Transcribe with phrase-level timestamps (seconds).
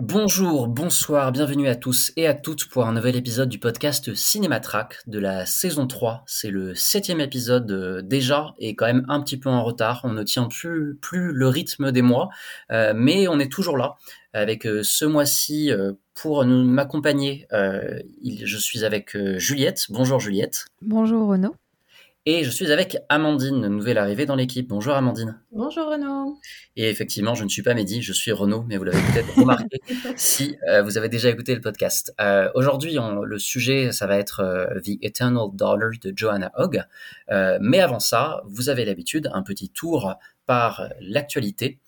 [0.00, 4.98] Bonjour, bonsoir, bienvenue à tous et à toutes pour un nouvel épisode du podcast Cinématrack
[5.08, 6.22] de la saison 3.
[6.24, 10.02] C'est le septième épisode euh, déjà et quand même un petit peu en retard.
[10.04, 12.28] On ne tient plus, plus le rythme des mois,
[12.70, 13.96] euh, mais on est toujours là
[14.32, 15.72] avec euh, ce mois-ci
[16.14, 17.48] pour nous m'accompagner.
[17.50, 19.86] je suis avec Juliette.
[19.88, 20.66] Bonjour Juliette.
[20.80, 21.56] Bonjour Renaud.
[22.30, 24.68] Et je suis avec Amandine, nouvelle arrivée dans l'équipe.
[24.68, 25.40] Bonjour Amandine.
[25.50, 26.38] Bonjour Renaud.
[26.76, 29.80] Et effectivement, je ne suis pas Mehdi, je suis Renaud, mais vous l'avez peut-être remarqué
[30.16, 32.14] si euh, vous avez déjà écouté le podcast.
[32.20, 36.82] Euh, Aujourd'hui, le sujet, ça va être euh, The Eternal Dollar de Joanna Hogg.
[37.62, 41.78] Mais avant ça, vous avez l'habitude, un petit tour par l'actualité.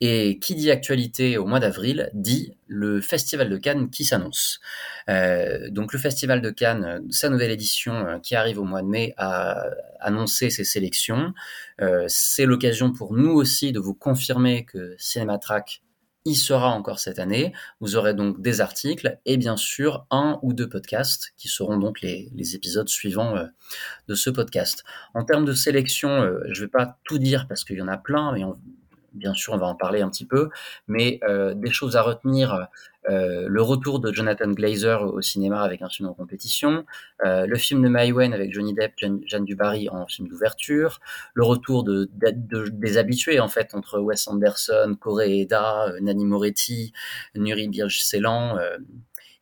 [0.00, 4.60] Et qui dit actualité au mois d'avril dit le Festival de Cannes qui s'annonce.
[5.08, 8.86] Euh, donc le Festival de Cannes, sa nouvelle édition euh, qui arrive au mois de
[8.86, 9.64] mai, a
[10.00, 11.32] annoncé ses sélections.
[11.80, 15.82] Euh, c'est l'occasion pour nous aussi de vous confirmer que Cinématrack
[16.24, 17.52] y sera encore cette année.
[17.80, 22.00] Vous aurez donc des articles et bien sûr un ou deux podcasts qui seront donc
[22.00, 23.46] les, épisodes suivants euh,
[24.08, 24.84] de ce podcast.
[25.14, 27.88] En termes de sélection, euh, je ne vais pas tout dire parce qu'il y en
[27.88, 28.58] a plein, mais on,
[29.12, 30.50] bien sûr, on va en parler un petit peu,
[30.86, 32.68] mais euh, des choses à retenir,
[33.08, 36.84] euh, le retour de Jonathan Glazer au cinéma avec un film en compétition,
[37.24, 41.00] euh, le film de Maïwen avec Johnny Depp, Jeanne, Dubarry en film d'ouverture,
[41.32, 46.92] le retour de, des habitués en fait entre Wes Anderson, Corey Eda, Nani Moretti,
[47.34, 48.58] Nuri Birj Ceylan,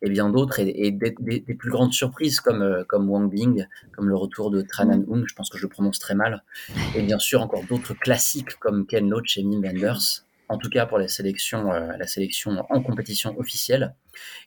[0.02, 4.16] et bien d'autres, et, des, plus grandes surprises comme, euh, comme Wang Bing, comme le
[4.16, 6.44] retour de Tranan Hung, je pense que je le prononce très mal,
[6.94, 10.86] et bien sûr encore d'autres classiques comme Ken Loach et Mim Wenders, en tout cas
[10.86, 13.94] pour la sélection, euh, la sélection en compétition officielle.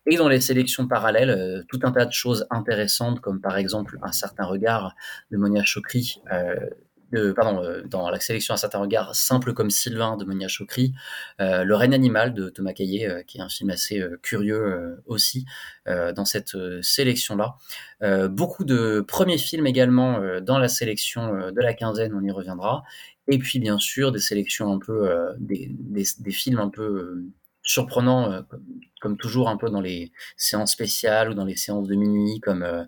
[0.10, 3.98] Et dans les sélections parallèles, euh, tout un tas de choses intéressantes, comme par exemple
[4.02, 4.96] un certain regard
[5.32, 6.22] de Monia Chokri,
[7.36, 10.94] pardon, euh, dans la sélection à certains regards, simple comme Sylvain de Monia Chokri,
[11.42, 15.46] euh, Le règne animal de Thomas Caillet, euh, qui est un film assez curieux aussi
[15.86, 17.56] dans cette sélection-là.
[18.30, 22.84] beaucoup de premiers films également dans la sélection de la quinzaine, on y reviendra.
[23.28, 25.10] Et puis bien sûr des sélections un peu,
[25.40, 27.24] des, films un peu
[27.70, 28.42] surprenant, euh,
[29.00, 32.64] comme, toujours un peu dans les séances spéciales ou dans les séances de minuit, comme,
[32.64, 32.84] euh,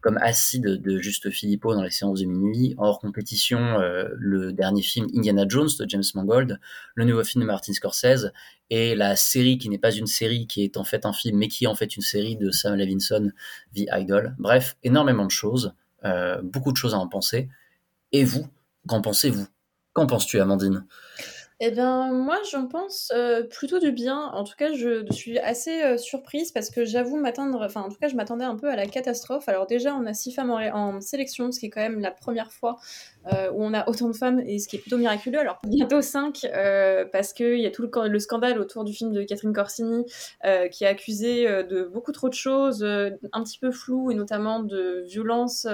[0.00, 2.74] comme Acide de Juste Philippot dans les séances de minuit.
[2.76, 6.58] Hors compétition, euh, le dernier film Indiana Jones de James Mangold,
[6.96, 8.32] le nouveau film de Martin Scorsese,
[8.68, 11.46] et la série qui n'est pas une série, qui est en fait un film, mais
[11.46, 13.30] qui est en fait une série de Sam Levinson,
[13.76, 14.34] The Idol.
[14.40, 15.72] Bref, énormément de choses,
[16.42, 17.48] beaucoup de choses à en penser.
[18.10, 18.48] Et vous,
[18.88, 19.46] qu'en pensez-vous?
[19.92, 20.84] Qu'en penses-tu, Amandine?
[21.58, 24.26] Eh bien, moi, j'en pense euh, plutôt du bien.
[24.34, 27.96] En tout cas, je suis assez euh, surprise parce que j'avoue m'attendre, enfin, en tout
[27.96, 29.48] cas, je m'attendais un peu à la catastrophe.
[29.48, 32.52] Alors, déjà, on a six femmes en, sélection, ce qui est quand même la première
[32.52, 32.76] fois
[33.32, 35.38] euh, où on a autant de femmes et ce qui est plutôt miraculeux.
[35.38, 36.46] Alors, bientôt cinq
[37.10, 40.04] parce qu'il y a tout le, le, scandale autour du film de Catherine Corsini
[40.72, 45.04] qui est accusé de beaucoup trop de choses, un petit peu floues et notamment de
[45.08, 45.66] violences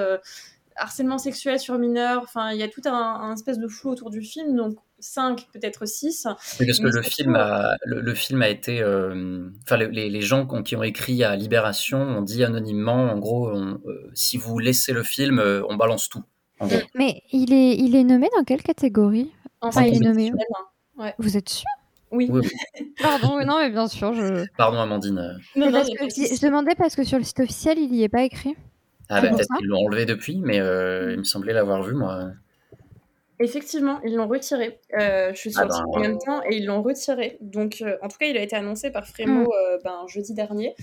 [0.77, 4.11] harcèlement sexuel sur mineurs, enfin il y a tout un, un, espèce de flou autour
[4.11, 6.29] du film, donc 5, peut-être 6.
[6.61, 8.81] Oui, parce que le film, a, le, film a été.
[8.81, 13.49] Euh, enfin, les, les, gens qui ont écrit à Libération ont dit anonymement, en gros,
[13.49, 13.81] euh,
[14.15, 16.23] si vous laissez le film, euh, on balance tout.
[16.95, 19.33] Mais il est, il est nommé dans quelle catégorie?
[19.61, 20.31] Enfin, il est nommé.
[20.97, 21.15] Ouais.
[21.19, 21.67] Vous êtes sûr?
[22.13, 22.31] Oui.
[23.03, 24.15] Pardon, non, mais bien sûr.
[24.15, 24.45] Je...
[24.57, 25.41] Pardon, Amandine.
[25.57, 28.55] Non, non, je demandais parce que sur le site officiel, il n'y est pas écrit.
[29.09, 32.31] Ah, bah, peut-être qu'ils l'ont enlevé depuis, mais il me semblait l'avoir vu, moi.
[33.43, 34.79] Effectivement, ils l'ont retiré.
[34.97, 37.39] Euh, je suis sur ah ben, en même temps et ils l'ont retiré.
[37.41, 39.47] Donc, euh, en tout cas, il a été annoncé par Frémo mm.
[39.47, 40.77] euh, ben, jeudi dernier.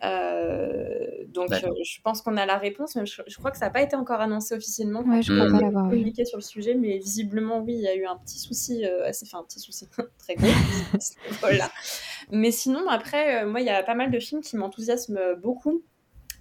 [0.00, 3.96] donc, je pense qu'on a la réponse, mais je, crois que ça n'a pas été
[3.96, 5.00] encore annoncé officiellement.
[5.00, 5.90] Ouais, je crois pas l'avoir.
[5.90, 9.26] communiqué sur le sujet, mais visiblement, oui, il y a eu un petit souci, assez,
[9.26, 9.88] enfin un petit souci
[10.18, 10.46] très gros.
[11.40, 11.68] voilà.
[12.30, 15.82] Mais sinon, après, moi, il y a pas mal de films qui m'enthousiasment beaucoup.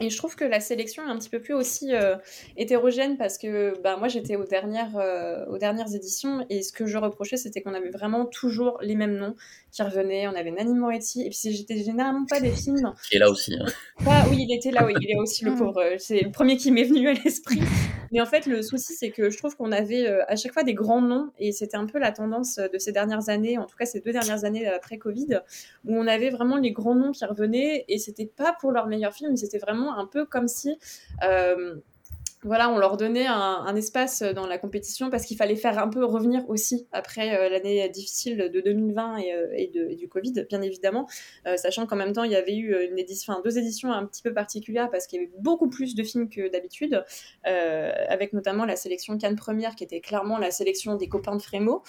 [0.03, 2.17] Et je trouve que la sélection est un petit peu plus aussi euh,
[2.57, 6.85] hétérogène parce que bah, moi j'étais aux dernières, euh, aux dernières éditions et ce que
[6.85, 9.33] je reprochais c'était qu'on avait vraiment toujours les mêmes noms
[9.71, 10.27] qui revenaient.
[10.27, 12.93] On avait Nani Moretti et puis j'étais généralement pas des films.
[13.09, 13.55] Qui est là aussi.
[13.55, 13.65] Hein.
[14.29, 15.57] oui, il était là, oui, il est aussi le mm.
[15.57, 15.83] pauvre.
[15.99, 17.61] C'est le premier qui m'est venu à l'esprit.
[18.13, 20.63] Mais en fait, le souci, c'est que je trouve qu'on avait euh, à chaque fois
[20.63, 23.75] des grands noms, et c'était un peu la tendance de ces dernières années, en tout
[23.75, 25.39] cas ces deux dernières années après Covid,
[25.85, 29.13] où on avait vraiment les grands noms qui revenaient, et c'était pas pour leur meilleur
[29.13, 30.77] film, c'était vraiment un peu comme si
[31.23, 31.75] euh,
[32.45, 36.03] voilà, on leur donnait un, espace dans la compétition parce qu'il fallait faire un peu
[36.03, 41.07] revenir aussi après euh, l'année difficile de 2020 euh, et, du Covid, bien évidemment,
[41.55, 42.75] sachant qu'en même temps, il y avait eu
[43.45, 46.51] deux éditions un petit peu particulières parce qu'il y avait beaucoup plus de films que
[46.51, 47.05] d'habitude,
[47.45, 51.81] avec notamment la sélection Cannes Première qui était clairement la sélection des copains de Frémo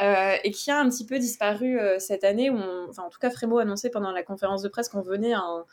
[0.00, 2.58] et qui a un petit peu disparu cette année, où
[2.90, 5.64] enfin en tout cas Frémo annonçait pendant la conférence de presse qu'on venait à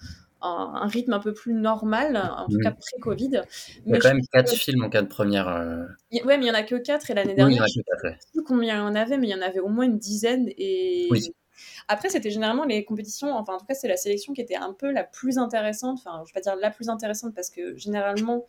[0.41, 3.41] un, rythme un peu plus normal, en tout cas pré-Covid.
[3.85, 5.47] Il y a quand même quatre films en cas de première.
[5.47, 5.83] Euh.
[6.11, 8.43] Ouais, mais il n'y en a que quatre et l'année dernière, je ne sais plus
[8.43, 10.49] combien il y en avait, mais il y en avait au moins une dizaine.
[10.57, 11.09] Et
[11.87, 14.73] après, c'était généralement les compétitions, enfin en tout cas, c'est la sélection qui était un
[14.73, 15.99] peu la plus intéressante.
[16.03, 18.45] Enfin, je vais pas dire la plus intéressante parce que généralement,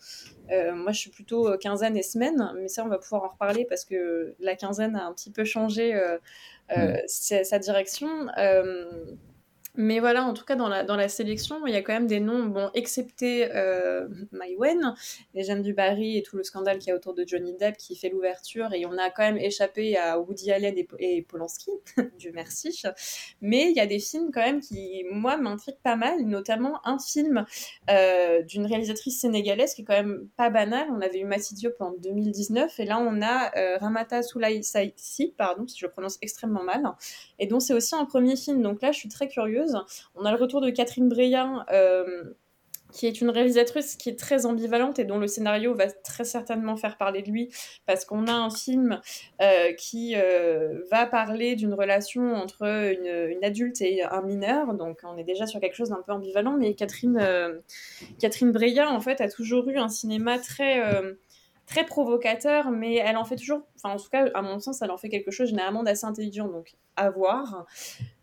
[0.51, 3.29] euh, moi je suis plutôt euh, quinzaine et semaine, mais ça on va pouvoir en
[3.29, 5.95] reparler parce que la quinzaine a un petit peu changé
[7.07, 8.09] sa direction.
[9.75, 12.07] Mais voilà, en tout cas, dans la, dans la sélection, il y a quand même
[12.07, 14.95] des noms, bon, excepté euh, Maïwen,
[15.33, 17.79] les Jeunes du Barry et tout le scandale qu'il y a autour de Johnny Depp
[17.79, 21.71] qui fait l'ouverture, et on a quand même échappé à Woody Allen et, Polanski,
[22.19, 22.83] Dieu merci.
[23.41, 26.99] Mais il y a des films quand même qui, moi, m'intriguent pas mal, notamment un
[26.99, 27.47] film
[27.89, 30.89] euh, d'une réalisatrice sénégalaise qui est quand même pas banale.
[30.91, 35.33] On avait eu Massy Diop en 2019, et là, on a euh, Ramata Soulaï Saïsi,
[35.39, 36.83] pardon, si je prononce extrêmement mal,
[37.39, 38.61] et dont c'est aussi un premier film.
[38.61, 39.62] Donc là, je suis très curieuse
[40.15, 42.25] on a le retour de Catherine Breillat, euh,
[42.93, 46.77] qui est une réalisatrice qui est très ambivalente et dont le scénario va très certainement
[46.77, 47.51] faire parler de lui,
[47.87, 49.01] parce qu'on a un film
[49.41, 55.17] euh, qui euh, va parler d'une relation entre une, adulte et un mineur, donc on
[55.17, 57.19] est déjà sur quelque chose d'un peu ambivalent, mais Catherine,
[58.21, 60.81] Catherine Breillat, en fait, a toujours eu un cinéma très
[61.67, 64.91] très provocateur, mais elle en fait toujours, enfin en tout cas à mon sens, elle
[64.91, 67.67] en fait quelque chose généralement d'assez intelligent, donc à voir.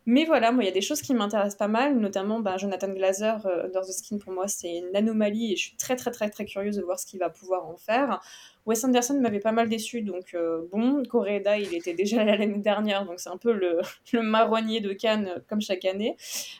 [0.05, 2.89] Mais voilà, moi, il y a des choses qui m'intéressent pas mal, notamment bah, Jonathan
[2.89, 6.11] Glazer, euh, Under the Skin, pour moi, c'est une anomalie et je suis très, très,
[6.11, 8.21] très, très curieuse de voir ce qu'il va pouvoir en faire.
[8.69, 12.59] Wes Anderson m'avait pas mal déçu, donc euh, bon, Coréda, il était déjà là l'année
[12.59, 13.81] dernière, donc c'est un peu le,
[14.13, 16.15] le, marronnier de Cannes, euh, comme chaque année.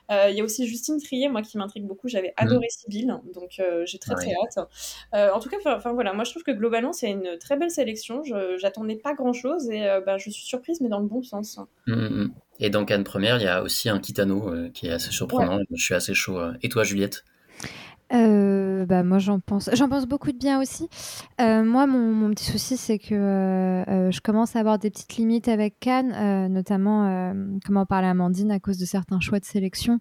[0.10, 2.44] Il y a aussi Justine Trier, moi, qui m'intrigue beaucoup, j'avais mm.
[2.44, 4.70] adoré Sibyl, donc j'ai très, très hâte.
[5.14, 8.24] en tout cas, enfin voilà, moi, je trouve que globalement, c'est une très belle sélection,
[8.58, 11.60] j'attendais pas grand-chose et bah, je suis surprise, mais dans le bon sens.
[11.88, 14.92] Mm, mm, et dans Cannes Première, il y a aussi un Kitano euh, qui est
[14.92, 15.60] assez surprenant.
[15.72, 16.40] Je suis assez chaud.
[16.40, 16.54] Euh.
[16.62, 17.24] Et toi, Juliette?
[18.12, 20.90] Euh, bah moi j'en pense j'en pense beaucoup de bien aussi.
[21.40, 23.16] Moi mon, mon, petit souci c'est que
[23.88, 27.34] je commence à avoir des petites limites avec Cannes notamment
[27.66, 30.00] comment parler Amandine à cause de certains choix de sélection.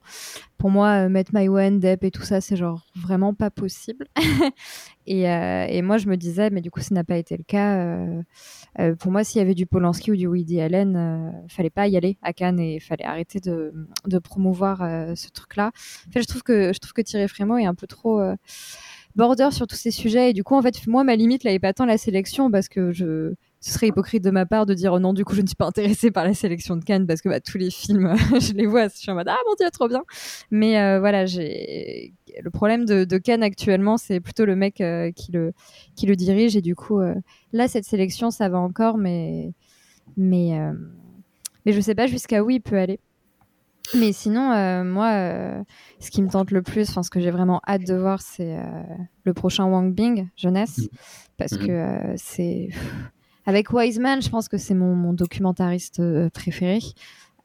[0.56, 4.06] Pour moi mettre My One Depp et tout ça c'est genre vraiment pas possible
[5.10, 7.78] et, et, moi je me disais mais du coup ça n'a pas été le cas
[8.78, 11.88] euh, pour moi, s'il y avait du Polanski ou du Woody Allen, euh, fallait pas
[11.88, 13.72] y aller à Cannes et il fallait arrêter de,
[14.18, 15.72] promouvoir euh, ce truc-là.
[16.08, 18.20] En fait, je trouve que je trouve que Thierry Frémaux est un peu trop
[19.16, 21.58] border sur tous ces sujets et du coup, en fait, moi, ma limite là est
[21.58, 24.92] pas tant la sélection parce que je ce serait hypocrite de ma part de dire
[24.92, 27.20] oh non du coup je ne suis pas intéressée par la sélection de Cannes parce
[27.20, 29.66] que bah, tous les films je les vois je suis en mode ah mon dieu
[29.72, 30.04] trop bien
[30.50, 35.10] mais euh, voilà j'ai le problème de, de, Cannes actuellement c'est plutôt le mec euh,
[35.10, 35.52] qui le
[35.96, 37.14] qui le dirige et du coup euh,
[37.52, 39.52] là cette sélection ça va encore mais
[40.16, 40.58] mais
[41.66, 43.00] mais je sais pas jusqu'à où il peut aller
[43.94, 44.50] mais sinon,
[44.84, 45.64] moi,
[45.98, 48.58] ce qui me tente le plus, enfin, ce que j'ai vraiment hâte de voir, c'est
[49.24, 50.86] le prochain Wang Bing, jeunesse, mmh.
[51.38, 51.66] parce mmh.
[51.66, 52.68] que c'est
[53.48, 56.80] avec Wiseman, je pense que c'est mon, documentariste euh, préféré.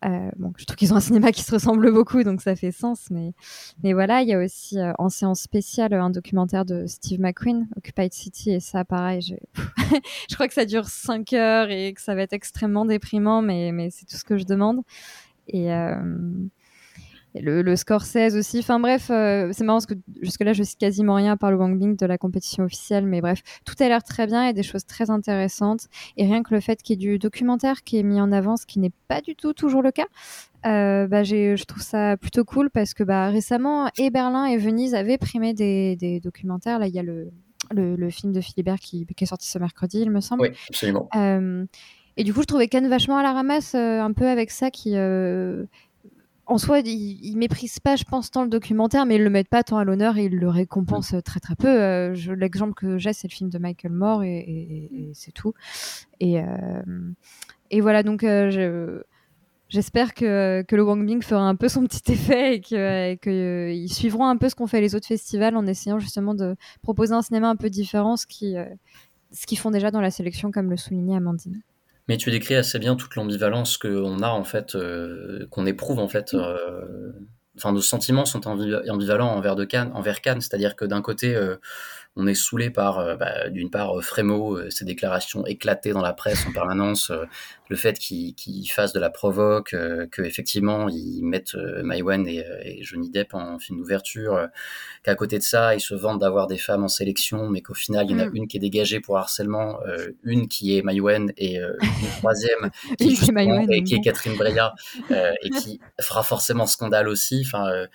[0.04, 3.08] Euh, je trouve qu'ils ont un cinéma qui se ressemble beaucoup, donc ça fait sens.
[3.10, 7.70] Mais, voilà, il y a aussi euh, en séance spéciale un documentaire de Steve McQueen,
[7.78, 9.22] Occupied City, et ça, pareil,
[10.30, 13.72] je crois que ça dure 5 heures et que ça va être extrêmement déprimant, mais,
[13.72, 14.82] mais c'est tout ce que je demande.
[15.48, 15.70] Et,
[17.42, 18.60] le, le Scorsese aussi.
[18.60, 21.78] Enfin bref, euh, c'est marrant parce que jusque-là, je cite quasiment rien par le Wang
[21.78, 24.86] Bing de la compétition officielle, mais bref, tout a l'air très bien et des choses
[24.86, 25.88] très intéressantes.
[26.18, 28.56] Et rien que le fait qu'il y ait du documentaire qui est mis en avant,
[28.56, 30.06] ce qui n'est pas du tout toujours le cas,
[30.66, 34.96] euh, bah, je trouve ça plutôt cool parce que bah, récemment, et Berlin et Venise
[34.96, 36.80] avaient primé des, des documentaires.
[36.80, 37.32] Là, il y a le,
[37.72, 40.44] le, film de Philibert qui, qui, est sorti ce mercredi, il me semble.
[40.44, 41.10] Oui, absolument.
[41.16, 41.66] Euh,
[42.16, 44.96] et du coup, je trouvais Cannes vachement à la ramasse, un peu avec ça, qui,
[46.46, 49.64] en soi, ils, méprisent pas, je pense, tant le documentaire, mais ils le mettent pas
[49.64, 51.70] tant à l'honneur et ils le récompensent très très peu.
[51.70, 55.54] Euh, l'exemple que j'ai, c'est le film de Michael Moore et, c'est tout.
[56.20, 56.44] Et, euh,
[57.72, 59.02] et voilà, donc euh,
[59.70, 64.26] j'espère que, que, le Wang Bing fera un peu son petit effet et qu'ils suivront
[64.26, 67.48] un peu ce qu'ont fait les autres festivals en essayant justement de proposer un cinéma
[67.48, 71.62] un peu différent, ce qu'ils font déjà dans la sélection, comme le soulignait Amandine.
[72.08, 76.08] Mais tu décris assez bien toute l'ambivalence qu'on a en fait, euh, qu'on éprouve en
[76.10, 76.34] fait.
[76.34, 77.12] Euh,
[77.58, 81.58] enfin, nos sentiments sont ambivalents envers de Cannes, envers Cannes, c'est-à-dire que d'un côté, euh,
[82.16, 86.02] on est saoulé par, euh, bah, d'une part, euh, Frémo, euh, ses déclarations éclatées dans
[86.02, 87.12] la presse en permanence,
[87.70, 93.10] le fait qu'il fasse de la provoque, que effectivement ils mettent Maïwen et, et, Johnny
[93.10, 94.48] Depp en film d'ouverture,
[95.04, 98.06] qu'à côté de ça, ils se vantent d'avoir des femmes en sélection, mais qu'au final,
[98.08, 98.36] il y en a mm.
[98.36, 99.80] une qui est dégagée pour harcèlement,
[100.24, 104.76] une qui est Maïwen et une troisième qui, est, qui est Catherine Breillat
[105.10, 107.44] et qui fera forcément scandale aussi.
[107.44, 107.88] Enfin,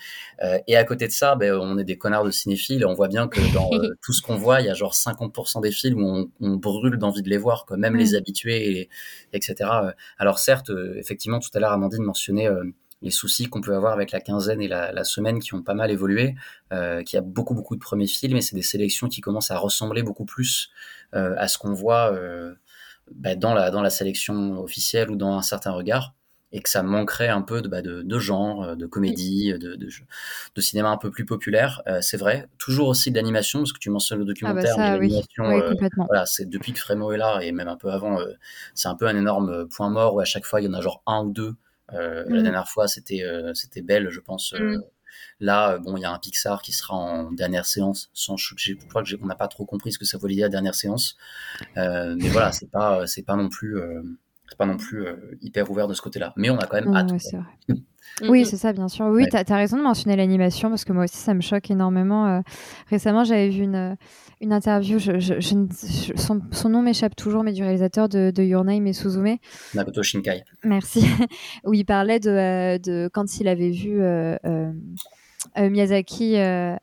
[0.67, 3.09] et à côté de ça, ben, on est des connards de cinéphiles et on voit
[3.09, 3.71] bien que dans
[4.09, 7.21] tout ce qu'on voit, il y a genre 50% des films où on, brûle d'envie
[7.21, 8.17] de les voir, quoi, même les mm.
[8.17, 8.88] habitués,
[9.35, 9.71] etc.
[10.17, 12.65] Alors certes, euh, effectivement, tout à l'heure, Amandine mentionnait euh,
[13.03, 15.91] les soucis qu'on peut avoir avec la quinzaine et la, semaine qui ont pas mal
[15.91, 16.37] évolué,
[16.73, 19.50] euh, qu'il y a beaucoup beaucoup de premiers films et c'est des sélections qui commencent
[19.50, 20.71] à ressembler beaucoup plus
[21.12, 22.19] à ce qu'on voit
[23.15, 26.15] bah, dans, la, dans la sélection officielle ou dans un certain regard
[26.52, 29.76] et que ça manquerait un peu de, bah, de, de genre, euh, de comédie, de,
[29.76, 29.88] de,
[30.55, 31.83] de, cinéma un peu plus populaire.
[31.87, 32.49] Euh, c'est vrai.
[32.57, 35.61] Toujours aussi de l'animation, parce que tu mentionnes le documentaire, ah bah ça, l'animation, oui.
[35.61, 38.33] euh, voilà, c'est depuis que Frémo est là et même un peu avant, euh,
[38.75, 40.81] c'est un peu un énorme point mort où à chaque fois il y en a
[40.81, 41.55] genre un ou deux.
[41.90, 42.43] La mm.
[42.43, 43.25] dernière fois, c'était
[43.55, 44.52] c'était Belle, je pense.
[44.52, 44.83] Mm.
[45.40, 48.11] Là, bon, il y a un Pixar qui sera en dernière séance.
[48.12, 50.50] Sans, je, crois que on n'a pas trop compris ce que ça voulait dire la
[50.50, 51.17] dernière séance.
[51.76, 53.78] mais voilà, c'est pas c'est pas non plus
[54.49, 56.33] c'est pas non plus euh, hyper ouvert de ce côté-là.
[56.37, 57.12] Mais on a quand même hâte.
[58.28, 59.07] oui, c'est ça, bien sûr.
[59.07, 62.26] Oui, tu as, raison de mentionner l'animation parce que moi aussi, ça me choque énormément.
[62.26, 62.40] Euh,
[62.88, 63.95] récemment, j'avais vu une, euh,
[64.40, 65.40] une interview, je,
[66.17, 69.37] son, nom m'échappe toujours, mais du réalisateur de, Your Name et Suzume.
[69.75, 70.45] Nakoto Shinkai.
[70.64, 71.05] Merci.
[71.64, 74.37] où il parlait de, de quand il avait vu euh,
[75.57, 76.76] Miyazaki euh,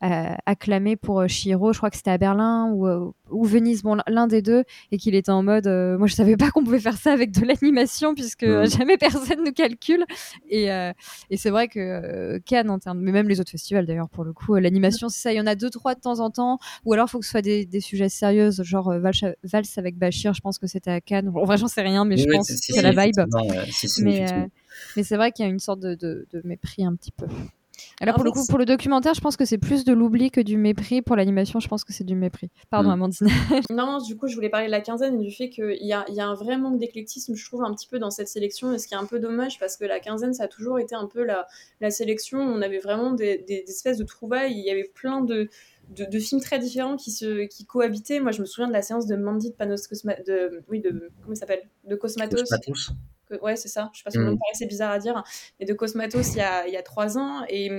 [0.46, 4.28] acclamé pour euh, Shiro, je crois que c'était à Berlin ou, ou Venise, bon, l'un
[4.28, 7.12] des deux, et qu'il était en mode, moi je savais pas qu'on pouvait faire ça
[7.12, 10.06] avec de l'animation puisque jamais personne ne calcule.
[10.50, 10.68] Et,
[11.30, 14.34] et c'est vrai que Cannes en termes, mais même les autres festivals d'ailleurs pour le
[14.34, 16.94] coup, l'animation c'est ça, il y en a deux trois de temps en temps, ou
[16.94, 20.42] alors il faut que ce soit des, des sujets sérieux, genre Valse avec Bachir, je
[20.42, 21.32] pense que c'était à Cannes.
[21.36, 23.20] En vrai j'en sais rien, mais je pense que c'est la vibe.
[24.02, 24.26] mais
[24.96, 27.26] mais c'est vrai qu'il y a une sorte de, de, de mépris un petit peu.
[28.02, 30.42] Alors, pour le coup, pour le documentaire, je pense que c'est plus de l'oubli que
[30.42, 31.02] du mépris.
[31.02, 32.50] Pour l'animation, je pense que c'est du mépris.
[32.70, 32.94] Pardon, mm.
[32.94, 33.28] Amandine.
[33.70, 36.06] non, du coup, je voulais parler de la quinzaine et du fait qu'il y a,
[36.10, 38.74] y a un vrai manque d'éclectisme, je trouve, un petit peu dans cette sélection.
[38.74, 40.96] Et ce qui est un peu dommage, parce que la quinzaine, ça a toujours été
[40.96, 41.48] un peu la,
[41.82, 42.40] la sélection.
[42.40, 44.54] On avait vraiment des, des, espèces de trouvailles.
[44.54, 45.50] Il y avait plein de,
[45.90, 48.20] de, films très différents qui, se, qui cohabitaient.
[48.20, 51.12] Moi, je me souviens de la séance de Mandy de Panos Cosma, de, oui, de,
[51.24, 51.62] comment s'appelle?
[51.86, 52.42] De Cosmatos.
[52.42, 52.92] Cosmatos
[53.42, 53.90] ouais, c'est ça.
[53.94, 54.32] Je sais pas si mm.
[54.32, 55.24] me bizarre à dire,
[55.60, 57.44] mais de Cosmatos il y a, il y a trois ans.
[57.50, 57.72] Et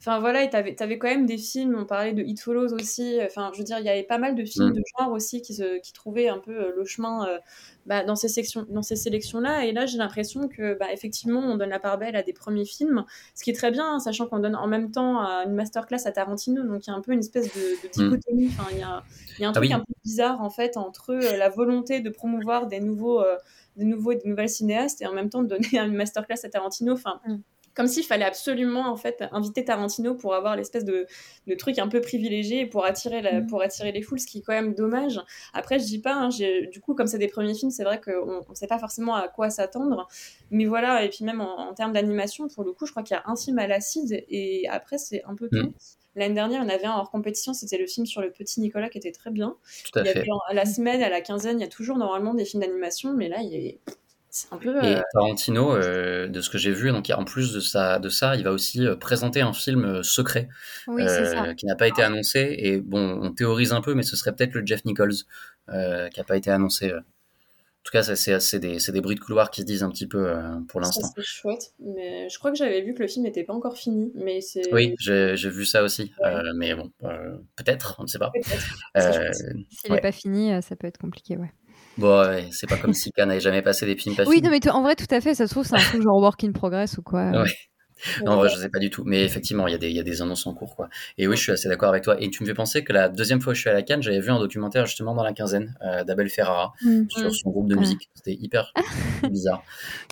[0.00, 3.18] enfin voilà, tu avais, avais, quand même des films, on parlait de It Follows aussi.
[3.24, 4.74] Enfin, je veux dire, il y avait pas mal de films mm.
[4.74, 7.38] de genre aussi qui, se, qui trouvaient un peu euh, le chemin euh,
[7.86, 9.64] bah, dans ces, sections, dans ces sélections-là.
[9.64, 12.64] Et là, j'ai l'impression que, bah, effectivement, on donne la part belle à des premiers
[12.64, 13.04] films,
[13.34, 16.62] ce qui est très bien, sachant qu'on donne en même temps une masterclass à Tarantino.
[16.62, 17.90] Donc, il y a un peu une espèce de, mm.
[18.10, 18.48] dichotomie.
[18.48, 19.02] Enfin, il y a,
[19.40, 22.10] y a un ah truc un peu bizarre, en fait, entre euh, la volonté de
[22.10, 23.24] promouvoir des nouveaux
[23.78, 26.48] de nouveaux et de nouvelles cinéastes et en même temps de donner une masterclass à
[26.48, 26.92] Tarantino.
[26.92, 27.36] Enfin, mm.
[27.74, 31.06] comme s'il fallait absolument en fait inviter Tarantino pour avoir l'espèce de,
[31.46, 33.46] de, truc un peu privilégié pour attirer la, mm.
[33.46, 35.20] pour attirer les foules, ce qui est quand même dommage.
[35.54, 38.44] Après, je dis pas, hein, du coup, comme c'est des premiers films, c'est vrai qu'on
[38.48, 40.08] ne sait pas forcément à quoi s'attendre,
[40.50, 41.04] mais voilà.
[41.04, 43.36] Et puis même en, termes d'animation, pour le coup, je crois qu'il y a un
[43.36, 45.72] film à l'acide et après c'est un peu mm.
[46.18, 48.60] L'année dernière, il y en avait un hors compétition, c'était le film sur le petit
[48.60, 49.56] Nicolas qui était très bien.
[49.84, 50.26] Tout à fait.
[50.48, 53.28] à la semaine, à la quinzaine, il y a toujours normalement des films d'animation, mais
[53.28, 53.78] là, il est.
[54.30, 54.76] C'est un peu.
[54.84, 58.08] Et euh, Tarantino, euh, de ce que j'ai vu, donc en plus de ça, de
[58.08, 60.48] ça, il va aussi euh, présenter un film secret
[61.56, 62.56] qui n'a pas été annoncé.
[62.58, 65.14] Et bon, on théorise un peu, mais ce serait peut-être le Jeff Nichols
[65.68, 66.92] qui n'a pas été annoncé
[67.88, 70.60] tout cas, c'est des, des, bruits de couloir qui se disent un petit peu euh,
[70.68, 71.08] pour l'instant.
[71.16, 74.12] C'est chouette, mais je crois que j'avais vu que le film n'était pas encore fini.
[74.14, 74.40] Mais
[74.72, 78.30] oui, j'ai vu ça aussi, euh, mais bon, euh, peut-être, on ne sait pas.
[79.70, 81.50] S'il n'est pas fini, ça peut être compliqué, ouais.
[81.96, 84.50] Bon, ouais, c'est pas comme si Khan n'avait jamais passé des films pas Oui, non,
[84.50, 86.52] mais en vrai, tout à fait, ça se trouve, c'est un truc genre work in
[86.52, 87.30] progress ou quoi.
[87.30, 87.50] Ouais.
[88.24, 89.02] Non, vrai, je sais pas du tout.
[89.04, 90.76] Mais effectivement, il y, a des, il y a des annonces en cours.
[90.76, 90.88] Quoi.
[91.16, 92.16] Et oui, je suis assez d'accord avec toi.
[92.20, 94.02] Et tu me fais penser que la deuxième fois que je suis à la Cannes,
[94.02, 97.04] j'avais vu un documentaire justement dans la quinzaine euh, d'Abel Ferrara mm.
[97.08, 97.80] sur son groupe de ah.
[97.80, 98.10] musique.
[98.14, 98.72] C'était hyper
[99.30, 99.62] bizarre.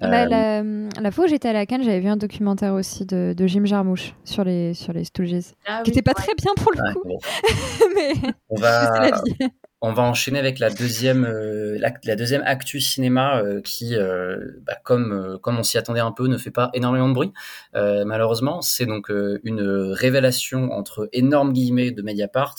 [0.01, 3.35] Bah, euh, la, fois où j'étais à la Cannes, j'avais vu un documentaire aussi de,
[3.37, 6.73] de Jim Jarmusch sur les, sur les Stooges, ah qui n'était pas très bien pour
[6.73, 7.19] le coup.
[7.95, 8.13] mais
[8.49, 9.11] on va,
[9.83, 14.77] on va enchaîner avec la deuxième, euh, la, deuxième actu cinéma euh, qui, euh, bah,
[14.83, 17.33] comme, comme on s'y attendait un peu, ne fait pas énormément de bruit.
[17.75, 19.61] malheureusement, c'est donc une
[19.93, 22.57] révélation entre énormes guillemets de Mediapart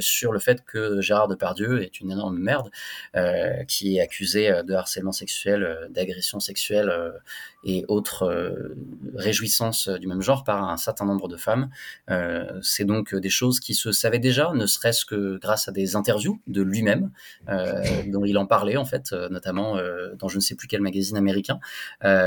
[0.00, 2.70] sur le fait que Gérard Depardieu est une énorme merde,
[3.68, 6.92] qui est accusé de harcèlement sexuel, d'agression sexuelle
[7.64, 8.74] et autres
[9.14, 11.70] réjouissances du même genre par un certain nombre de femmes.
[12.62, 16.40] C'est donc des choses qui se savaient déjà, ne serait-ce que grâce à des interviews
[16.46, 17.10] de lui-même,
[17.46, 19.76] dont il en parlait en fait, notamment
[20.18, 21.60] dans je ne sais plus quel magazine américain,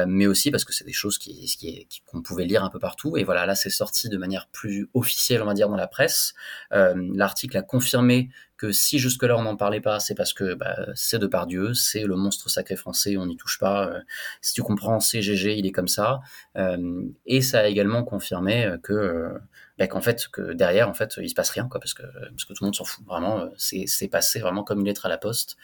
[0.08, 3.18] mais aussi parce que c'est des choses qui, qu'on pouvait lire un peu partout.
[3.18, 6.34] Et voilà, là, c'est sorti de manière plus officielle, on va dire, dans la presse.
[6.72, 6.94] Euh,
[7.36, 11.20] l'article a confirmé que si jusque-là on n'en parlait pas, c'est parce que bah, c'est
[11.20, 13.90] de par Dieu, c'est le monstre sacré français, on n'y touche pas.
[13.90, 14.00] Euh,
[14.42, 16.22] si tu comprends, c'est GG, il est comme ça.
[16.56, 19.34] Euh, et ça a également confirmé que
[19.78, 22.64] bah, fait que derrière en fait il se passe rien parce que parce que tout
[22.64, 25.58] le monde s'en fout vraiment c'est passé vraiment comme une lettre à la poste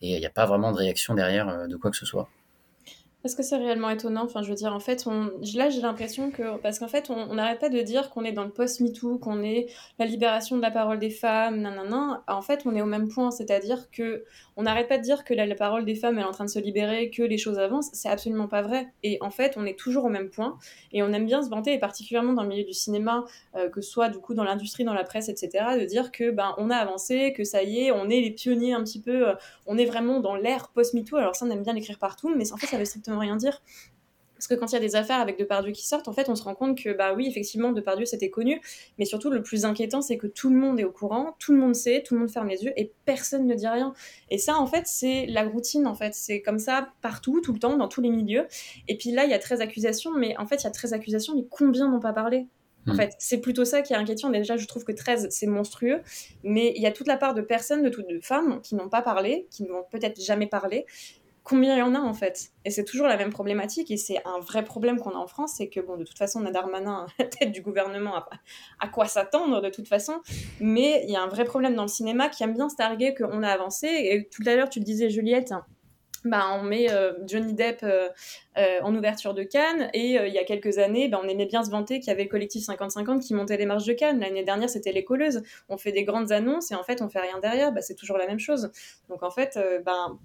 [0.00, 2.30] et il n'y a pas vraiment de réaction derrière de quoi que ce soit.
[3.24, 4.24] Est-ce que c'est réellement étonnant?
[4.24, 5.04] Enfin, je veux dire, en fait,
[5.54, 6.56] là, j'ai l'impression que.
[6.58, 9.66] Parce qu'en fait, on n'arrête pas de dire qu'on est dans le post-MeToo, qu'on est
[9.98, 12.22] la libération de la parole des femmes, nanana.
[12.28, 13.32] En fait, on est au même point.
[13.32, 14.24] C'est-à-dire que
[14.58, 16.58] on n'arrête pas de dire que la, parole des femmes est en train de se
[16.58, 17.90] libérer, que les choses avancent.
[17.92, 18.88] C'est absolument pas vrai.
[19.04, 20.58] Et en fait, on est toujours au même point.
[20.92, 23.24] Et on aime bien se vanter, et particulièrement dans le milieu du cinéma,
[23.54, 26.32] euh, que ce soit du coup dans l'industrie, dans la presse, etc., de dire que
[26.32, 29.28] ben, on a avancé, que ça y est, on est les pionniers un petit peu.
[29.28, 29.34] Euh,
[29.66, 31.16] on est vraiment dans l'ère post-MeToo.
[31.16, 33.62] Alors, ça, on aime bien l'écrire partout, mais en fait, ça veut strictement rien dire.
[34.38, 36.36] Parce que quand il y a des affaires avec Depardieu qui sortent, en fait, on
[36.36, 38.60] se rend compte que, bah oui, effectivement, Depardieu, c'était connu.
[38.96, 41.58] Mais surtout, le plus inquiétant, c'est que tout le monde est au courant, tout le
[41.58, 43.92] monde sait, tout le monde ferme les yeux et personne ne dit rien.
[44.30, 46.14] Et ça, en fait, c'est la routine, en fait.
[46.14, 48.46] C'est comme ça partout, tout le temps, dans tous les milieux.
[48.86, 50.92] Et puis là, il y a 13 accusations, mais en fait, il y a 13
[50.92, 52.46] accusations, mais combien n'ont pas parlé?
[52.86, 52.96] En hmm.
[52.96, 54.30] fait, c'est plutôt ça qui est inquiétant.
[54.30, 56.00] Déjà, je trouve que 13, c'est monstrueux.
[56.42, 58.88] Mais il y a toute la part de personnes, de toutes de femmes, qui n'ont
[58.88, 60.86] pas parlé, qui n'ont peut-être jamais parlé,
[61.48, 64.18] combien il y en a en fait Et c'est toujours la même problématique et c'est
[64.26, 66.50] un vrai problème qu'on a en France, c'est que bon, de toute façon, on a
[66.50, 68.14] Darmanin à la tête du gouvernement,
[68.80, 70.20] à, quoi s'attendre de toute façon,
[70.60, 73.14] mais il y a un vrai problème dans le cinéma qui aime bien se targuer
[73.14, 73.86] qu'on a avancé.
[73.86, 75.52] Et tout à l'heure, tu le disais, Juliette,
[76.24, 78.08] bah, on met euh, Johnny Depp euh,
[78.56, 81.62] euh, en ouverture de Cannes et il y a quelques années, bah, on aimait bien
[81.62, 84.20] se vanter qu'il y avait le collectif 50-50 qui montait les marches de Cannes.
[84.20, 85.42] L'année dernière, c'était les colleuses.
[85.68, 87.72] On fait des grandes annonces et en fait, on fait rien derrière.
[87.72, 88.70] Bah, c'est toujours la même chose.
[89.08, 90.18] Donc en fait, ben,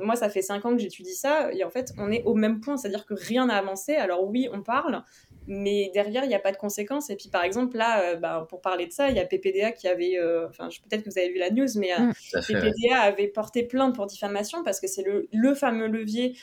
[0.00, 2.60] moi, ça fait 5 ans que j'étudie ça et en fait, on est au même
[2.60, 3.94] point, c'est-à-dire que rien n'a avancé.
[3.94, 5.02] Alors oui, on parle,
[5.46, 7.10] mais derrière, il n'y a pas de conséquences.
[7.10, 9.72] Et puis, par exemple, là, euh, bah, pour parler de ça, il y a PPDA
[9.72, 12.40] qui avait, euh, enfin, peut-être que vous avez vu la news, mais euh, mm.
[12.46, 16.36] PPDA avait porté plainte pour diffamation parce que c'est le, le, fameux levier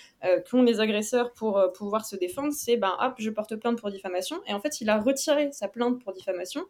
[0.49, 2.53] qu'ont les agresseurs pour pouvoir se défendre.
[2.53, 4.41] C'est, ben, hop, je porte plainte pour diffamation.
[4.47, 6.63] Et en fait, il a retiré sa plainte pour diffamation.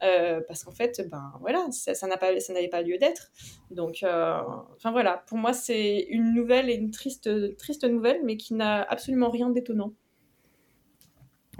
[0.00, 3.30] parce qu'en fait, ben voilà, ça, ça n'avait pas lieu d'être.
[3.70, 8.54] Donc, enfin voilà, pour moi, c'est une nouvelle et une triste, triste nouvelle, mais qui
[8.54, 9.94] n'a absolument rien d'étonnant.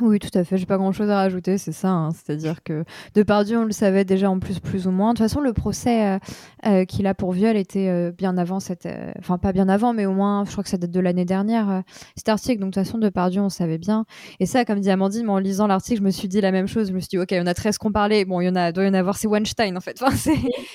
[0.01, 0.57] Oui, tout à fait.
[0.57, 1.91] J'ai pas grand-chose à rajouter, c'est ça.
[1.91, 2.11] Hein.
[2.11, 2.85] C'est-à-dire que
[3.15, 5.13] Depardieu, on le savait déjà en plus, plus ou moins.
[5.13, 6.19] De toute façon, le procès euh,
[6.67, 10.07] euh, qu'il a pour viol était euh, bien avant cette, enfin pas bien avant, mais
[10.07, 11.83] au moins, je crois que ça date de l'année dernière.
[12.17, 14.07] cet article, donc de toute façon, Depardieu, on savait bien.
[14.39, 16.89] Et ça, comme dit Amandine, en lisant l'article, je me suis dit la même chose.
[16.89, 18.25] Je me suis dit, ok, on a 13 qu'on parlait.
[18.25, 20.01] Bon, il y en a, doit y en avoir, c'est Weinstein en fait.
[20.03, 20.17] Enfin,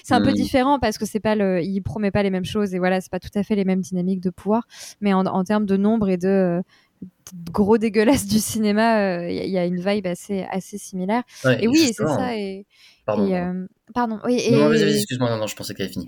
[0.03, 2.75] c'est un peu différent parce que c'est pas le, il promet pas les mêmes choses
[2.75, 4.67] et voilà, c'est pas tout à fait les mêmes dynamiques de pouvoir.
[5.01, 6.61] Mais en, en termes de nombre et de
[7.51, 11.23] gros dégueulasse du cinéma, il euh, y, a une vibe assez, assez similaire.
[11.59, 12.35] et oui, c'est ça.
[12.35, 12.65] Et,
[13.05, 13.33] pardon.
[13.33, 14.19] Euh, pardon.
[14.25, 16.07] Oui, et, non, excuse-moi, non, je pensais qu'elle avait fini.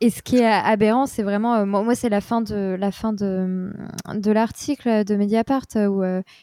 [0.00, 3.12] Et, ce qui est aberrant, c'est vraiment, euh, moi, c'est la fin de la fin
[3.12, 3.72] de,
[4.14, 6.02] de l'article de Mediapart où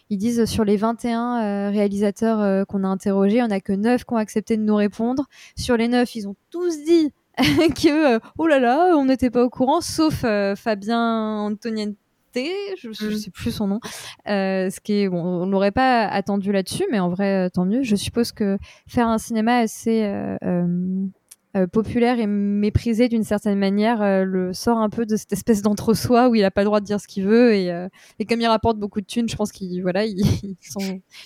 [0.09, 4.03] ils disent sur les 21 réalisateurs qu'on a interrogés, il n'y en a que 9
[4.03, 5.25] qui ont accepté de nous répondre.
[5.55, 9.49] Sur les 9, ils ont tous dit que oh là là, on n'était pas au
[9.49, 11.95] courant, sauf Fabien Antoniente
[12.35, 13.17] je ne mmh.
[13.17, 13.79] sais plus son nom.
[14.27, 17.65] Euh, ce qui est, bon, on n'aurait pas attendu là-dessus, mais en vrai, euh, tant
[17.65, 17.83] mieux.
[17.83, 24.53] Je suppose que faire un cinéma assez euh, populaire et méprisé d'une certaine manière le
[24.53, 27.01] sort un peu de cette espèce d'entre-soi où il n'a pas le droit de dire
[27.01, 27.87] ce qu'il veut et,
[28.19, 30.55] et, comme il rapporte beaucoup de thunes, je pense qu'il voilà, il,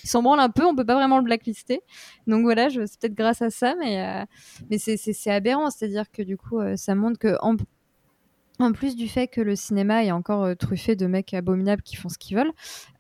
[0.04, 0.66] s'en branle un peu.
[0.66, 1.82] On peut pas vraiment le blacklister.
[2.26, 4.26] Donc voilà, c'est peut-être grâce à ça, mais
[4.72, 7.56] mais c'est aberrant, c'est-à-dire que du coup, ça montre que en,
[8.64, 11.96] en plus du fait que le cinéma est encore euh, truffé de mecs abominables qui
[11.96, 12.54] font ce qu'ils veulent,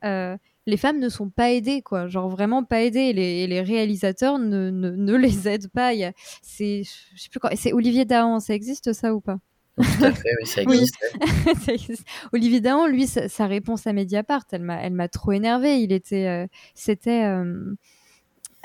[0.03, 0.37] euh,
[0.67, 2.07] les femmes ne sont pas aidées, quoi.
[2.07, 2.99] Genre vraiment pas aidées.
[2.99, 5.91] Et les, les réalisateurs ne, ne, les aident pas.
[6.41, 7.51] C'est, je sais plus quoi.
[7.55, 9.37] C'est Olivier Dahan, ça existe ça ou pas?
[9.77, 10.61] Tout à fait, oui, ça
[11.73, 12.07] existe.
[12.31, 15.81] Olivier Dahan, lui, sa, réponse à Mediapart, elle m'a, elle m'a trop énervée.
[15.81, 17.25] Il était, euh, c'était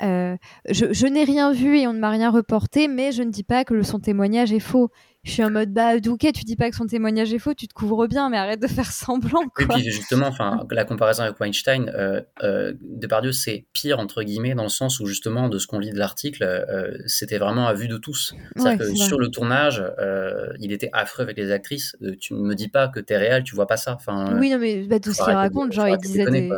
[0.01, 3.43] je, je n'ai rien vu et on ne m'a rien reporté, mais je ne dis
[3.43, 4.91] pas que son témoignage est faux.
[5.23, 7.67] Je suis en mode bah ok tu dis pas que son témoignage est faux tu
[7.67, 9.65] te couvres bien mais arrête de faire semblant quoi.
[9.65, 14.55] Et puis justement enfin la comparaison avec Weinstein euh, euh, Depardieu c'est pire entre guillemets
[14.55, 17.73] dans le sens où justement de ce qu'on lit de l'article euh, c'était vraiment à
[17.73, 18.33] vue de tous.
[18.55, 21.95] C'est-à-dire que sur le tournage euh, il était affreux avec les actrices.
[22.01, 23.93] Euh, tu ne me dis pas que t'es réel tu vois pas ça.
[23.93, 26.49] Enfin oui non mais bah, tout ce qu'il raconte genre il disait des...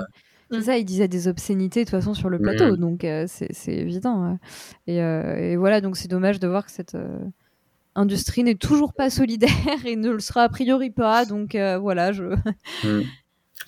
[0.61, 2.77] ça, il disait des obscénités de toute façon sur le plateau, mmh.
[2.77, 4.37] donc c'est évident.
[4.87, 6.95] Et, et, voilà, donc c'est dommage de voir que cette,
[7.95, 9.49] industrie n'est toujours pas solidaire
[9.85, 11.25] et ne le sera a priori pas.
[11.25, 12.23] Donc euh, voilà, je.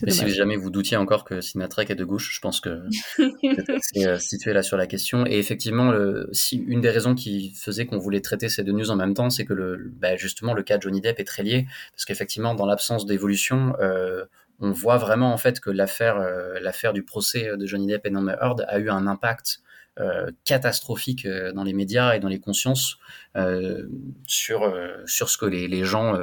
[0.01, 2.83] Mais si jamais vous doutiez encore que Sinatrek est de gauche, je pense que
[3.81, 5.25] c'est euh, situé là sur la question.
[5.25, 8.91] Et effectivement, le, si, une des raisons qui faisait qu'on voulait traiter ces deux news
[8.91, 11.43] en même temps, c'est que le, bah, justement le cas de Johnny Depp est très
[11.43, 14.25] lié, parce qu'effectivement, dans l'absence d'évolution, euh,
[14.59, 16.19] on voit vraiment en fait que l'affaire,
[16.61, 19.61] l'affaire du procès de Johnny Depp et Amber Heard a eu un impact
[19.97, 22.97] euh, catastrophique euh, dans les médias et dans les consciences
[23.37, 23.87] euh,
[24.27, 24.69] sur,
[25.05, 26.19] sur ce que les, les gens,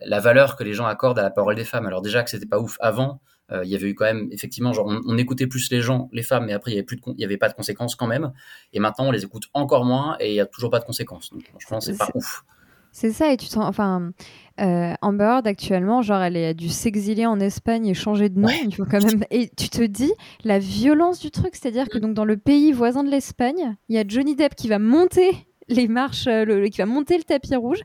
[0.00, 1.86] la valeur que les gens accordent à la parole des femmes.
[1.86, 3.20] Alors déjà que c'était pas ouf avant,
[3.52, 6.46] il y avait eu quand même effectivement genre on, écoutait plus les gens les femmes
[6.46, 8.32] mais après il y avait plus de il y avait pas de conséquences quand même.
[8.72, 11.30] Et maintenant on les écoute encore moins et il y a toujours pas de conséquences.
[11.32, 12.44] Donc franchement c'est pas ouf
[12.92, 13.64] c'est ça, et tu sens.
[13.64, 14.12] Enfin,
[14.60, 18.48] euh, Amber Heard, actuellement, genre, elle a dû s'exiler en Espagne et changer de nom.
[18.64, 19.24] Il faut quand même.
[19.30, 20.12] Et tu te dis
[20.44, 22.00] la violence du truc, c'est-à-dire que mm.
[22.00, 25.46] donc dans le pays voisin de l'Espagne, il y a Johnny Depp qui va monter
[25.68, 27.80] les marches, euh, le, qui va monter le tapis rouge,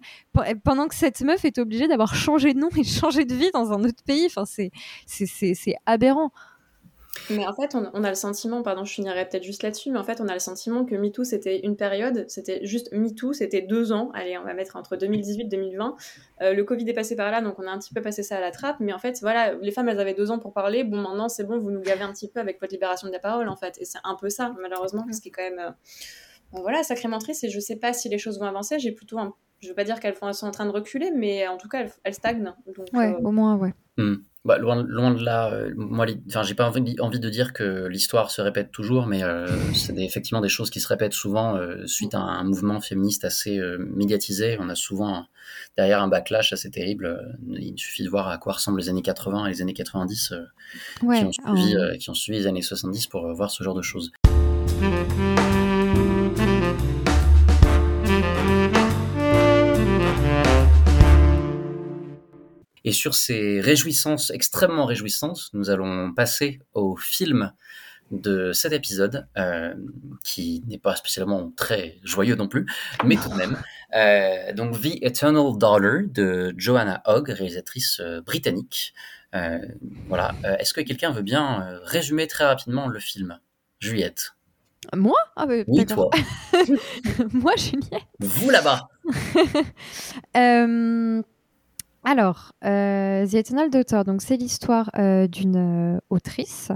[0.63, 3.71] pendant que cette meuf est obligée d'avoir changé de nom et changé de vie dans
[3.71, 4.25] un autre pays.
[4.25, 4.71] Enfin, c'est
[5.05, 6.31] c'est aberrant.
[7.29, 10.03] Mais en fait, on, a le sentiment, pardon, je finirai peut-être juste là-dessus, mais en
[10.03, 13.91] fait, on a le sentiment que MeToo, c'était une période, c'était juste MeToo, c'était deux
[13.91, 15.95] ans, allez, on va mettre entre 2018 et 2020.
[16.41, 18.37] Euh, le Covid est passé par là, donc on a un petit peu passé ça
[18.37, 20.83] à la trappe, mais en fait, voilà, les femmes, elles avaient deux ans pour parler,
[20.83, 23.19] bon, maintenant, c'est bon, vous nous gavez un petit peu avec votre libération de la
[23.19, 26.59] parole, en fait, et c'est un peu ça, malheureusement, ce qui est quand même, euh,
[26.61, 29.33] voilà, sacrément triste, et je sais pas si les choses vont avancer, j'ai plutôt un...
[29.61, 32.13] Je veux pas dire qu'elles sont en train de reculer, mais en tout cas, elles,
[32.13, 32.53] stagnent.
[32.67, 33.73] Donc, ouais, euh, au moins, ouais.
[33.97, 34.17] Hmm.
[34.45, 37.87] Bah, loin, loin de là, euh, moi, enfin, j'ai pas envie, envie, de dire que
[37.87, 41.87] l'histoire se répète toujours, mais euh, c'est effectivement des choses qui se répètent souvent euh,
[41.87, 44.57] suite à un mouvement féministe assez médiatisé.
[44.59, 45.25] On a souvent
[45.77, 47.35] derrière un backlash assez terrible.
[47.49, 50.33] Il suffit de voir à quoi ressemblent les années 80 et les années 90
[50.99, 54.11] qui, ont suivi, qui ont suivi les années 70 pour voir ce genre de choses.
[62.85, 67.51] Et sur ces réjouissances, extrêmement réjouissantes, nous allons passer au film
[68.11, 69.73] de cet épisode, euh,
[70.23, 72.67] qui n'est pas spécialement très joyeux non plus,
[73.03, 73.57] mais tout de même.
[73.95, 78.93] Euh, donc The Eternal Dollar de Joanna Hogg, réalisatrice euh, britannique.
[80.07, 80.35] voilà.
[80.59, 83.39] Est-ce que quelqu'un veut bien résumer très rapidement le film?
[83.79, 84.35] Juliette
[84.95, 85.17] moi?
[85.35, 86.11] Ah, Oui, toi.
[87.33, 88.03] Moi, Juliette.
[88.19, 88.87] Vous là-bas.
[92.07, 96.71] Alors, euh, The Eternal Daughter, donc c'est l'histoire euh, d'une euh, autrice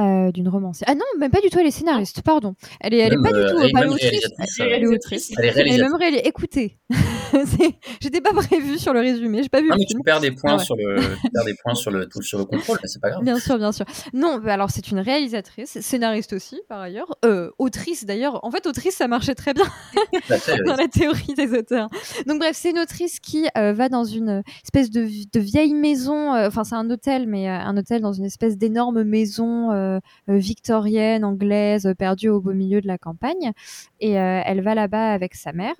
[0.00, 0.88] euh, d'une romancière.
[0.90, 2.54] Ah non, même pas du tout, elle est scénariste, pardon.
[2.80, 4.26] Elle est, elle est pas du tout, elle pas autrice.
[4.58, 5.32] Elle est autrice.
[5.36, 5.92] Elle est réalisatrice.
[6.00, 6.78] Elle est Écoutez,
[8.00, 9.68] j'étais pas prévue sur le résumé, j'ai pas vu.
[9.68, 12.38] Non, mais tu perds des points sur le, tu perds des points sur le, sur
[12.38, 13.22] le contrôle, c'est pas grave.
[13.22, 13.84] Bien sûr, bien sûr.
[14.14, 18.42] Non, bah alors c'est une réalisatrice, scénariste aussi, par ailleurs, euh, autrice d'ailleurs.
[18.46, 19.66] En fait, autrice, ça marchait très bien
[20.66, 21.90] dans la théorie des auteurs.
[22.26, 26.34] Donc bref, c'est une autrice qui euh, va dans une espèce de, de vieille maison.
[26.34, 29.81] Enfin, c'est un hôtel, mais un hôtel dans une espèce d'énorme maison euh, euh,
[30.28, 33.52] victorienne, anglaise, perdue au beau milieu de la campagne.
[34.00, 35.74] Et euh, elle va là-bas avec sa mère,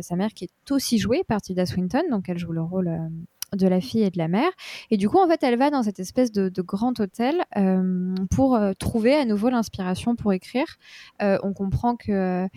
[0.00, 2.98] sa mère qui est aussi jouée par Tilda Swinton, donc elle joue le rôle
[3.52, 4.50] de la fille et de la mère.
[4.90, 7.42] Et du coup, en fait, elle va dans cette espèce de, grand hôtel
[8.30, 10.78] pour trouver à nouveau l'inspiration pour écrire.
[11.20, 12.48] on comprend que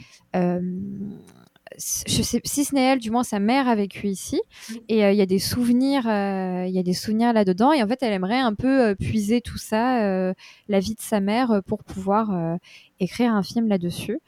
[1.77, 4.41] je sais, si ce n'est elle, du moins sa mère a vécu ici.
[4.89, 7.71] Et euh, il y a des souvenirs, euh, il y a des souvenirs là-dedans.
[7.71, 10.33] Et en fait, elle aimerait un peu euh, puiser tout ça,
[10.67, 12.57] la vie de sa mère, pour pouvoir
[12.99, 14.19] écrire un film là-dessus.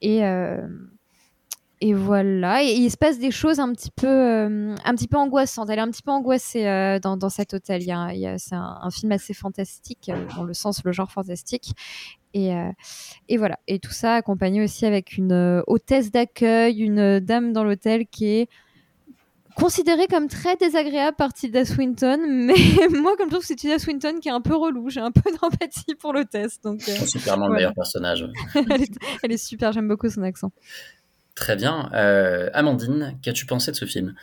[0.00, 0.22] Et
[1.84, 2.62] et voilà.
[2.62, 5.68] Et, il se passe des choses un petit peu, un petit peu angoissantes.
[5.68, 6.64] Elle est un petit peu angoissée
[7.02, 7.82] dans, dans, cet hôtel.
[7.82, 11.74] Il y a, c'est un, film assez fantastique, dans le sens, le genre fantastique.
[12.34, 12.70] Et, euh,
[13.28, 13.58] et, voilà.
[13.66, 18.26] Et tout ça accompagné aussi avec une euh, hôtesse d'accueil, une dame dans l'hôtel qui
[18.26, 18.48] est
[19.54, 22.18] considérée comme très désagréable par Tilda Swinton.
[22.26, 22.54] Mais
[22.90, 24.88] moi, comme je trouve, c'est Tilda Swinton qui est un peu relou.
[24.88, 26.60] J'ai un peu d'empathie pour l'hôtesse.
[26.60, 28.26] Donc, euh, c'est clairement le meilleur personnage.
[28.54, 29.72] elle, est, elle, est, super.
[29.72, 30.52] J'aime beaucoup son accent.
[31.34, 31.90] Très bien.
[31.94, 34.14] Euh, Amandine, qu'as-tu pensé de ce film?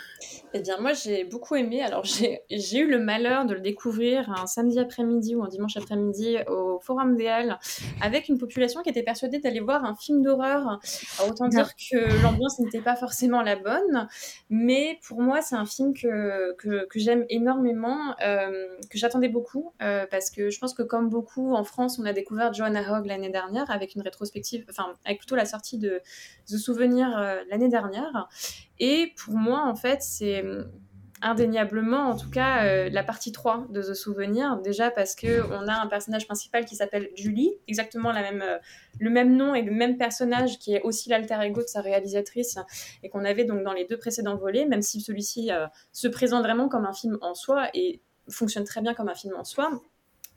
[0.53, 1.81] Eh bien, moi, j'ai beaucoup aimé.
[1.83, 6.37] Alors, j'ai eu le malheur de le découvrir un samedi après-midi ou un dimanche après-midi
[6.47, 7.59] au Forum des Halles
[8.01, 10.79] avec une population qui était persuadée d'aller voir un film d'horreur.
[11.27, 14.07] Autant dire que l'ambiance n'était pas forcément la bonne.
[14.49, 19.73] Mais pour moi, c'est un film que, que, que j'aime énormément, euh, que j'attendais beaucoup.
[19.81, 23.05] Euh, parce que je pense que, comme beaucoup en France, on a découvert Joanna Hogg
[23.05, 26.01] l'année dernière avec une rétrospective, enfin, avec plutôt la sortie de
[26.47, 28.29] The Souvenir euh, l'année dernière.
[28.79, 30.43] Et pour moi, en fait, c'est
[31.21, 34.57] indéniablement, en tout cas, euh, la partie 3 de The Souvenir.
[34.57, 38.57] Déjà parce que on a un personnage principal qui s'appelle Julie, exactement la même, euh,
[38.99, 42.57] le même nom et le même personnage qui est aussi l'alter ego de sa réalisatrice
[43.03, 45.51] et qu'on avait donc dans les deux précédents volets, même si celui-ci
[45.91, 49.33] se présente vraiment comme un film en soi et fonctionne très bien comme un film
[49.35, 49.71] en soi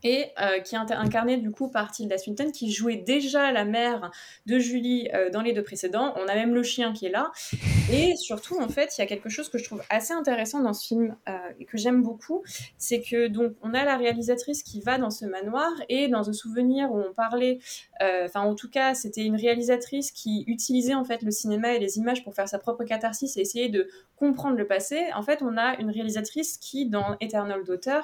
[0.04, 4.10] et euh, qui est incarné du coup par Tilda Swinton, qui jouait déjà la mère
[4.46, 6.12] de Julie euh, dans les deux précédents.
[6.16, 7.30] On a même le chien qui est là.
[7.92, 10.72] Et surtout, en fait, il y a quelque chose que je trouve assez intéressant dans
[10.72, 12.42] ce film euh, et que j'aime beaucoup,
[12.78, 16.32] c'est que donc on a la réalisatrice qui va dans ce manoir et dans un
[16.32, 17.58] souvenir où on parlait,
[18.00, 21.98] enfin en tout cas, c'était une réalisatrice qui utilisait en fait le cinéma et les
[21.98, 25.00] images pour faire sa propre catharsis et essayer de comprendre le passé.
[25.14, 28.00] En fait, on a une réalisatrice qui, dans Eternal Daughter,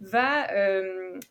[0.00, 0.46] va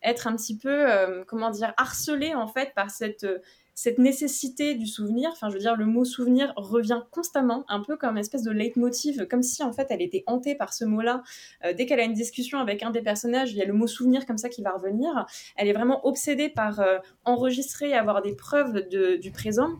[0.03, 3.39] être être un petit peu, euh, comment dire, harcelé en fait par cette euh,
[3.73, 7.95] cette nécessité du souvenir, enfin je veux dire le mot souvenir revient constamment, un peu
[7.95, 11.23] comme une espèce de leitmotiv, comme si en fait elle était hantée par ce mot-là.
[11.65, 13.87] Euh, dès qu'elle a une discussion avec un des personnages, il y a le mot
[13.87, 15.25] souvenir comme ça qui va revenir.
[15.55, 16.83] Elle est vraiment obsédée par
[17.23, 19.79] enregistrer et avoir des preuves du présent.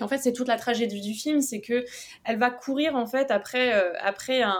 [0.00, 1.84] En fait, c'est toute la tragédie du film, c'est que
[2.24, 4.54] elle va courir en fait après euh, après un,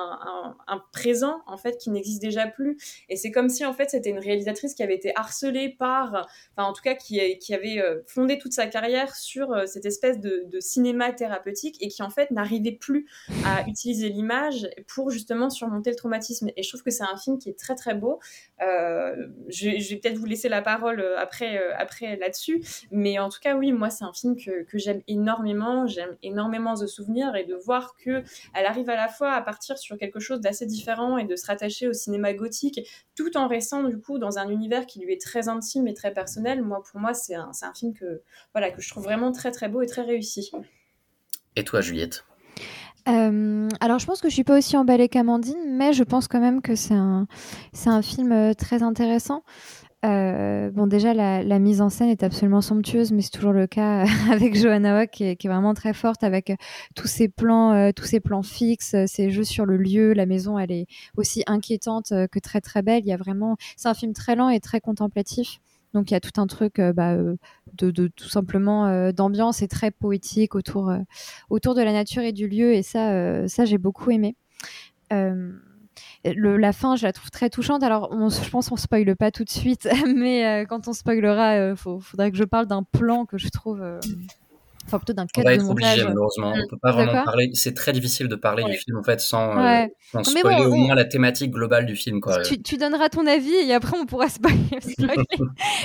[0.92, 2.76] présent en fait qui n'existe déjà plus.
[3.08, 6.68] Et c'est comme si en fait c'était une réalisatrice qui avait été harcelée par, enfin
[6.68, 10.20] en tout cas qui, qui avait euh, fondé toute sa carrière sur euh, cette espèce
[10.20, 13.06] de, cinéma thérapeutique et qui en fait n'arrivait plus
[13.44, 16.50] à utiliser l'image pour justement surmonter le traumatisme.
[16.56, 18.20] Et je trouve que c'est un film qui est très très beau.
[18.60, 23.56] je, je, vais peut-être vous laisser la parole après après là-dessus, mais en tout cas
[23.56, 27.44] oui, moi c'est un film que, que j'aime énormément énormément, j'aime énormément The Souvenir et
[27.44, 31.16] de voir que elle arrive à la fois à partir sur quelque chose d'assez différent
[31.16, 32.80] et de se rattacher au cinéma gothique,
[33.14, 36.12] tout en restant du coup dans un univers qui lui est très intime et très
[36.12, 36.62] personnel.
[36.62, 39.68] Moi, pour moi, c'est un, un, film que voilà que je trouve vraiment très très
[39.68, 40.50] beau et très réussi.
[41.54, 42.24] Et toi, Juliette?
[43.08, 46.40] Euh, alors je pense que je suis pas aussi emballée qu'Amandine, mais je pense quand
[46.40, 47.26] même que c'est un,
[47.72, 49.42] c'est un film euh, très intéressant.
[50.04, 54.04] Euh, bon, déjà, la, mise en scène est absolument somptueuse, mais c'est toujours le cas
[54.32, 56.56] avec Johanna qui, est, vraiment très forte, avec euh,
[56.96, 60.12] tous ces plans, euh, tous ces plans fixes, ces jeux sur le lieu.
[60.12, 60.86] La maison, elle est
[61.16, 63.02] aussi inquiétante que très très belle.
[63.04, 65.60] Il y a vraiment, c'est un film très lent et très contemplatif.
[65.94, 67.16] Donc il y a tout un truc bah,
[67.74, 70.90] de, de, tout simplement d'ambiance et très poétique autour
[71.50, 72.72] autour de la nature et du lieu.
[72.72, 74.34] Et ça, ça j'ai beaucoup aimé
[76.24, 77.82] la fin, je la trouve très touchante.
[77.82, 81.58] Alors, je pense qu'on spoile pas tout de suite, mais euh, quand on spoilera, il
[81.58, 84.00] euh, faudrait que je parle d'un plan que je trouve euh,
[84.86, 85.92] enfin plutôt d'un cadre de montage.
[85.92, 87.50] Obligé, malheureusement, on peut pas vraiment parler.
[87.54, 89.86] C'est très difficile de parler du film en fait sans, euh,
[90.22, 92.20] spoiler au moins la thématique globale du film.
[92.20, 92.42] Quoi.
[92.42, 94.58] Tu, tu, donneras ton avis et après on pourra spoiler.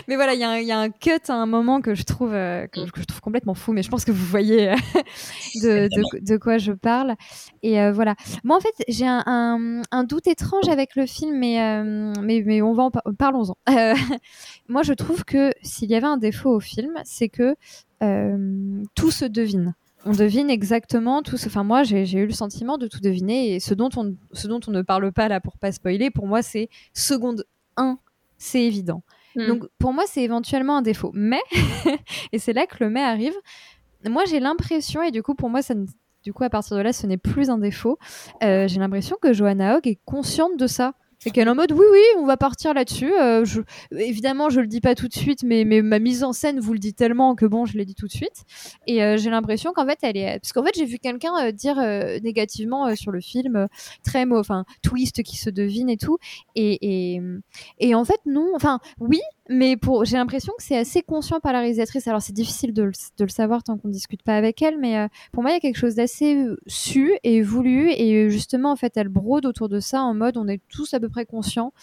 [0.07, 2.67] mais voilà, il y, y, a un cut à un moment que je trouve euh,
[2.67, 4.75] que, je trouve complètement fou, mais je pense que vous voyez euh,
[5.63, 7.15] de, de, de, quoi je parle.
[7.63, 8.15] Et voilà.
[8.43, 11.57] Moi en fait j'ai un, un, un, doute étrange avec le film, mais
[12.21, 13.55] mais, mais on va en parlons-en.
[14.67, 17.55] moi je trouve que s'il y avait un défaut au film, c'est que
[17.99, 19.73] tout se devine.
[20.05, 21.37] On devine exactement tout.
[21.37, 21.47] Ce...
[21.47, 23.55] Enfin, moi, j'ai eu le sentiment de tout deviner.
[23.55, 26.27] Et ce dont on, ce dont on ne parle pas là pour pas spoiler, pour
[26.27, 27.99] moi, c'est seconde 1,
[28.37, 29.03] c'est évident.
[29.35, 29.47] Hmm.
[29.47, 31.11] Donc, pour moi, c'est éventuellement un défaut.
[31.13, 31.41] Mais,
[32.31, 33.35] et c'est là que le mais arrive,
[34.07, 35.73] moi, j'ai l'impression, et du coup, pour moi, ça
[36.23, 37.97] du coup, à partir de là, ce n'est plus un défaut.
[38.43, 40.93] Euh, j'ai l'impression que Johanna Hogg est consciente de ça.
[41.19, 43.11] C'est qu'elle est en mode oui, oui, on va partir là-dessus.
[43.19, 43.61] Euh, je...
[43.91, 46.73] Évidemment, je le dis pas tout de suite, mais, mais ma mise en scène vous
[46.73, 48.43] le dit tellement que bon, je l'ai dit tout de suite.
[48.85, 50.39] Et euh, j'ai l'impression qu'en fait, elle est.
[50.39, 51.77] Parce qu'en fait, j'ai vu quelqu'un euh, dire
[52.21, 53.67] négativement sur le film,
[54.03, 56.17] très mot, enfin, twist qui se devine et tout.
[56.55, 57.21] Et, et,
[57.79, 58.51] et en fait, non.
[58.55, 59.19] Enfin, oui,
[59.49, 62.07] mais pour, j'ai l'impression que c'est assez conscient par la réalisatrice.
[62.07, 64.77] Alors c'est difficile de le, de le, savoir tant qu'on ne discute pas avec elle,
[64.77, 68.25] mais euh, pour moi il y a quelque chose d'assez euh, su et voulu et
[68.25, 70.99] euh, justement en fait elle brode autour de ça en mode on est tous à
[70.99, 71.73] peu près conscients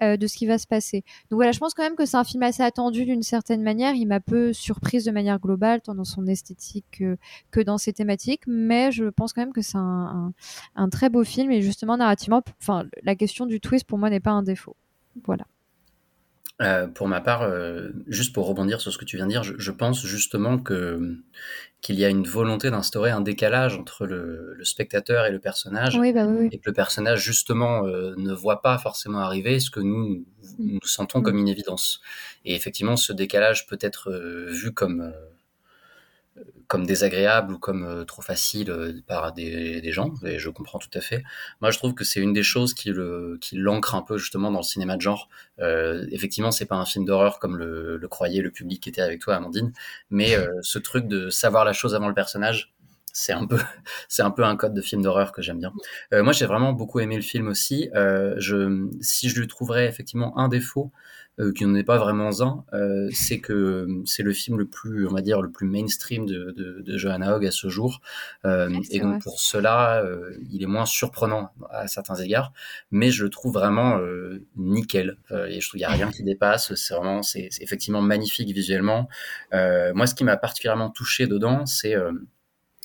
[0.00, 1.04] de ce qui va se passer.
[1.30, 3.94] Donc voilà, je pense quand même que c'est un film assez attendu d'une certaine manière.
[3.94, 7.16] Il m'a peu surprise de manière globale, tant dans son esthétique que,
[7.52, 10.32] que dans ses thématiques, mais je pense quand même que c'est un,
[10.74, 14.10] un, un très beau film et justement narrativement, enfin la question du twist pour moi
[14.10, 14.76] n'est pas un défaut.
[15.24, 15.44] Voilà.
[16.62, 19.42] Euh, pour ma part, euh, juste pour rebondir sur ce que tu viens de dire,
[19.42, 21.18] je, je pense justement que
[21.80, 25.96] qu'il y a une volonté d'instaurer un décalage entre le, le, spectateur et le personnage,
[25.96, 26.48] oui, bah oui.
[26.52, 30.24] et que le personnage justement euh, ne voit pas forcément arriver ce que nous
[30.60, 31.22] nous sentons mmh.
[31.24, 32.00] comme une évidence.
[32.44, 34.12] Et effectivement, ce décalage peut être
[34.48, 35.12] vu comme
[36.66, 40.78] comme désagréable ou comme euh, trop facile euh, par des, des, gens, et je comprends
[40.78, 41.22] tout à fait.
[41.60, 44.50] Moi, je trouve que c'est une des choses qui le qui l'ancre un peu justement
[44.50, 45.28] dans le cinéma de genre.
[45.60, 49.02] Euh, effectivement, c'est pas un film d'horreur comme le, le, croyait le public qui était
[49.02, 49.72] avec toi, Amandine,
[50.10, 52.72] mais euh, ce truc de savoir la chose avant le personnage,
[53.12, 53.58] c'est un peu
[54.08, 55.72] c'est un peu un code de film d'horreur que j'aime bien.
[56.14, 57.90] Euh, moi, j'ai vraiment beaucoup aimé le film aussi.
[57.94, 60.90] Je si je lui trouverais effectivement un défaut,
[61.40, 65.06] euh, qui n'en est pas vraiment un, euh, c'est que c'est le film le plus,
[65.06, 68.00] on va dire, le plus mainstream de, de, de Johanna Hogg à ce jour.
[68.44, 69.18] Euh, et donc vrai.
[69.22, 72.52] pour cela, euh, il est moins surprenant à certains égards,
[72.90, 75.16] mais je le trouve vraiment euh, nickel.
[75.30, 76.74] et je trouve qu'il n'y a rien qui dépasse.
[76.74, 79.08] C'est vraiment, c'est effectivement magnifique visuellement.
[79.52, 81.94] moi, ce qui m'a particulièrement touché dedans, c'est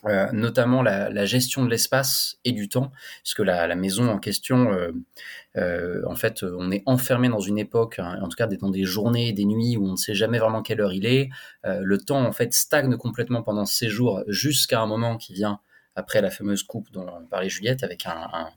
[0.05, 2.91] euh, notamment la, gestion de l'espace et du temps,
[3.23, 4.91] puisque la, la maison en question, euh,
[5.55, 8.83] euh, en fait, on est enfermé dans une époque, hein, en tout cas dans des
[8.83, 11.29] journées, des nuits où on ne sait jamais vraiment quelle heure il est.
[11.63, 15.59] Le temps, en fait, stagne complètement pendant ces jours, jusqu'à un moment qui vient
[15.95, 18.49] après la fameuse coupe dont parlait Juliette, avec un, un,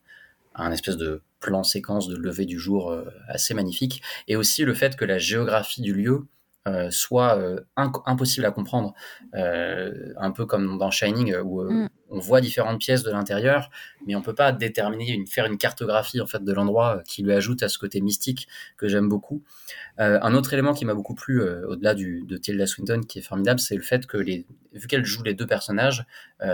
[0.55, 2.94] un espèce de plan séquence de lever du jour
[3.29, 6.26] assez magnifique, et aussi le fait que la géographie du lieu
[6.68, 8.92] euh, soit euh, impossible à comprendre,
[9.35, 11.88] euh, un peu comme dans Shining où mm.
[12.11, 13.70] on voit différentes pièces de l'intérieur,
[14.07, 17.33] mais on peut pas déterminer, une, faire une cartographie en fait de l'endroit qui lui
[17.33, 18.46] ajoute à ce côté mystique
[18.77, 19.42] que j'aime beaucoup.
[19.96, 23.59] un autre élément qui m'a beaucoup plu au-delà du, de Tilda Swinton qui est formidable,
[23.59, 26.05] c'est le fait que les, vu qu'elle joue les deux personnages,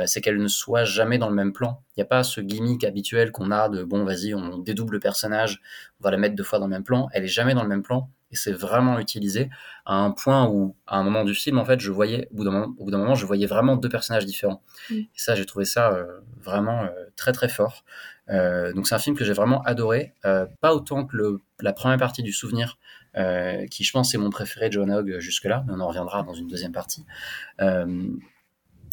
[0.07, 1.83] c'est qu'elle ne soit jamais dans le même plan.
[1.97, 5.01] Il n'y a pas ce gimmick habituel qu'on a de bon vas-y on dédouble le
[5.01, 5.61] personnage,
[6.01, 7.09] on va la mettre deux fois dans le même plan.
[7.12, 9.49] Elle est jamais dans le même plan et c'est vraiment utilisé
[9.87, 12.44] à un point où, à un moment du film, en fait, je voyais, au bout
[12.44, 14.62] d'un moment, moment, je voyais vraiment deux personnages différents.
[14.90, 14.94] Mm.
[14.94, 17.85] Et ça, j'ai trouvé ça euh, vraiment euh, très très fort.
[18.29, 20.12] Euh, donc c'est un film que j'ai vraiment adoré,
[20.61, 22.79] pas autant que le, la première partie du Souvenir,
[23.70, 26.35] qui je pense est mon préféré de John Hogg jusque-là, mais on en reviendra dans
[26.35, 27.07] une deuxième partie.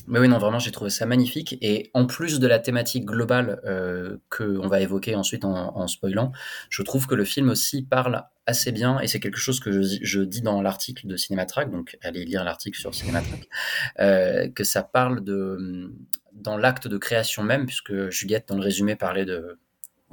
[0.07, 1.57] Mais oui, non, vraiment, j'ai trouvé ça magnifique.
[1.61, 6.31] Et en plus de la thématique globale euh, qu'on va évoquer ensuite en, spoilant,
[6.69, 9.99] je trouve que le film aussi parle assez bien, et c'est quelque chose que je,
[10.01, 13.47] je dis dans l'article de Cinématrack, donc allez lire l'article sur Cinématrack,
[14.01, 15.93] euh, que ça parle de
[16.33, 19.59] dans l'acte de création même, puisque Juliette, dans le résumé, parlait de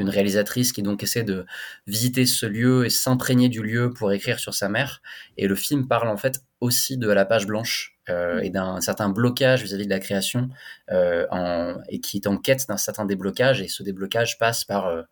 [0.01, 1.45] une réalisatrice qui donc essaie de
[1.87, 5.03] visiter ce lieu et s'imprégner du lieu pour écrire sur sa mère.
[5.37, 9.09] Et le film parle en fait aussi de la page blanche euh, et d'un certain
[9.09, 10.51] blocage vis-à-vis -vis de la création
[10.91, 13.61] euh, en, et qui est en quête d'un certain déblocage.
[13.63, 15.03] Et ce déblocage passe par euh,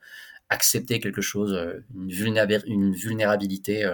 [0.50, 1.52] accepter quelque chose,
[1.94, 3.87] une, vulnéra une vulnérabilité.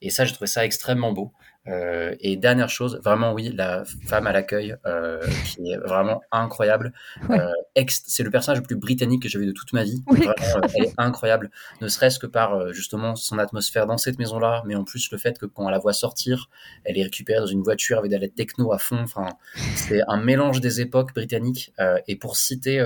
[0.00, 1.32] Et ça, j'ai trouvé ça extrêmement beau.
[1.68, 6.92] Euh, et dernière chose, vraiment oui, la femme à l'accueil euh, qui est vraiment incroyable.
[7.28, 7.40] Ouais.
[7.40, 10.02] Euh, c'est le personnage le plus britannique que j'ai vu de toute ma vie.
[10.06, 10.20] Oui.
[10.20, 11.50] Vraiment, elle est incroyable,
[11.80, 15.18] ne serait-ce que par euh, justement son atmosphère dans cette maison-là, mais en plus le
[15.18, 16.48] fait que quand on la voit sortir,
[16.84, 18.98] elle est récupérée dans une voiture avec de la techno à fond.
[19.02, 19.28] Enfin,
[19.74, 21.72] c'est un mélange des époques britanniques.
[21.80, 22.80] Euh, et pour citer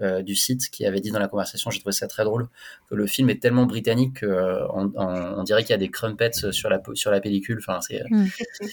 [0.00, 2.48] Maguelone du site qui avait dit dans la conversation, j'ai trouvé ça très drôle,
[2.88, 6.32] que le film est tellement britannique qu'on on, on dirait qu'il y a des crumpets
[6.52, 7.58] sur la sur la pellicule.
[7.58, 7.80] Enfin,
[8.10, 8.26] mm.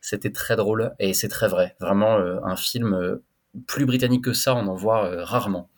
[0.00, 1.76] c'était très drôle et c'est très vrai.
[1.80, 3.22] Vraiment euh, un film euh,
[3.66, 5.68] plus britannique que ça, on en voit euh, rarement.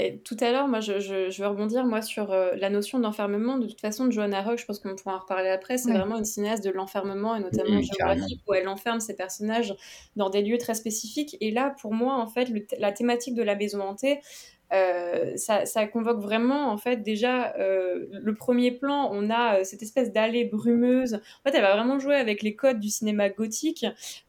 [0.00, 3.00] Et tout à l'heure, moi, je, je, je, veux rebondir moi sur euh, la notion
[3.00, 3.58] d'enfermement.
[3.58, 5.76] De toute façon, Joanna Rock, je pense qu'on pourra en reparler après.
[5.76, 5.98] C'est ouais.
[5.98, 9.74] vraiment une cinéaste de l'enfermement et notamment oui, géographique où elle enferme ses personnages
[10.14, 11.36] dans des lieux très spécifiques.
[11.40, 14.20] Et là, pour moi, en fait, le, la thématique de la maison hantée,
[14.72, 19.64] euh, ça, ça, convoque vraiment en fait déjà euh, le premier plan on a euh,
[19.64, 23.30] cette espèce d'allée brumeuse en fait elle va vraiment jouer avec les codes du cinéma
[23.30, 23.86] gothique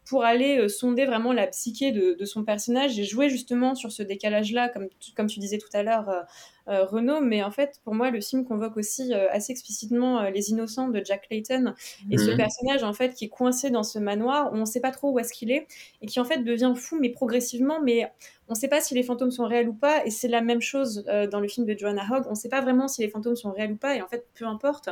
[0.10, 3.92] pour aller euh, sonder vraiment la psyché de, de, son personnage et jouer justement sur
[3.92, 6.22] ce décalage là comme tu, comme tu disais tout à l'heure euh,
[6.68, 10.88] euh, Renaud mais en fait pour moi le film convoque aussi assez explicitement les innocents
[10.88, 11.74] de Jack Layton
[12.10, 12.20] et mmh.
[12.20, 15.12] ce personnage en fait qui est coincé dans ce manoir où on sait pas trop
[15.12, 15.68] où est-ce qu'il est
[16.02, 18.12] et qui en fait devient fou mais progressivement mais
[18.50, 20.60] on ne sait pas si les fantômes sont réels ou pas, et c'est la même
[20.60, 22.24] chose euh, dans le film de Joanna Hogg.
[22.26, 24.26] On ne sait pas vraiment si les fantômes sont réels ou pas, et en fait,
[24.34, 24.90] peu importe.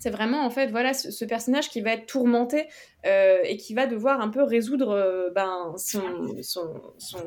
[0.00, 2.68] C'est vraiment en fait voilà ce, ce, personnage qui va être tourmenté
[3.04, 6.02] euh, et qui va devoir un peu résoudre euh, ben son
[6.42, 7.18] son, son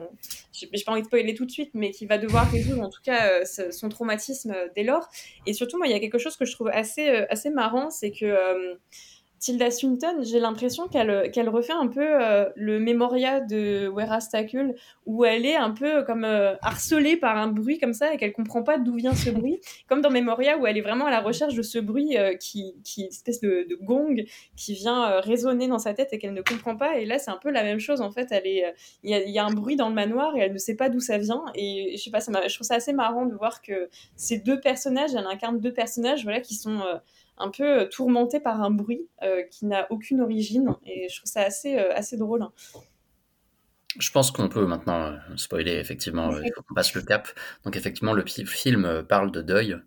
[0.52, 3.02] j'ai pas envie de spoiler tout de suite mais qui va devoir résoudre en tout
[3.04, 5.08] cas euh, son traumatisme dès lors.
[5.46, 7.92] Et surtout moi il y a quelque chose que je trouve assez euh, assez marrant
[7.92, 8.76] c'est que
[9.44, 14.74] Tilda Swinton, j'ai l'impression qu'elle qu'elle refait un peu euh, le mémoria de Werastacle,
[15.06, 18.32] où elle est un peu comme euh, harcelée par un bruit comme ça et qu'elle
[18.32, 19.60] comprend pas d'où vient ce bruit.
[19.90, 22.74] comme dans Memoria, où elle est vraiment à la recherche de ce bruit euh, qui,
[22.86, 24.16] qui espèce de, de gong
[24.56, 26.98] qui vient résonner dans sa tête et qu'elle ne comprend pas.
[27.00, 28.30] Et là, c'est un peu la même chose en fait.
[28.32, 28.74] Elle est,
[29.04, 30.88] il y a, y a, un bruit dans le manoir et elle ne sait pas
[30.88, 31.44] d'où ça vient.
[31.54, 34.62] Et je sais pas, ça je trouve ça assez marrant de voir que ces deux
[34.62, 36.80] personnages, elle incarne deux personnages, voilà, qui sont
[37.38, 40.76] un peu euh, tourmenté par un bruit euh, qui n'a aucune origine.
[40.86, 42.46] Et je trouve ça assez, euh, assez drôle.
[44.00, 47.28] Je pense qu'on peut maintenant spoiler, effectivement, il faut qu'on passe le cap.
[47.64, 49.78] Donc effectivement, le film parle de deuil,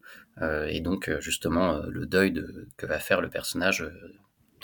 [0.69, 3.85] et donc justement le deuil de, que va faire le personnage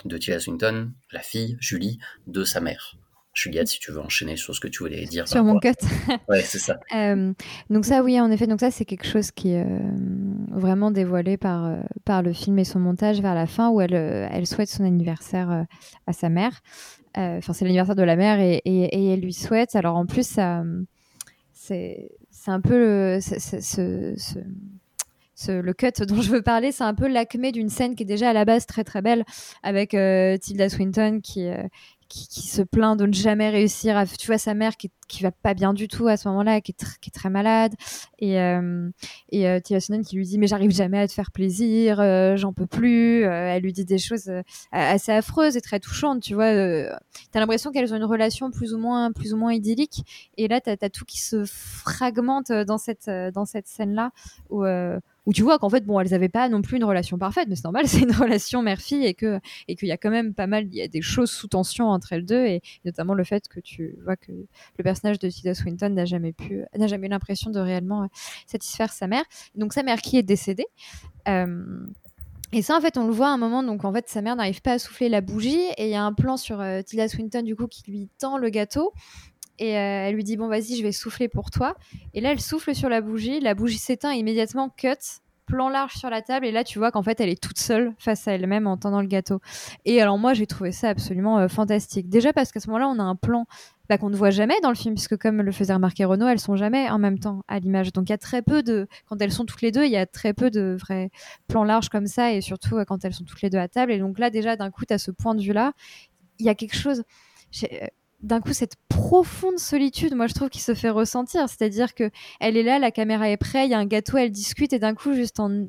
[0.05, 2.95] de Tilda Swinton, la fille, Julie, de sa mère.
[3.33, 5.27] Juliette, si tu veux enchaîner sur ce que tu voulais dire.
[5.27, 5.69] Sur mon cut.
[6.29, 6.79] ouais, c'est ça.
[6.95, 7.33] Euh,
[7.71, 9.79] donc ça, oui, en effet, donc ça, c'est quelque chose qui est euh,
[10.51, 13.95] vraiment dévoilé par, euh, par le film et son montage vers la fin, où elle,
[13.95, 15.65] elle souhaite son anniversaire
[16.05, 16.61] à sa mère.
[17.15, 19.75] Enfin, c'est l'anniversaire de la mère et, et, elle lui souhaite.
[19.75, 20.63] Alors en plus, ça,
[21.53, 24.15] c'est, c'est un peu le, ce,
[25.35, 28.07] ce, le cut dont je veux parler, c'est un peu l'acmé d'une scène qui est
[28.07, 29.25] déjà à la base très très belle
[29.63, 31.49] avec Tilda Swinton qui,
[32.07, 35.31] qui, se plaint de ne jamais réussir à tu vois sa mère qui, qui va
[35.31, 37.73] pas bien du tout à ce moment-là qui qui est très malade.
[38.19, 38.89] Et euh,
[39.29, 42.53] et euh, Tia qui lui dit mais j'arrive jamais à te faire plaisir euh, j'en
[42.53, 44.31] peux plus euh, elle lui dit des choses
[44.71, 46.51] assez affreuses et très touchantes tu vois
[47.31, 50.03] t'as l'impression qu'elles ont une relation plus ou moins plus ou moins idyllique.
[50.37, 54.11] Et là t'as as tout qui se fragmente dans cette dans cette scène là
[54.49, 54.63] où
[55.25, 57.55] où tu vois qu'en fait, bon, elles n'avaient pas non plus une relation parfaite, mais
[57.55, 60.47] c'est normal, c'est une relation mère-fille et que et qu'il y a quand même pas
[60.47, 63.47] mal, il y a des choses sous tension entre elles deux et notamment le fait
[63.47, 67.09] que tu vois que le personnage de Tilda Swinton n'a jamais pu, n'a jamais eu
[67.09, 68.07] l'impression de réellement euh,
[68.47, 69.23] satisfaire sa mère.
[69.55, 70.67] Donc sa mère qui est décédée.
[71.27, 71.85] Euh,
[72.55, 73.63] et ça, en fait, on le voit à un moment.
[73.63, 75.59] Donc, en fait, sa mère n'arrive pas à souffler la bougie.
[75.77, 78.37] Et il y a un plan sur euh, Tilda Swinton, du coup, qui lui tend
[78.37, 78.93] le gâteau.
[79.59, 81.75] Et elle lui dit Bon, vas-y, je vais souffler pour toi.
[82.13, 83.39] Et là, elle souffle sur la bougie.
[83.39, 87.03] La bougie s'éteint immédiatement, cut plan large sur la table et là tu vois qu'en
[87.03, 89.39] fait elle est toute seule face à elle-même en tendant le gâteau.
[89.85, 92.09] Et alors moi j'ai trouvé ça absolument euh, fantastique.
[92.09, 93.45] Déjà parce qu'à ce moment-là on a un plan
[93.89, 96.39] bah, qu'on ne voit jamais dans le film puisque comme le faisait remarquer Renaud, elles
[96.39, 97.91] sont jamais en même temps à l'image.
[97.91, 99.97] Donc il y a très peu de quand elles sont toutes les deux, il y
[99.97, 101.09] a très peu de vrais
[101.47, 103.91] plans larges comme ça et surtout euh, quand elles sont toutes les deux à table
[103.91, 105.73] et donc là déjà d'un coup tu as ce point de vue là,
[106.39, 107.03] il y a quelque chose
[107.63, 107.87] euh,
[108.23, 111.47] d'un coup cette profonde solitude, moi je trouve qu'il se fait ressentir.
[111.49, 112.09] C'est-à-dire que
[112.39, 114.79] elle est là, la caméra est prête, il y a un gâteau, elle discute et
[114.79, 115.67] d'un coup juste en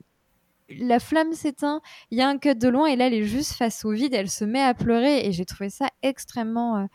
[0.70, 3.52] la flamme s'éteint, il y a un cut de loin et là elle est juste
[3.52, 6.86] face au vide, elle se met à pleurer et j'ai trouvé ça extrêmement euh,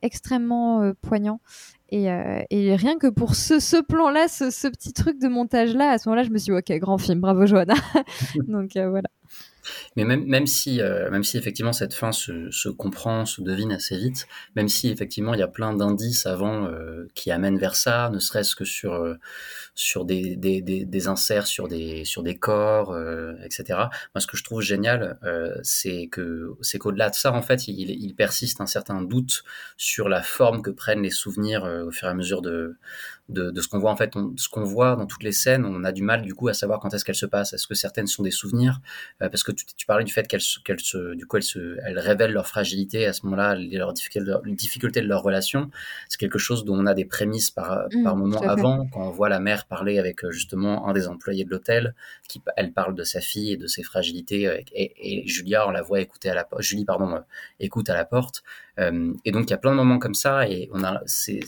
[0.00, 1.40] extrêmement euh, poignant.
[1.90, 5.90] Et, euh, et, rien que pour ce, ce plan-là, ce, ce, petit truc de montage-là,
[5.90, 7.74] à ce moment-là, je me suis dit, ok, grand film, bravo Johanna.
[8.48, 9.10] Donc voilà.
[9.96, 13.72] Mais même, même, si, euh, même si effectivement cette fin se, se, comprend, se devine
[13.72, 17.76] assez vite, même si effectivement il y a plein d'indices avant euh, qui amènent vers
[17.76, 19.14] ça, ne serait-ce que sur, euh,
[19.74, 22.96] sur des, des, des, des, inserts, sur des, sur des corps,
[23.44, 23.64] etc.
[24.14, 25.18] Moi, ce que je trouve génial,
[25.62, 29.42] c'est que c'est qu'au-delà de ça, en fait, il, il, persiste un certain doute
[29.76, 32.76] sur la forme que prennent les souvenirs au fur et à mesure de,
[33.28, 33.90] de, de ce qu'on voit.
[33.90, 36.34] En fait, on, ce qu'on voit dans toutes les scènes, on a du mal du
[36.34, 37.52] coup à savoir quand est-ce qu'elles se passent.
[37.52, 38.80] Est-ce que certaines sont des souvenirs?
[39.18, 41.98] Parce que tu, tu, parlais du fait qu'elles qu'elles se, du coup, elles, se, elles
[41.98, 45.70] révèlent leur fragilité à ce moment-là, leur difficulté, de leur relation.
[46.08, 49.10] C'est quelque chose dont on a des prémices par, mmh, par moment avant, quand on
[49.10, 51.94] voit la mère parler avec justement un des employés de l'hôtel,
[52.28, 55.82] qui elle parle de sa fille et de ses fragilités, et, et Julia, on la
[55.82, 57.20] voit écouter à la Julie, pardon, euh,
[57.60, 58.42] écoute à la porte.
[58.78, 61.40] Euh, et donc il y a plein de moments comme ça, et on a, c'est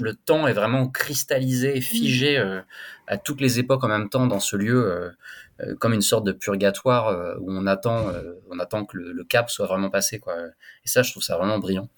[0.00, 2.42] le temps est vraiment cristallisé, figé mmh.
[2.42, 2.60] euh,
[3.06, 5.10] à toutes les époques en même temps dans ce lieu, euh,
[5.60, 8.12] euh, comme une sorte de purgatoire euh, où on attend,
[8.50, 10.18] on attend que le, le, cap soit vraiment passé.
[10.18, 10.34] Quoi.
[10.84, 11.88] Et ça, je trouve ça vraiment brillant.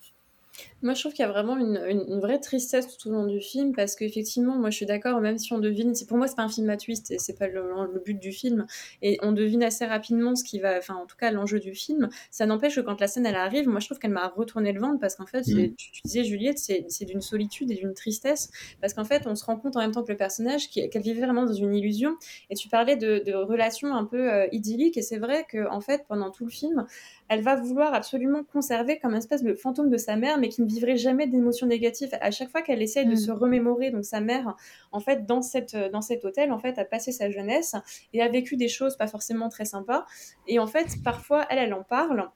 [0.85, 3.27] Moi, je trouve qu'il y a vraiment une, une, une, vraie tristesse tout au long
[3.27, 6.37] du film parce qu'effectivement, moi, je suis d'accord, même si on devine, pour moi, c'est
[6.37, 8.67] pas un film à twist et c'est pas le, le, but du film.
[9.01, 12.11] Et on devine assez rapidement ce qui va, enfin, en tout cas, l'enjeu du film.
[12.31, 14.81] Ça n'empêche que quand la scène elle arrive, moi, je trouve qu'elle m'a retourné le
[14.81, 15.75] ventre parce qu'en fait, mmh.
[15.75, 18.51] tu, tu, disais, Juliette, c'est d'une solitude et d'une tristesse
[18.83, 21.23] parce qu'en fait, on se rend compte en même temps que le personnage qu'elle vivait
[21.23, 22.15] vraiment dans une illusion.
[22.51, 25.81] Et tu parlais de, de relations un peu euh, idylliques et c'est vrai que en
[25.81, 26.87] fait, pendant tout le film,
[27.29, 30.61] elle va vouloir absolument conserver comme une espèce de fantôme de sa mère, mais qui
[30.61, 32.11] ne vivrait jamais d'émotions négatives.
[32.21, 33.11] À chaque fois qu'elle essaye mmh.
[33.11, 34.57] de se remémorer, donc sa mère,
[34.93, 37.75] en fait, dans, cette, dans cet hôtel, en fait, a passé sa jeunesse
[38.13, 40.05] et a vécu des choses pas forcément très sympas.
[40.47, 42.29] Et en fait, parfois, elle, elle en parle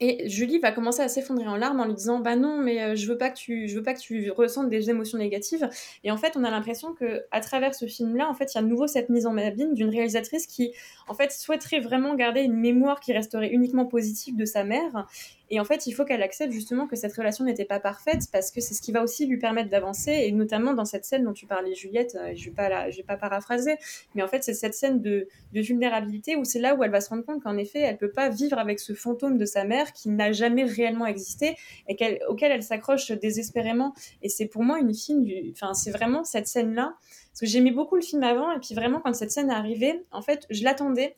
[0.00, 2.94] Et Julie va commencer à s'effondrer en larmes en lui disant bah non mais euh,
[2.94, 5.68] je veux pas que tu je veux pas que tu ressentes des émotions négatives
[6.04, 8.58] et en fait on a l'impression que à travers ce film là en fait il
[8.58, 10.72] y a de nouveau cette mise en abîme d'une réalisatrice qui
[11.08, 15.08] en fait souhaiterait vraiment garder une mémoire qui resterait uniquement positive de sa mère
[15.50, 18.50] et en fait, il faut qu'elle accepte justement que cette relation n'était pas parfaite parce
[18.50, 20.12] que c'est ce qui va aussi lui permettre d'avancer.
[20.12, 23.16] Et notamment dans cette scène dont tu parlais, Juliette, euh, je ne vais, pas pas
[23.16, 23.76] paraphraser,
[24.14, 27.08] mais en fait, c'est cette scène de, vulnérabilité où c'est là où elle va se
[27.08, 30.08] rendre compte qu'en effet, elle peut pas vivre avec ce fantôme de sa mère qui
[30.08, 31.56] n'a jamais réellement existé
[31.88, 31.96] et
[32.28, 33.94] auquel elle s'accroche désespérément.
[34.22, 35.52] Et c'est pour moi une film du.
[35.52, 36.94] Enfin, c'est vraiment cette scène-là.
[37.32, 40.02] Parce que j'aimais beaucoup le film avant, et puis vraiment, quand cette scène est arrivée,
[40.10, 41.14] en fait, je l'attendais.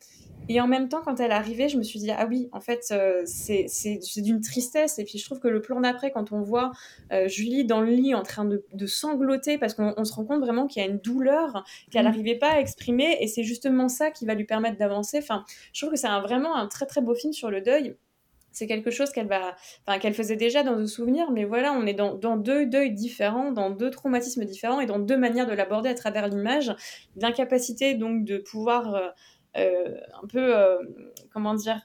[0.49, 2.61] Et en même temps, quand elle est arrivée, je me suis dit, ah oui, en
[2.61, 3.69] fait, euh, c'est
[4.17, 4.99] d'une tristesse.
[4.99, 6.73] Et puis je trouve que le plan d'après, quand on voit
[7.13, 10.41] euh, Julie dans le lit en train de, de sangloter, parce qu'on se rend compte
[10.41, 12.41] vraiment qu'il y a une douleur qu'elle n'arrivait mm.
[12.41, 15.19] pas à exprimer, et c'est justement ça qui va lui permettre d'avancer.
[15.19, 17.97] Enfin, je trouve que c'est vraiment un très très beau film sur le deuil
[18.53, 19.55] c'est quelque chose qu'elle va,
[19.87, 22.93] enfin, qu'elle faisait déjà dans le souvenir, mais voilà, on est dans, dans, deux deuils
[22.93, 26.75] différents, dans deux traumatismes différents et dans deux manières de l'aborder à travers l'image.
[27.17, 29.09] L'incapacité donc de pouvoir euh,
[29.55, 30.79] un peu, euh,
[31.33, 31.81] comment dire,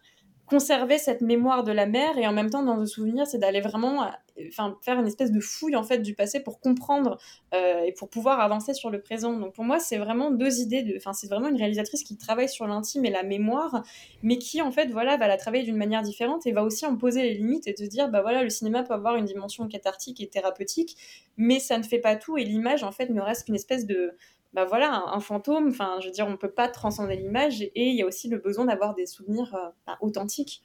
[0.45, 3.61] conserver cette mémoire de la mère et en même temps dans le souvenir c'est d'aller
[3.61, 4.11] vraiment
[4.47, 7.17] enfin faire une espèce de fouille en fait du passé pour comprendre
[7.53, 9.33] euh, et pour pouvoir avancer sur le présent.
[9.33, 13.05] Donc pour moi c'est vraiment deux idées c'est vraiment une réalisatrice qui travaille sur l'intime
[13.05, 13.83] et la mémoire
[14.21, 16.95] mais qui en fait voilà va la travailler d'une manière différente et va aussi en
[16.95, 20.21] poser les limites et de dire bah voilà le cinéma peut avoir une dimension cathartique
[20.21, 20.95] et thérapeutique
[21.37, 24.15] mais ça ne fait pas tout et l'image en fait ne reste qu'une espèce de
[24.53, 27.71] bah voilà, un, fantôme, enfin, je veux dire, on ne peut pas transcender l'image et
[27.75, 30.61] il y a aussi le besoin d'avoir des souvenirs euh, bah, authentiques.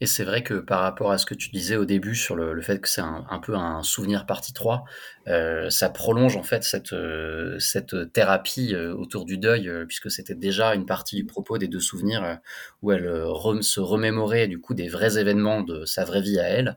[0.00, 2.60] Et c'est vrai que par rapport à ce que tu disais au début sur le,
[2.60, 4.84] fait que c'est un, peu un souvenir partie 3,
[5.28, 10.74] euh, ça prolonge en fait cette, euh, cette thérapie autour du deuil, puisque c'était déjà
[10.74, 12.40] une partie du propos des deux souvenirs
[12.82, 13.10] où elle
[13.62, 16.76] se remémorait du coup des vrais événements de sa vraie vie à elle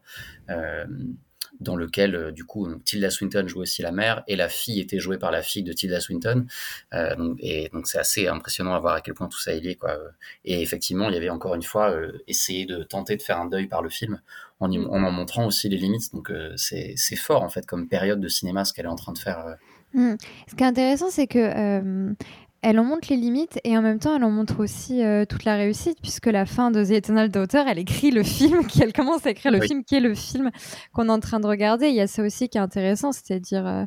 [1.60, 5.00] dans lequel, euh, du coup, Tilda Swinton jouait aussi la mère et la fille était
[5.00, 6.46] jouée par la fille de Tilda Swinton.
[6.94, 9.76] Euh, et donc, c'est assez impressionnant à voir à quel point tout ça est lié.
[9.76, 9.98] Quoi.
[10.46, 13.46] Et effectivement, il y avait encore une fois euh, essayé de tenter de faire un
[13.46, 14.22] deuil par le film
[14.60, 14.90] en, mm.
[14.90, 16.14] en, montrant aussi les limites.
[16.14, 19.20] Donc, c'est fort, en fait, comme période de cinéma, ce qu'elle est en train de
[19.20, 19.56] faire.
[19.94, 20.16] Mm.
[20.48, 22.14] Ce qui est intéressant, c'est que
[22.62, 25.46] elle en montre les limites et en même temps elle en montre aussi euh, toute
[25.46, 29.26] la réussite puisque la fin de The Eternal Daughter elle écrit le film elle commence
[29.26, 30.52] à écrire le film qui est le film
[30.94, 31.88] qu'on est en train de regarder.
[31.90, 33.86] Il y a ça aussi qui est intéressant c'est-à-dire euh,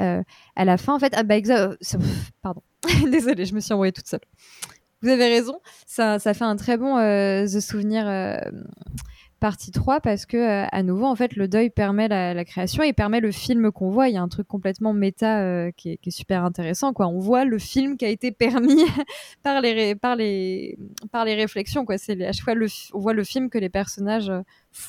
[0.00, 0.22] euh,
[0.56, 1.36] à la fin en fait ah bah
[2.42, 2.62] pardon.
[3.10, 4.20] Désolée je me suis envoyée toute seule.
[5.02, 8.06] Vous avez raison ça, ça fait un très bon The Souvenir
[9.40, 12.92] partie 3 parce que euh, à nouveau en fait le deuil permet la, création et
[12.92, 14.08] permet le film qu'on voit.
[14.08, 17.06] Il y a un truc complètement méta euh, qui, est, super intéressant quoi.
[17.08, 18.82] On voit le film qui a été permis
[19.42, 20.78] par les par les
[21.12, 21.98] par les réflexions quoi.
[21.98, 24.40] C'est à chaque fois le, on voit le film que les personnages euh,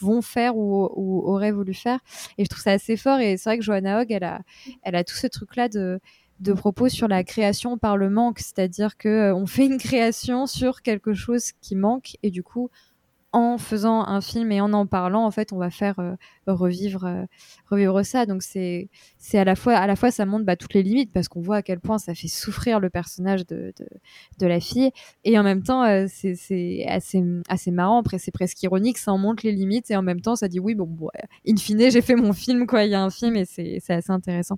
[0.01, 1.99] vont faire ou, auraient voulu faire.
[2.37, 3.19] Et je trouve ça assez fort.
[3.19, 4.41] Et c'est vrai que Johanna Hogg elle a
[4.83, 5.99] elle a tout ce truc là de
[6.39, 10.83] de propos sur la création par le manque, c'est-à-dire que on fait une création sur
[10.83, 12.69] quelque chose qui manque et du coup
[13.33, 16.15] en faisant un film et en en parlant, en fait, on va faire euh,
[16.47, 17.25] revivre, euh,
[17.69, 18.25] revivre ça.
[18.25, 18.89] Donc c'est,
[19.33, 21.57] à la fois, à la fois, ça montre bah, toutes les limites parce qu'on voit
[21.57, 23.73] à quel point ça fait souffrir le personnage de,
[24.39, 24.91] de, la fille,
[25.25, 27.99] et en même temps, euh, c'est, assez, assez marrant.
[27.99, 30.59] Après, c'est presque ironique, ça en montre les limites et en même temps, ça dit
[30.59, 31.09] oui, bon, bon
[31.47, 32.85] in fine, j'ai fait mon film, quoi.
[32.85, 34.57] Il y a un film et c'est, assez intéressant.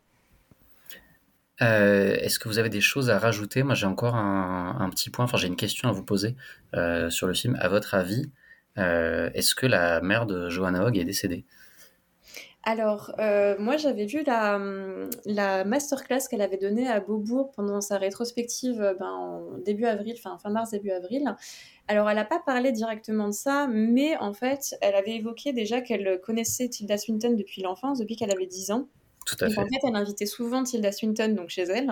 [1.59, 3.63] est-ce que vous avez des choses à rajouter?
[3.63, 6.35] Moi, j'ai encore un, un, petit point, enfin, j'ai une question à vous poser
[7.09, 7.57] sur le film.
[7.59, 8.29] À votre avis,
[8.79, 11.45] est-ce que la mère de Johanna Hogg est décédée?
[12.63, 14.59] Alors, euh, moi, j'avais vu la,
[15.25, 20.17] la masterclass qu'elle avait donnée à Beaubourg pendant sa rétrospective euh, ben, en début avril,
[20.17, 21.35] fin, fin mars, début avril.
[21.87, 25.81] Alors, elle n'a pas parlé directement de ça, mais en fait, elle avait évoqué déjà
[25.81, 28.87] qu'elle connaissait Tilda Swinton depuis l'enfance, depuis qu'elle avait 10 ans.
[29.25, 29.57] Tout à fait.
[29.57, 31.91] En fait, elle invitait souvent Tilda Swinton donc chez elle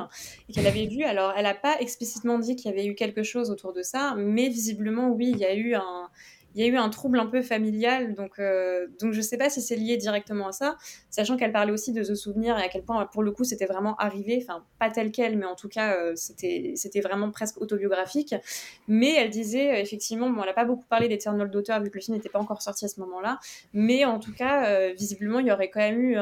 [0.50, 1.04] et qu'elle avait vu.
[1.04, 4.16] Alors, elle n'a pas explicitement dit qu'il y avait eu quelque chose autour de ça,
[4.18, 6.10] mais visiblement, oui, il y a eu un,
[6.56, 9.38] il y a eu un trouble un peu familial, donc, euh, donc je ne sais
[9.38, 10.78] pas si c'est lié directement à ça,
[11.10, 13.66] sachant qu'elle parlait aussi de The Souvenir et à quel point, pour le coup, c'était
[13.66, 17.62] vraiment arrivé, enfin, pas tel quel, mais en tout cas, euh, c'était, c'était vraiment presque
[17.62, 18.34] autobiographique.
[18.88, 21.98] Mais elle disait, euh, effectivement, bon, elle n'a pas beaucoup parlé d'Eternal Daughter, vu que
[21.98, 23.40] le film n'était pas encore sorti à ce moment-là,
[23.74, 26.18] mais en tout cas, visiblement, il y aurait quand même eu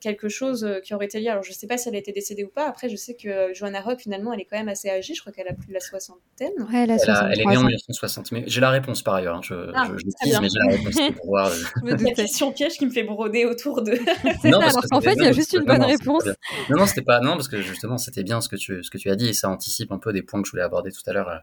[0.00, 1.28] quelque chose qui aurait été lié.
[1.28, 2.68] Alors, je ne sais pas si elle a été décédée ou pas.
[2.68, 5.32] Après, je sais que Joanna Rock, finalement, elle est quand même assez âgée, je crois
[5.32, 6.52] qu'elle a plus de la soixantaine.
[6.70, 9.36] Ouais, elle, a elle, est née en 1960, mais j'ai la réponse par ailleurs.
[9.36, 10.40] Hein je, Ah, je, je tease, bien.
[10.40, 13.44] mais j'ai la réponse pour euh, Je me La question piège qui me fait broder
[13.44, 13.98] autour de.
[14.42, 16.26] C'est Non, ça, parce alors que qu'en fait, il y a juste une bonne réponse.
[16.70, 17.20] Non, non, c'était pas.
[17.20, 19.32] Non, parce que justement, c'était bien ce que tu ce que tu as dit et
[19.32, 21.42] ça anticipe un peu des points que je voulais aborder tout à l'heure.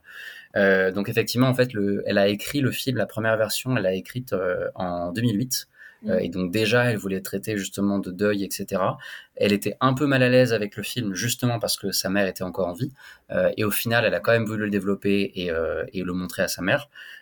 [0.55, 3.83] Euh, donc effectivement, en fait, le, elle a écrit le film, la première version, elle
[3.83, 5.67] l'a écrite euh, en 2008.
[6.07, 8.81] Euh, et donc déjà, elle voulait traiter justement de deuil, etc.
[9.35, 12.27] Elle était un peu mal à l'aise avec le film, justement parce que sa mère
[12.27, 12.91] était encore en vie.
[13.31, 16.13] Euh, et au final, elle a quand même voulu le développer et, euh, et le
[16.13, 17.14] montrer à sa mère, euh,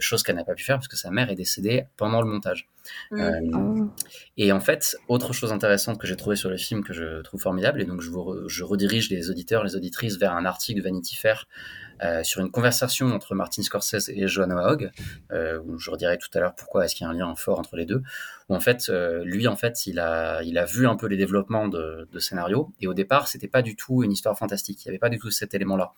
[0.00, 2.68] chose qu'elle n'a pas pu faire parce que sa mère est décédée pendant le montage.
[3.12, 3.88] Euh, Oh.
[4.36, 7.40] et en fait, autre chose intéressante que j'ai trouvé sur le film que je trouve
[7.40, 10.80] formidable, et donc je, vous re- je redirige les auditeurs, les auditrices vers un article
[10.80, 11.46] de Vanity Fair
[12.02, 14.90] euh, sur une conversation entre Martin Scorsese et Joanna Hogg,
[15.30, 17.58] euh, où je redirai tout à l'heure pourquoi est-ce qu'il y a un lien fort
[17.58, 18.02] entre les deux,
[18.48, 22.08] où en fait, euh, lui, en fait, il a, vu un peu les développements de,
[22.10, 24.98] de scénario, et au départ, c'était pas du tout une histoire fantastique, il y avait
[24.98, 25.92] pas du tout cet élément-là.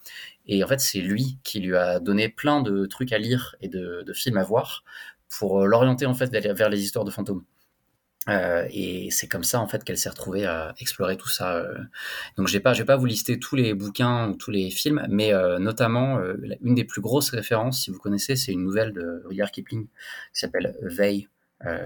[0.47, 3.69] Et en fait, c'est lui qui lui a donné plein de trucs à lire et
[3.69, 4.85] de, de films à voir
[5.39, 7.45] pour l'orienter en fait vers les histoires de fantômes.
[8.29, 11.57] Euh, et c'est comme ça en fait qu'elle s'est retrouvée à explorer tout ça.
[11.57, 11.75] euh.
[12.39, 14.71] Donc je vais pas, je vais pas vous lister tous les bouquins ou tous les
[14.71, 16.19] films, mais euh, notamment
[16.63, 20.41] une des plus grosses références, si vous connaissez, c'est une nouvelle de Rudyard Kipling qui
[20.41, 21.29] s'appelle Veille,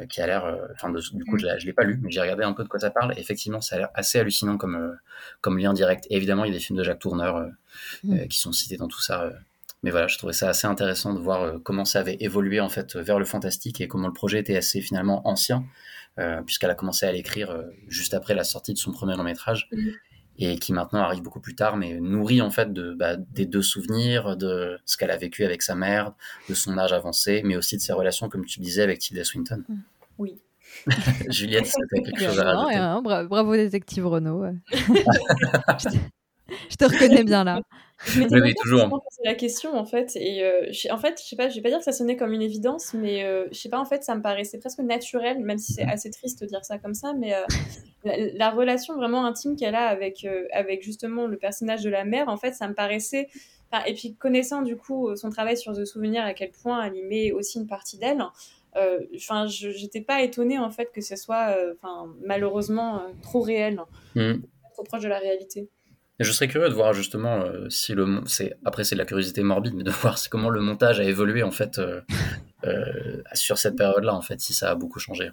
[0.08, 2.42] qui a l'air, enfin du coup je, l'ai- je l'ai pas lu, mais j'ai regardé
[2.44, 3.14] un peu de quoi ça parle.
[3.16, 4.96] Et effectivement, ça a l'air assez hallucinant comme
[5.40, 6.06] comme lien direct.
[6.10, 7.36] Et évidemment, il y a des films de Jacques Tourneur
[8.08, 9.30] euh, qui sont cités dans tout ça.
[9.84, 12.96] Mais voilà, je trouvais ça assez intéressant de voir comment ça avait évolué en fait
[12.96, 15.64] vers le fantastique et comment le projet était assez finalement ancien,
[16.42, 19.68] puisqu'elle a commencé à l'écrire euh, juste après la sortie de son premier long métrage
[19.72, 19.92] Mhm.
[20.38, 23.62] et qui maintenant arrive beaucoup plus tard, mais nourrit en fait de, bah, des deux
[23.62, 26.12] souvenirs, de ce qu'elle a vécu avec sa mère,
[26.48, 29.62] de son âge avancé, mais aussi de ses relations, comme tu disais, avec Tilda Swinton.
[30.18, 30.40] Oui.
[31.30, 32.74] Juliette, c'était quelque chose à rajouter.
[32.74, 33.00] rien.
[33.02, 34.40] Bra- Bravo, détective Renaud.
[34.42, 34.54] ouais.
[34.70, 35.96] je, te...
[36.70, 37.60] je te reconnais bien là.
[38.04, 38.88] Je m'étais toujours.
[38.88, 41.68] posé la question en fait et euh, en fait je sais pas je vais pas
[41.70, 44.14] dire que ça sonnait comme une évidence mais euh, je sais pas en fait ça
[44.14, 47.34] me paraissait presque naturel même si c'est assez triste de dire ça comme ça mais
[47.34, 47.42] euh,
[48.04, 52.04] la, la relation vraiment intime qu'elle a avec euh, avec justement le personnage de la
[52.04, 53.28] mère en fait ça me paraissait
[53.72, 56.94] enfin, et puis connaissant du coup son travail sur The Souvenir à quel point elle
[56.94, 58.22] y met aussi une partie d'elle
[58.76, 63.08] euh, enfin je j'étais pas étonnée en fait que ce soit euh, enfin malheureusement euh,
[63.22, 63.80] trop réel
[64.14, 64.42] Mhm.
[64.74, 65.68] trop proche de la réalité
[66.24, 69.42] je serais curieux de voir justement euh, si le c'est après c'est de la curiosité
[69.42, 72.00] morbide mais de voir comment le montage a évolué en fait euh,
[72.64, 75.30] euh, sur cette période-là en fait si ça a beaucoup changé.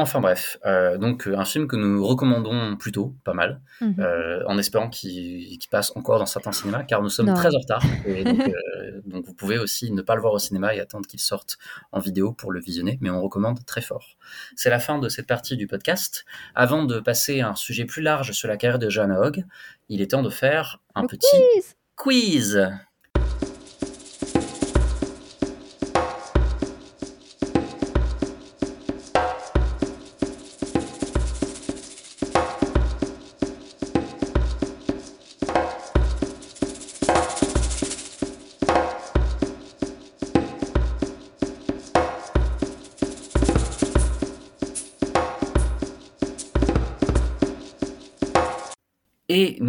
[0.00, 3.96] Enfin bref, euh, donc euh, un film que nous recommandons plutôt pas mal, Mhm.
[3.98, 7.34] euh, en espérant qu'il passe encore dans certains cinémas car nous sommes Non.
[7.34, 10.38] très en retard et donc, euh, donc vous pouvez aussi ne pas le voir au
[10.38, 11.58] cinéma et attendre qu'il sorte
[11.90, 14.16] en vidéo pour le visionner mais on recommande très fort.
[14.54, 16.24] C'est la fin de cette partie du podcast.
[16.54, 19.44] Avant de passer à un sujet plus large sur la carrière de Joanna Hogg,
[19.88, 22.70] il est temps de faire un Le petit quiz quiz.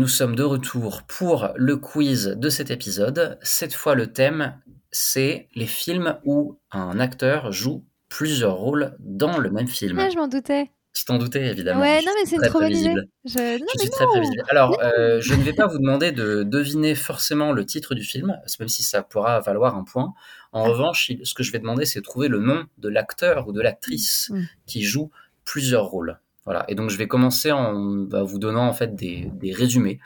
[0.09, 3.37] Sommes de retour pour le quiz de cet épisode.
[3.41, 4.59] Cette fois, le thème,
[4.91, 9.99] c'est les films où un acteur joue plusieurs rôles dans le même film.
[9.99, 10.71] Ah, je m'en doutais.
[10.91, 11.81] Tu t'en doutais, évidemment.
[11.81, 13.05] Ouais, Je non, mais c'est trop prévisible.
[13.23, 13.59] Je...
[13.59, 14.11] Non, Je suis très non.
[14.11, 14.43] prévisible.
[14.49, 18.35] Alors, euh, je ne vais pas vous demander de deviner forcément le titre du film,
[18.59, 20.13] même si ça pourra valoir un point.
[20.51, 20.69] En Ah.
[20.69, 23.61] revanche, ce que je vais demander, c'est de trouver le nom de l'acteur ou de
[23.61, 24.43] l'actrice Mm.
[24.65, 25.11] qui joue
[25.45, 26.19] plusieurs rôles.
[26.49, 26.65] Voilà.
[26.67, 29.99] Et donc, je vais commencer en bah, vous donnant en fait des, des résumés.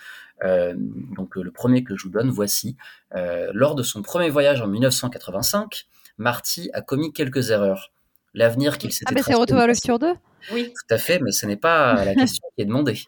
[0.43, 2.75] Euh, donc, le premier que je vous donne, voici.
[3.15, 5.85] Euh, lors de son premier voyage en 1985,
[6.17, 7.93] Marty a commis quelques erreurs.
[8.33, 10.07] L'avenir qu'il s'était Ah, bah c'est Retour n'est le futur 2
[10.51, 12.99] oui tout à fait, mais ce n'est pas la question qui est demandée.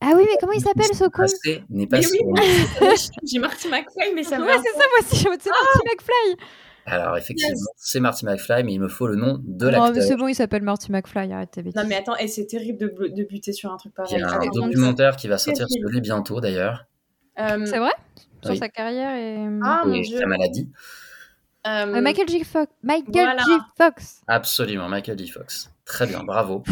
[0.00, 1.26] Ah oui, mais comment il s'appelle ce con?
[1.68, 2.96] N'est pas Mais oui,
[3.30, 5.80] j'ai Marty McFly mais ça me Ouais, c'est ça, moi aussi, je me c'est Marty
[5.84, 6.46] McFly.
[6.90, 10.02] Alors effectivement, c'est Marty McFly, mais il me faut le nom de Non, mais l'acteur.
[10.04, 11.62] c'est bon, il s'appelle Marty McFly, arrête tes.
[11.62, 14.48] Non mais attends, et c'est terrible de, de buter sur un truc Il y pareil.
[14.48, 16.86] a un documentaire qui va sortir sur lui bientôt d'ailleurs,
[17.38, 17.92] Euh, C'est vrai?
[18.42, 18.58] Sur Oui.
[18.58, 19.48] sa carrière et...
[19.64, 20.68] Ah et sa maladie.
[21.66, 22.44] Euh, Euh, Michael J.
[22.44, 22.72] Fox.
[22.84, 23.42] Michael Voilà.
[23.42, 23.50] J.
[23.76, 24.20] Fox.
[24.28, 25.28] Absolument, Michael J.
[25.28, 25.70] Fox.
[25.84, 26.62] Très bien, bravo.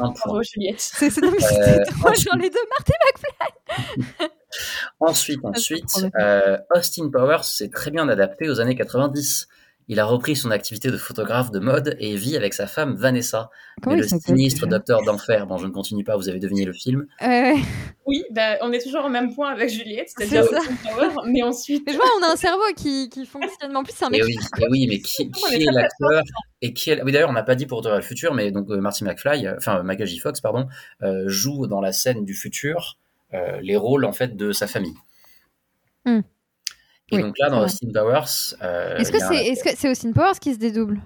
[0.00, 0.14] Un point.
[0.26, 0.80] Bravo Juliette.
[0.80, 4.28] C'est Euh, ensuite- genre les deux Marty McFly.
[5.00, 9.48] Ensuite, ensuite, euh, Austin Powers s'est très bien adapté aux années 90.
[9.88, 13.50] Il a repris son activité de photographe de mode et vit avec sa femme Vanessa.
[13.86, 17.06] Mais le sinistre docteur d'enfer, bon je ne continue pas, vous avez deviné le film.
[17.22, 17.54] Euh,
[18.06, 20.50] Oui, bah, on est toujours au même point avec Juliette, C'est c'est-à-dire
[21.26, 21.82] mais ensuite.
[21.86, 23.76] Mais je vois, on a un cerveau qui, qui fonctionne.
[23.76, 24.20] En plus, c'est un mec.
[24.20, 26.22] Et oui, et oui, mais qui, est l'acteur
[26.60, 27.02] et qui est...
[27.02, 29.46] Oui, d'ailleurs, on n'a pas dit pour Retour le futur, mais donc euh, Marty McFly,
[29.46, 30.18] euh, enfin Michael J.
[30.18, 30.68] Fox, pardon,
[31.02, 32.98] euh, joue dans la scène du futur
[33.34, 34.94] euh, les rôles en fait de sa famille.
[36.04, 36.20] Hmm.
[37.10, 39.88] Et Oui, donc là, dans Austin Powers, euh, Est-ce que un c'est est -ce c'est
[39.90, 41.00] Austin Powers qui se dédouble?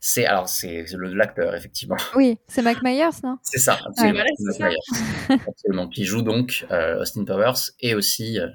[0.00, 1.96] C'est alors c'est l'acteur effectivement.
[2.16, 3.38] Oui, c'est Mike Myers, non?
[3.42, 4.20] C'est ça, absolument.
[4.24, 4.68] Mike ça.
[4.68, 5.40] Myers.
[5.48, 5.88] Absolument.
[5.88, 8.38] Qui joue donc euh, Austin Powers et aussi.
[8.40, 8.48] euh,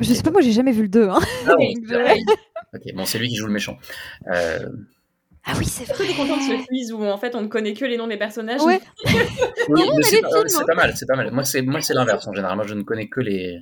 [0.00, 1.08] Je sais pas, moi j'ai jamais vu le 2.
[1.08, 1.18] Hein.
[1.46, 1.54] Ah.
[2.74, 3.78] Ok, bon, c'est lui qui joue le méchant.
[4.30, 4.68] Euh,
[5.46, 7.72] Ah oui, c'est que t'es content de ce quiz où en fait on ne connaît
[7.74, 8.80] que les noms des personnages Ouais.
[9.06, 9.14] oui,
[9.68, 10.64] mais mais c'est pas, hein.
[10.66, 11.30] pas mal, c'est pas mal.
[11.30, 12.56] Moi, c'est moi, c'est l'inverse en général.
[12.56, 13.58] Moi, je ne connais que les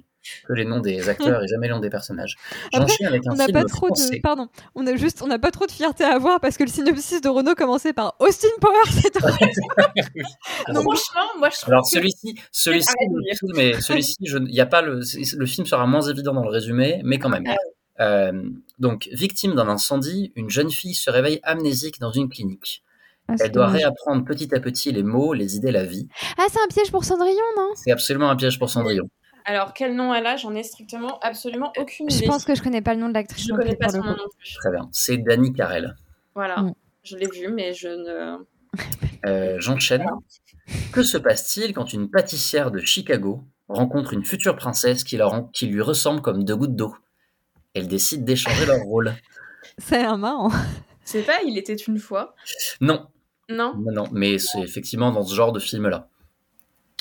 [0.49, 2.37] que les noms des acteurs et jamais les noms des personnages.
[2.73, 4.17] Après, J'enchaîne avec un On n'a film pas trop français.
[4.17, 4.21] de.
[4.21, 6.71] Pardon, on a juste, on n'a pas trop de fierté à avoir parce que le
[6.71, 8.91] synopsis de Renault commençait par Austin Powers.
[8.91, 9.25] C'est tout.
[10.67, 12.93] Alors, Franchement, moi je trouve Alors que- celui-ci, celui-ci,
[13.59, 15.01] est- celui-ci, je- il y a pas le,
[15.39, 17.45] le film sera moins évident dans le résumé, mais quand même.
[18.01, 22.83] Euh, donc, victime d'un incendie, une jeune fille se réveille amnésique dans une clinique.
[23.29, 23.81] Ah, Elle doit dommage.
[23.83, 26.09] réapprendre petit à petit les mots, les idées, la vie.
[26.39, 27.71] Ah, c'est un piège pour Cendrillon, non?
[27.75, 29.09] C'est absolument un piège pour Cendrillon.
[29.45, 30.37] Alors quel nom elle a?
[30.37, 32.27] J'en ai strictement absolument aucune Je idée.
[32.27, 33.45] pense que je connais pas le nom de l'actrice.
[33.47, 34.55] je non connais pas son le nom non plus.
[34.55, 34.89] Très bien.
[34.93, 35.95] C'est Danny Carell.
[36.35, 36.73] Voilà, Mm.
[37.05, 38.45] je l'ai vu, mais je ne.
[39.27, 40.05] Euh, J'enchaîne.
[40.93, 45.17] Que se passe-t-il quand une pâtissière de Chicago rencontre une future princesse qui
[45.67, 46.95] lui ressemble comme deux gouttes d'eau?
[47.77, 49.15] Elle décide d'échanger leur rôle.
[49.77, 50.51] C'est un marrant.
[51.05, 52.35] C'est pas, il était une fois.
[52.81, 53.07] Non,
[53.51, 56.09] Non non, non, mais c'est effectivement dans ce genre de film-là.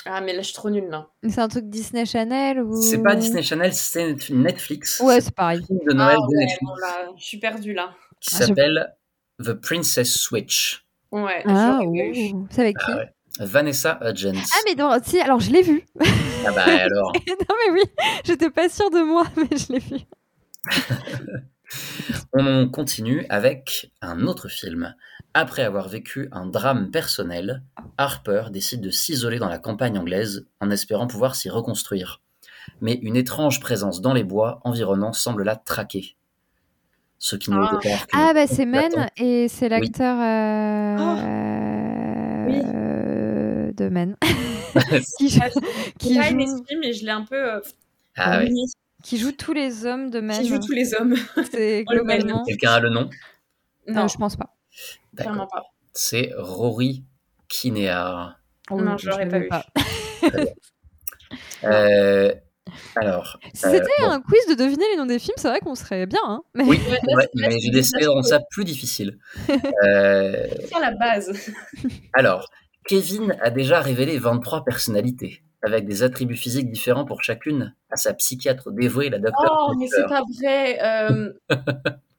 [0.04, 1.08] Ah, mais là je suis trop nulle là.
[1.28, 2.80] C'est un truc Disney Channel ou.
[2.82, 5.00] C'est pas Disney Channel, c'est Netflix.
[5.00, 5.60] Ouais, c'est pareil.
[5.62, 7.94] un film de Noël ah, de ouais, Netflix bon, là, je suis perdue là.
[8.20, 8.94] qui Ah, je- s'appelle
[9.42, 10.84] The Princess Switch.
[11.10, 11.80] Ouais, Ah,
[12.50, 13.12] c'est avec qui Ah ouais.
[13.40, 14.48] Vanessa Hudgens.
[14.52, 15.02] Ah, mais dans...
[15.02, 15.84] si, alors je l'ai vu.
[16.46, 17.12] Ah bah alors.
[17.26, 17.82] non, mais oui,
[18.24, 19.96] j'étais pas sûre de moi, mais je l'ai vu.
[22.32, 24.94] On continue avec un autre film.
[25.34, 27.62] Après avoir vécu un drame personnel,
[27.98, 32.20] Harper décide de s'isoler dans la campagne anglaise en espérant pouvoir s'y reconstruire.
[32.80, 36.16] Mais une étrange présence dans les bois environnants semble la traquer.
[37.18, 37.80] Ce qui nous Ah.
[38.12, 42.48] Ah, bah c'est Men et c'est l'acteur euh, Oh.
[42.48, 42.62] Oui.
[42.64, 44.16] euh, de Men
[45.18, 45.40] qui, joue,
[45.98, 47.54] qui, joue, et je l'ai un peu.
[47.54, 47.60] euh,
[48.16, 48.40] Ah.
[49.06, 50.40] Qui joue tous les hommes de Men.
[50.40, 51.14] Qui joue tous les hommes
[51.52, 52.18] C'est le Men.
[52.18, 52.44] globalement.
[52.44, 53.08] Quelqu'un a le nom?
[53.86, 54.54] Non, Euh, je pense pas.
[55.16, 55.62] Clairement pas.
[55.92, 57.04] C'est Rory
[57.48, 58.38] Kinnear.
[58.70, 59.64] Oh, Non, je l'aurais l'avais pas
[61.64, 62.32] Euh,
[62.96, 64.10] alors, Si c'était bon.
[64.10, 66.20] un quiz de deviner les noms des films, c'est vrai qu'on serait bien.
[66.24, 66.64] Hein mais...
[66.64, 66.80] oui,
[67.14, 69.18] Ouais, mais j'ai décidé de rendre ça plus difficile.
[69.84, 71.52] Euh, Sur la base.
[72.14, 72.50] Alors,
[72.86, 78.14] Kevin a déjà révélé 23 personnalités, avec des attributs physiques différents pour chacune, à sa
[78.14, 79.68] psychiatre dévouée, la docteure.
[79.70, 80.78] Oh, mais c'est pas vrai.
[80.82, 81.32] euh,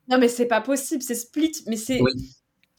[0.09, 1.01] non, mais c'est pas possible.
[1.01, 2.01] C'est Split, mais c'est.
[2.01, 2.11] Oui.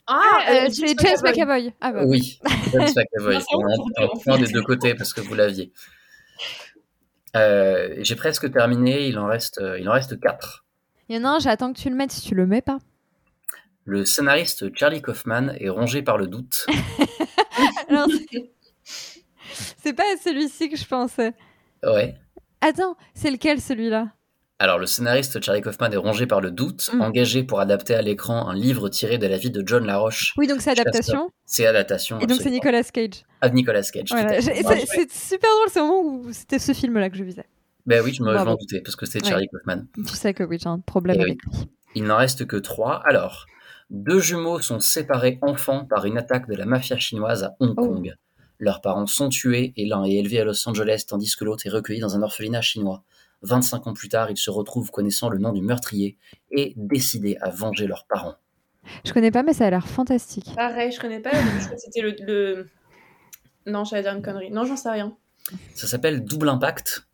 [0.06, 1.72] Ah, Ah, euh, euh, c'est James McAvoy.
[1.80, 2.02] Ah bah.
[2.06, 2.40] Oui,
[2.72, 3.34] James McAvoy.
[3.38, 3.66] Non, On
[4.02, 5.70] a un point des deux côtés parce que vous l'aviez.
[7.36, 10.64] Euh, J'ai presque terminé, il en reste, euh, il en reste quatre.
[11.08, 12.78] Il y en a un, j'attends que tu le mettes si tu le mets pas.
[13.84, 16.66] Le scénariste Charlie Kaufman est rongé par le doute.
[17.88, 18.08] Alors,
[19.82, 21.32] c'est- pas celui-ci que je pensais.
[21.84, 22.14] Ouais.
[22.60, 24.08] Attends, c'est lequel celui-là?
[24.60, 27.00] Alors, le scénariste Charlie Kaufman est rongé par le doute, Mm.
[27.02, 30.34] engagé pour adapter à l'écran un livre tiré de la vie de John Laroche.
[30.36, 31.30] Oui, donc c'est adaptation.
[31.46, 32.18] C'est adaptation.
[32.18, 32.50] Et donc c'est.
[32.50, 33.22] Nicolas Cage.
[33.40, 34.08] Ah, Nicolas Cage.
[34.10, 34.40] Voilà.
[34.40, 37.46] C'est super drôle, c'est au moment où c'était ce film-là que je visais.
[37.86, 39.30] Ben oui, je m'en doutais, parce que c'était Ouais.
[39.30, 39.84] Charlie Kaufman.
[39.94, 41.52] Tu sais que oui, j'ai un problème Eh avec lui.
[41.94, 43.00] Il n'en reste que trois.
[43.06, 43.46] Alors,
[43.90, 47.86] deux jumeaux sont séparés enfants par une attaque de la mafia chinoise à Hong Oh.
[47.94, 48.12] Kong.
[48.58, 51.70] Leurs parents sont tués et l'un est élevé à Los Angeles tandis que l'autre est
[51.70, 53.04] recueilli dans un orphelinat chinois.
[53.42, 56.16] 25 ans plus tard, ils se retrouvent connaissant le nom du meurtrier
[56.50, 58.34] et décidés à venger leurs parents.
[59.04, 60.46] Je connais pas, mais ça a l'air fantastique.
[60.56, 61.30] Pareil, je connais pas.
[61.76, 62.68] C'était le, le-
[63.66, 64.50] Non, j'allais dire une connerie.
[64.50, 65.16] Non, j'en sais rien.
[65.74, 67.06] Ça s'appelle Double Impact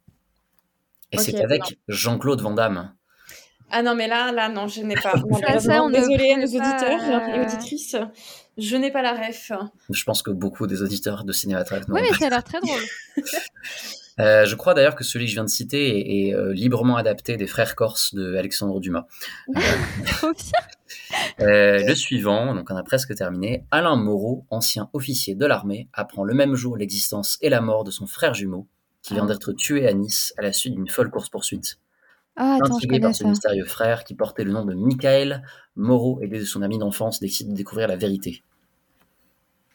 [1.12, 1.78] et c'est avec.
[1.88, 2.95] Jean-Claude Van Damme.
[3.70, 5.14] Ah non, mais là, là, non, je n'ai pas.
[5.28, 7.97] Non, Ça, ça, on Désolée à nos pas, auditeurs et auditrices.
[8.57, 9.50] Je n'ai pas la ref.
[9.90, 12.44] Je pense que beaucoup des auditeurs de Cinéma Track n'ont Oui, mais ça a l'air
[12.44, 12.80] très drôle.
[14.20, 16.96] Euh, je crois d'ailleurs que celui que je viens de citer est, est, euh, librement
[16.96, 19.07] adapté des Frères Corses de Alexandre Dumas.
[21.40, 23.64] Euh, le suivant, donc on a presque terminé.
[23.72, 27.90] Alain Moreau, ancien officier de l'armée, apprend le même jour l'existence et la mort de
[27.90, 28.68] son frère jumeau,
[29.02, 29.32] qui vient Ah.
[29.32, 31.78] d'être tué à Nice à la suite d'une folle course-poursuite.
[32.37, 33.28] Ah, attends, je Intrigué connais par ce ça.
[33.30, 35.43] mystérieux frère qui portait le nom de Michael,
[35.76, 38.43] Moreau, aidé de son ami d'enfance, décide de découvrir la vérité.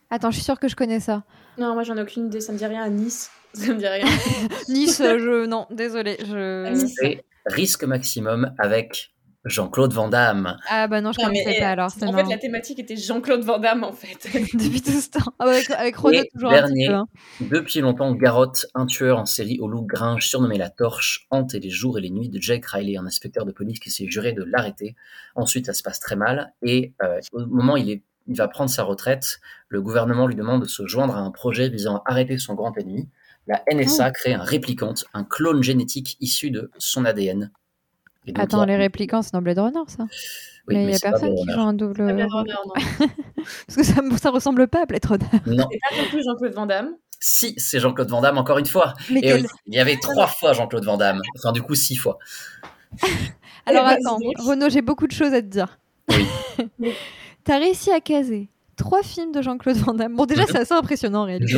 [0.10, 1.24] Attends, je suis sûre que je connais ça.
[1.58, 3.32] Non, moi j'en ai aucune idée, ça me dit rien à Nice.
[3.54, 4.06] Ça me dit rien.
[4.70, 5.46] Nice, euh, je...
[5.48, 6.18] Non, désolé.
[6.20, 6.72] Je...
[6.72, 6.94] Nice.
[7.00, 9.12] C'est Risque Maximum avec
[9.46, 10.58] Jean-Claude Van Damme.
[10.70, 11.88] Ah bah non, je mais, connaissais pas alors.
[12.02, 14.28] en fait, la thématique était Jean-Claude Van Damme en fait.
[14.54, 15.32] Depuis tout ce temps.
[15.40, 16.94] Ah, avec, avec Renaud, Et toujours un petit dernier, peu.
[16.94, 17.08] hein.
[17.42, 21.70] depuis longtemps, Garotte, un tueur en série au loup gringe surnommé La Torche, hante les
[21.70, 24.44] jours et les nuits de Jake Riley, un inspecteur de police qui s'est juré de
[24.44, 24.96] l'arrêter.
[25.36, 28.48] Ensuite, ça se passe très mal et euh, au moment où il, est, il va
[28.50, 32.12] prendre sa retraite, le gouvernement lui demande de se joindre à un projet visant à
[32.12, 33.08] arrêter son grand ennemi.
[33.48, 37.52] La NSA crée un réplicante, un clone génétique issu de son ADN.
[38.26, 40.04] Et donc, Attends, a- les réplicants, c'est dans Blade Runner, ça
[40.68, 41.54] Oui, Mais il mais y a personne Blade qui Runner.
[41.54, 42.02] joue un double.
[42.02, 42.74] Runner, non.
[43.68, 45.26] Parce que ça, ça ressemble pas à Blade Runner.
[45.48, 46.96] Non, C'est pas non plus Jean-Claude Van Damme.
[47.20, 48.94] si, c'est Jean-Claude Van Damme, encore une fois.
[49.10, 51.22] Mais Et quel- oui, il y avait trois fois Jean-Claude Van Damme.
[51.38, 52.18] Enfin, du coup, six fois.
[53.66, 54.20] Alors Eh ben, attends.
[54.40, 55.80] Renaud, j'ai beaucoup de choses à te dire.
[56.10, 56.26] Oui.
[57.44, 60.16] T'as réussi à caser trois films de Jean-Claude Van Damme.
[60.16, 61.58] Bon, déjà, c'est assez impressionnant en réalité.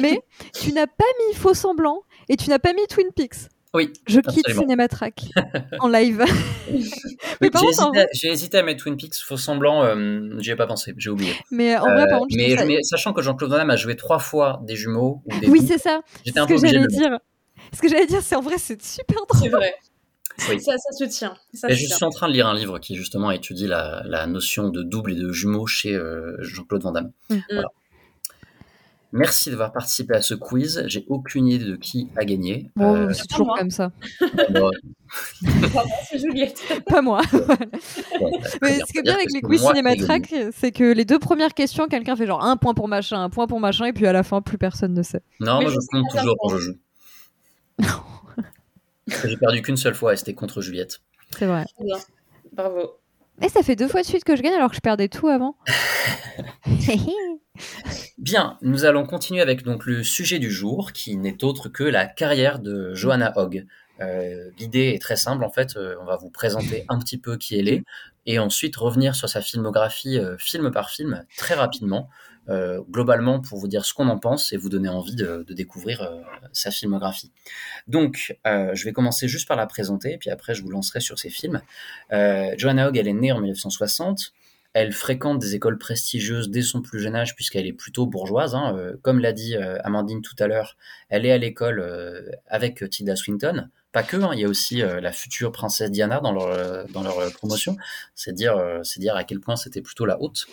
[0.00, 0.20] Mais
[0.54, 3.48] tu n'as pas mis Faux Semblant et tu n'as pas mis Twin Peaks.
[3.74, 4.62] Oui, Je quitte Absolument.
[4.62, 5.22] Cinématrack
[5.80, 6.24] en live.
[6.70, 10.66] J'ai hésité, vrai, j'ai hésité à mettre Twin Peaks, faux semblant, euh, j'y ai pas
[10.66, 11.32] pensé, j'ai oublié.
[11.50, 13.56] mais en vrai, Euh, par contre, je mais, trouve ça- mais sachant que Jean-Claude Van
[13.56, 16.00] Damme a joué trois fois des jumeaux ou des Oui, c'est ça.
[16.24, 17.18] j'étais Ce un peu que j'allais dire.
[17.72, 19.60] Ce que j'allais dire, c'est en vrai, c'est super C'est drôle.
[19.60, 19.74] vrai.
[20.48, 20.60] Oui.
[20.60, 21.34] Ça, ça se tient.
[21.52, 21.96] Ça Et se je tient.
[21.96, 25.12] suis en train de lire un livre qui justement étudie la, la notion de double
[25.12, 27.12] et de jumeaux chez euh, Jean-Claude Van Damme.
[27.30, 27.36] Mm.
[27.50, 27.68] Voilà.
[29.12, 30.84] Merci d'avoir participé à ce quiz.
[30.86, 32.70] J'ai aucune idée de qui a gagné.
[32.76, 33.58] Bon, Euh, c'est toujours moi.
[33.58, 33.92] comme ça.
[34.50, 34.70] moi,
[35.72, 36.62] Pardon, c'est Juliette.
[36.86, 37.20] Pas moi.
[37.32, 37.56] bah,
[38.62, 39.72] Mais ce qui est bien avec les quiz moi.
[39.74, 43.28] Cinématrack, c'est que les deux premières questions, quelqu'un fait genre un point pour machin, un
[43.28, 45.20] point pour machin, et puis à la fin, plus personne ne sait.
[45.40, 47.98] Non, Mais moi je je compte pas toujours je joue.
[49.28, 51.00] J'ai perdu qu'une seule fois et c'était contre Juliette.
[51.36, 51.66] C'est vrai.
[51.76, 51.98] Très bien.
[52.52, 52.92] Bravo.
[53.42, 55.28] Et ça fait deux fois de suite que je gagne alors que je perdais tout
[55.28, 55.56] avant.
[58.18, 62.06] Bien, nous allons continuer avec donc le sujet du jour qui n'est autre que la
[62.06, 63.66] carrière de Johanna Hogg.
[64.00, 67.36] Euh, L'idée est très simple en fait, euh, on va vous présenter un petit peu
[67.36, 67.84] qui elle est
[68.24, 72.08] et ensuite revenir sur sa filmographie euh, film par film très rapidement,
[72.90, 76.10] globalement pour vous dire ce qu'on en pense et vous donner envie de, de découvrir
[76.52, 77.30] sa filmographie.
[77.86, 81.30] Donc, je vais commencer juste par la présenter, puis après je vous lancerai sur ses
[81.30, 81.62] films.
[82.10, 84.32] Johanna Hogg, elle est née en 1960.
[84.74, 88.54] Elle fréquente des écoles prestigieuses dès son plus jeune âge puisqu'elle est plutôt bourgeoise.
[88.54, 88.74] hein.
[88.76, 90.76] Euh, comme l'a dit euh, Amandine tout à l'heure,
[91.10, 93.68] elle est à l'école euh, avec Tilda Swinton.
[93.92, 97.30] Pas que, hein, il y a aussi la future princesse Diana dans leur, dans leur
[97.34, 97.76] promotion.
[98.14, 98.56] C'est dire,
[98.96, 100.46] dire à quel point c'était plutôt la haute.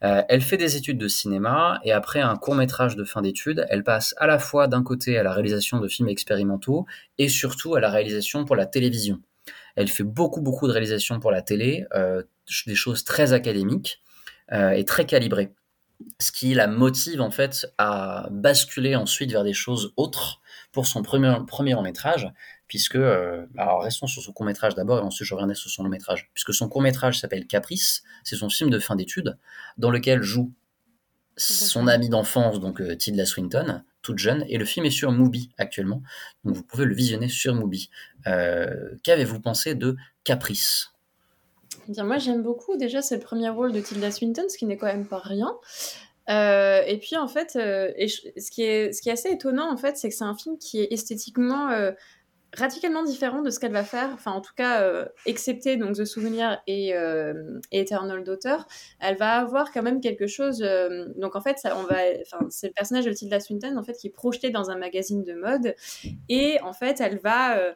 [0.00, 3.84] Elle fait des études de cinéma et après un court métrage de fin d'études, elle
[3.84, 6.84] passe à la fois d'un côté à la réalisation de films expérimentaux
[7.18, 9.20] et surtout à la réalisation pour la télévision.
[9.76, 11.86] Elle fait beaucoup beaucoup de réalisations pour la télé,
[12.66, 14.02] des choses très académiques
[14.52, 15.54] euh, et très calibrées.
[16.18, 20.40] Ce qui la motive en fait à basculer ensuite vers des choses autres
[20.72, 22.28] pour son premier, premier long métrage,
[22.66, 25.84] puisque, euh, alors restons sur son court métrage d'abord et ensuite je reviendrai sur son
[25.84, 29.38] long métrage, puisque son court métrage s'appelle Caprice, c'est son film de fin d'études,
[29.78, 30.52] dans lequel joue
[31.36, 35.50] son amie d'enfance, donc euh, Tilda Swinton, toute jeune, et le film est sur Mubi
[35.58, 36.02] actuellement,
[36.44, 37.90] donc vous pouvez le visionner sur Mubi.
[38.26, 40.91] Euh, Qu'avez-vous pensé de Caprice?
[41.88, 42.76] Bien, moi, j'aime beaucoup.
[42.76, 45.56] Déjà, c'est le premier rôle de Tilda Swinton, ce qui n'est quand même pas rien.
[46.30, 49.76] Euh, et puis, en fait, euh, ce, qui est, ce qui est assez étonnant, en
[49.76, 51.90] fait, c'est que c'est un film qui est esthétiquement euh,
[52.54, 54.10] radicalement différent de ce qu'elle va faire.
[54.14, 58.58] Enfin, en tout cas, excepté donc The Souvenir et, et Eternal Daughter,
[59.00, 60.58] elle va avoir quand même quelque chose.
[61.16, 61.96] donc, en fait, ça, on va,
[62.50, 65.32] c'est le personnage de Tilda Swinton, en fait, qui est projeté dans un magazine de
[65.32, 65.74] mode.
[66.28, 67.74] Et en fait, elle va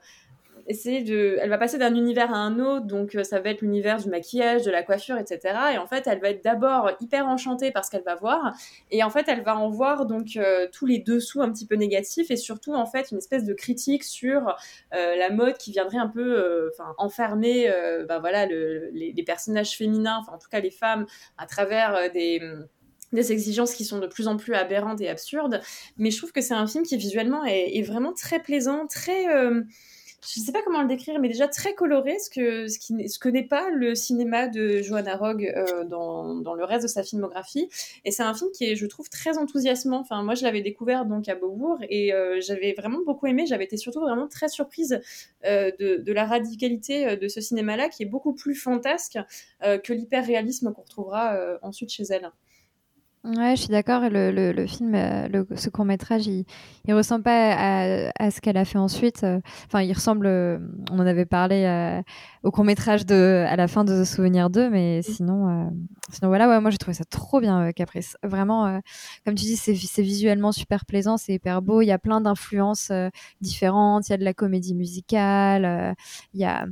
[0.67, 1.39] essayer de.
[1.41, 4.09] Elle va passer d'un univers à un autre, donc euh, ça va être l'univers du
[4.09, 5.55] maquillage, de la coiffure, etc.
[5.75, 8.55] Et en fait, elle va être d'abord hyper enchantée par ce qu'elle va voir,
[8.91, 11.77] et en fait, elle va en voir donc euh, tous les dessous un petit peu
[11.77, 14.57] négatifs, et surtout en fait une espèce de critique sur
[14.95, 17.71] euh, la mode qui viendrait un peu, enfermer,
[18.09, 21.07] bah, voilà, le- les, personnages féminins, enfin en tout cas les femmes,
[21.39, 22.41] à travers des
[23.12, 25.61] des exigences qui sont de plus en plus aberrantes et absurdes,
[25.97, 29.27] mais je trouve que c'est un film qui visuellement est, vraiment très plaisant, très,
[30.29, 33.18] je ne sais pas comment le décrire, mais déjà très coloré, ce que, ce ce
[33.18, 37.03] que n'est pas le cinéma de Johanna Hogg euh, dans, dans le reste de sa
[37.03, 37.68] filmographie.
[38.05, 40.01] Et c'est un film qui est, je trouve, très enthousiasmant.
[40.01, 43.47] Enfin, moi, je l'avais découvert donc à Beaubourg et euh, j'avais vraiment beaucoup aimé.
[43.47, 45.01] J'avais été surtout vraiment très surprise
[45.45, 49.18] euh, de, de la radicalité de ce cinéma-là, qui est beaucoup plus fantasque
[49.62, 52.31] que l'hyper-réalisme qu'on retrouvera ensuite chez elle.
[53.25, 54.03] Ouais, je suis d'accord.
[54.09, 56.45] Le, le, film, euh, le, ce court métrage, il,
[56.87, 59.27] il ressemble pas à, à ce qu'elle a fait ensuite.
[59.67, 60.27] Enfin, il ressemble.
[60.27, 60.59] euh,
[60.93, 62.01] On en avait parlé euh,
[62.47, 65.70] au court métrage de à la fin de The Souvenir 2, mais sinon, euh,
[66.12, 66.49] sinon voilà.
[66.49, 68.16] Ouais, moi j'ai trouvé ça trop bien, euh, Caprice.
[68.22, 68.78] Vraiment, euh,
[69.24, 71.82] comme tu dis, c'est vi- c'est visuellement super plaisant, c'est hyper beau.
[71.82, 72.92] Il y a plein d'influences
[73.40, 74.09] différentes.
[74.09, 75.97] Il y a de la comédie musicale.
[76.34, 76.66] il y a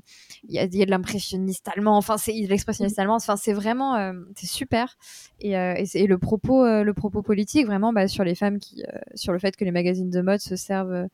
[0.49, 1.97] il y a, il y a de l'impressionniste allemand.
[1.97, 3.17] Enfin, c'est de l'expressionniste allemand.
[3.17, 4.97] Enfin, c'est vraiment c'est super.
[5.41, 8.85] Et, et, et le propos, le propos politique, vraiment, bah, sur les femmes qui,
[9.17, 11.09] sur le fait que les magazines de mode se servent,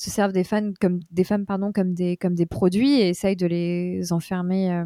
[0.00, 3.36] se servent des femmes comme des femmes, pardon, comme des, comme des produits et essayent
[3.36, 4.72] de les enfermer.
[4.72, 4.84] euh,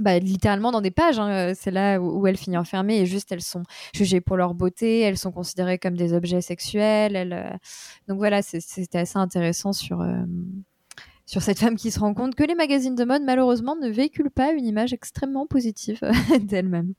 [0.00, 1.52] bah, littéralement dans des pages, hein.
[1.54, 3.62] c'est là où, elles finissent enfermées et juste elles sont
[3.94, 7.14] jugées pour leur beauté, elles sont considérées comme des objets sexuels.
[7.14, 7.56] Elles, euh,
[8.08, 10.24] Donc voilà, c'était assez intéressant sur, euh,
[11.26, 14.30] sur cette femme qui se rend compte que les magazines de mode, malheureusement, ne véhiculent
[14.30, 16.00] pas une image extrêmement positive
[16.40, 16.94] d'elle-même.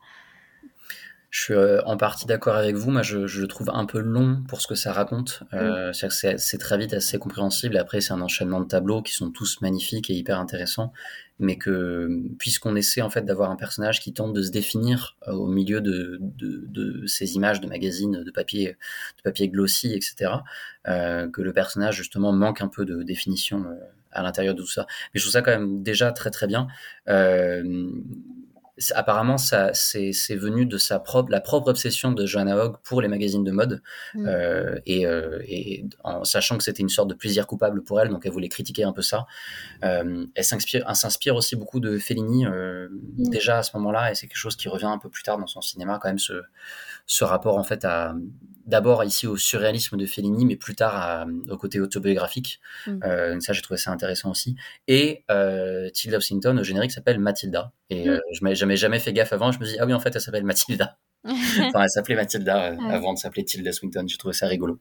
[1.32, 2.92] Je suis euh, en partie d'accord avec vous.
[2.92, 5.44] Moi, je, je le trouve un peu long pour ce que ça raconte.
[5.54, 7.78] Euh, que c'est- C'est très vite assez compréhensible.
[7.78, 10.92] Après, c'est un enchaînement de tableaux qui sont tous magnifiques et hyper intéressants.
[11.40, 15.32] Mais que, puisqu'on essaie en fait d'avoir un personnage qui tente de se définir euh,
[15.32, 18.76] au milieu de, de, de ces images de magazines, de papier,
[19.18, 20.44] de papier glossy, etc.,
[20.90, 23.76] euh, que le personnage justement manque un peu de définition euh,
[24.12, 24.86] à l'intérieur de tout ça.
[25.14, 26.68] Mais je trouve ça quand même déjà très très bien.
[27.08, 27.90] Euh,
[28.96, 33.02] apparemment, ça, c'est, c'est venu de sa propre, la propre obsession de Joanna Hogg pour
[33.02, 33.82] les magazines de mode,
[34.14, 34.26] Mm.
[34.28, 38.10] euh, et, euh, et en sachant que c'était une sorte de plaisir coupable pour elle,
[38.10, 39.26] donc elle voulait critiquer un peu ça.
[39.84, 42.90] Euh, elle s'inspire, elle s'inspire aussi beaucoup de Fellini Mm.
[43.30, 45.48] déjà à ce moment-là, et c'est quelque chose qui revient un peu plus tard dans
[45.48, 46.42] son cinéma, quand même ce,
[47.14, 48.16] ce rapport en fait à
[48.66, 52.62] d'abord ici au surréalisme de Fellini, mais plus tard à- au côté autobiographique.
[52.88, 53.00] Mm.
[53.04, 54.56] Euh, ça, j'ai trouvé ça intéressant aussi.
[54.88, 57.74] Et euh, Tilda Swinton au générique s'appelle Mathilda.
[57.90, 59.52] Et euh, je m'avais jamais, jamais fait gaffe avant.
[59.52, 60.98] Je me dis ah oui en fait elle s'appelle Mathilda.
[61.26, 62.94] enfin elle s'appelait Mathilda Ouais.
[62.94, 64.06] avant de s'appeler Tilda Swinton.
[64.08, 64.80] J'ai trouvé ça rigolo.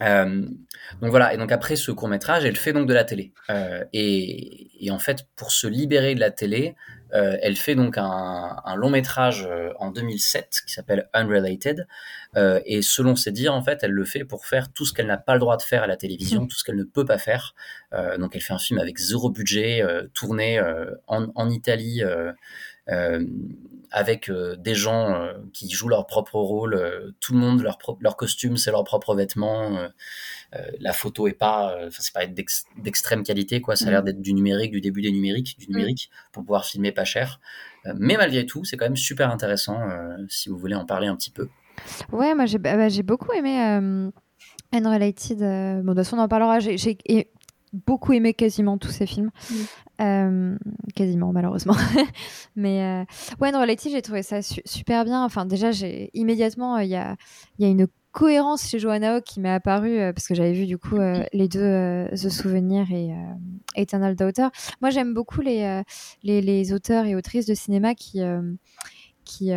[0.00, 3.32] Donc voilà, et donc après ce court métrage, elle fait donc de la télé.
[3.94, 6.74] Et, et en fait, pour se libérer de la télé,
[7.14, 11.86] euh, elle fait donc un, un long métrage euh, en 2007 qui s'appelle Unrelated.
[12.36, 15.06] Euh, et selon ses dires, en fait, elle le fait pour faire tout ce qu'elle
[15.06, 17.18] n'a pas le droit de faire à la télévision, tout ce qu'elle ne peut pas
[17.18, 17.54] faire.
[17.92, 19.82] Euh, donc elle fait un film avec zéro budget,
[20.14, 20.60] tourné
[21.06, 22.02] en, en Italie.
[22.90, 23.24] euh,
[23.96, 27.78] avec euh, des gens euh, qui jouent leur propre rôle, euh, tout le monde leur
[27.78, 28.72] propre leur costume, c'est
[29.14, 29.76] vêtements.
[29.78, 29.88] euh,
[30.56, 33.76] euh, la photo est pas, enfin c'est pas d'ex- d'extrême qualité quoi.
[33.76, 36.90] Ça a l'air d'être du numérique, du début des numériques, du numérique pour pouvoir filmer
[36.90, 37.40] pas cher.
[37.96, 39.78] Mais malgré tout, c'est quand même super intéressant
[40.28, 41.48] si vous voulez en parler un petit peu.
[42.10, 44.10] Ouais, moi j'ai bah, bah, beaucoup aimé euh,
[44.72, 45.42] Unrelated.
[45.42, 46.58] euh, bon, de toute façon, on en parlera.
[46.60, 46.76] J'ai
[47.86, 49.30] beaucoup aimé quasiment tous ces films.
[50.00, 50.56] Euh,
[50.94, 51.76] quasiment, malheureusement.
[52.56, 53.04] Mais euh,
[53.40, 53.52] ouais,
[53.84, 55.24] j'ai trouvé ça su- super bien.
[55.24, 57.16] Enfin, déjà, j'ai immédiatement, euh, il y, a,
[57.58, 60.52] il y a une cohérence chez Joanna Hogg qui m'est apparue euh, parce que j'avais
[60.52, 60.96] vu du coup
[61.32, 63.10] les deux The Souvenir et
[63.76, 64.48] Eternal Daughter.
[64.80, 65.82] Moi, j'aime beaucoup les,
[66.22, 68.20] les, les auteurs et autrices de cinéma qui,
[69.24, 69.50] qui,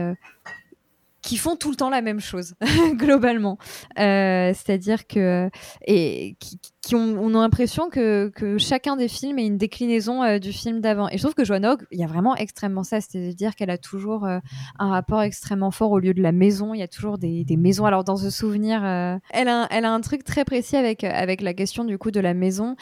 [1.21, 2.55] qui font tout le temps la même chose,
[2.93, 3.57] globalement.
[3.95, 5.49] C'est-à-dire que.
[5.85, 6.59] Et qui,
[6.93, 11.09] on a l'impression que, chacun des films est une déclinaison euh, du film d'avant.
[11.09, 13.01] Et je trouve que Joanne Hogg, il y a vraiment extrêmement ça.
[13.01, 14.39] C'est-à-dire qu'elle a toujours euh,
[14.79, 16.73] un rapport extrêmement fort au lieu de la maison.
[16.73, 17.85] Il y a toujours des, maisons.
[17.85, 21.97] Alors, dans ce souvenir, euh, elle, a, un- truc très précis avec, la question du
[21.97, 22.75] coup de la maison.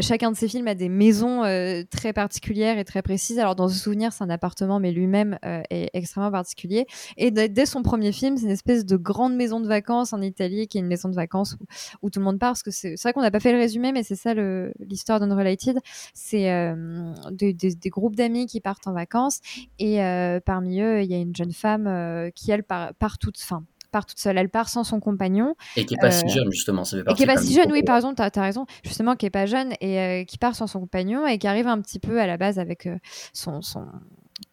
[0.00, 1.42] Chacun de ses films a des maisons
[1.90, 3.38] très particulières et très précises.
[3.38, 6.86] Alors, dans ce souvenir, c'est un appartement, mais lui-même est extrêmement particulier.
[7.16, 10.68] Et dès son premier film, c'est une espèce de grande maison de vacances en Italie,
[10.68, 11.64] qui est une maison de vacances où,
[12.02, 12.50] où tout le monde part.
[12.50, 15.78] Parce que c'est vrai qu'on n'a pas fait le résumé, mais c'est ça l'histoire d'Unrelated.
[16.14, 19.40] C'est euh, des, groupes d'amis qui partent en vacances.
[19.78, 23.18] Et euh, parmi eux, il y a une jeune femme euh, qui, elle, part, part
[23.18, 24.38] toute, fin, part toute seule.
[24.38, 25.54] Elle part sans son compagnon.
[25.76, 26.84] Et qui est pas si jeune justement.
[26.84, 29.16] Ça fait et qui est pas si jeune, oui, par raison, t'as as raison, justement,
[29.16, 31.80] qui est pas jeune et euh, qui part sans son compagnon et qui arrive un
[31.80, 32.96] petit peu à la base avec euh,
[33.32, 33.86] son, son,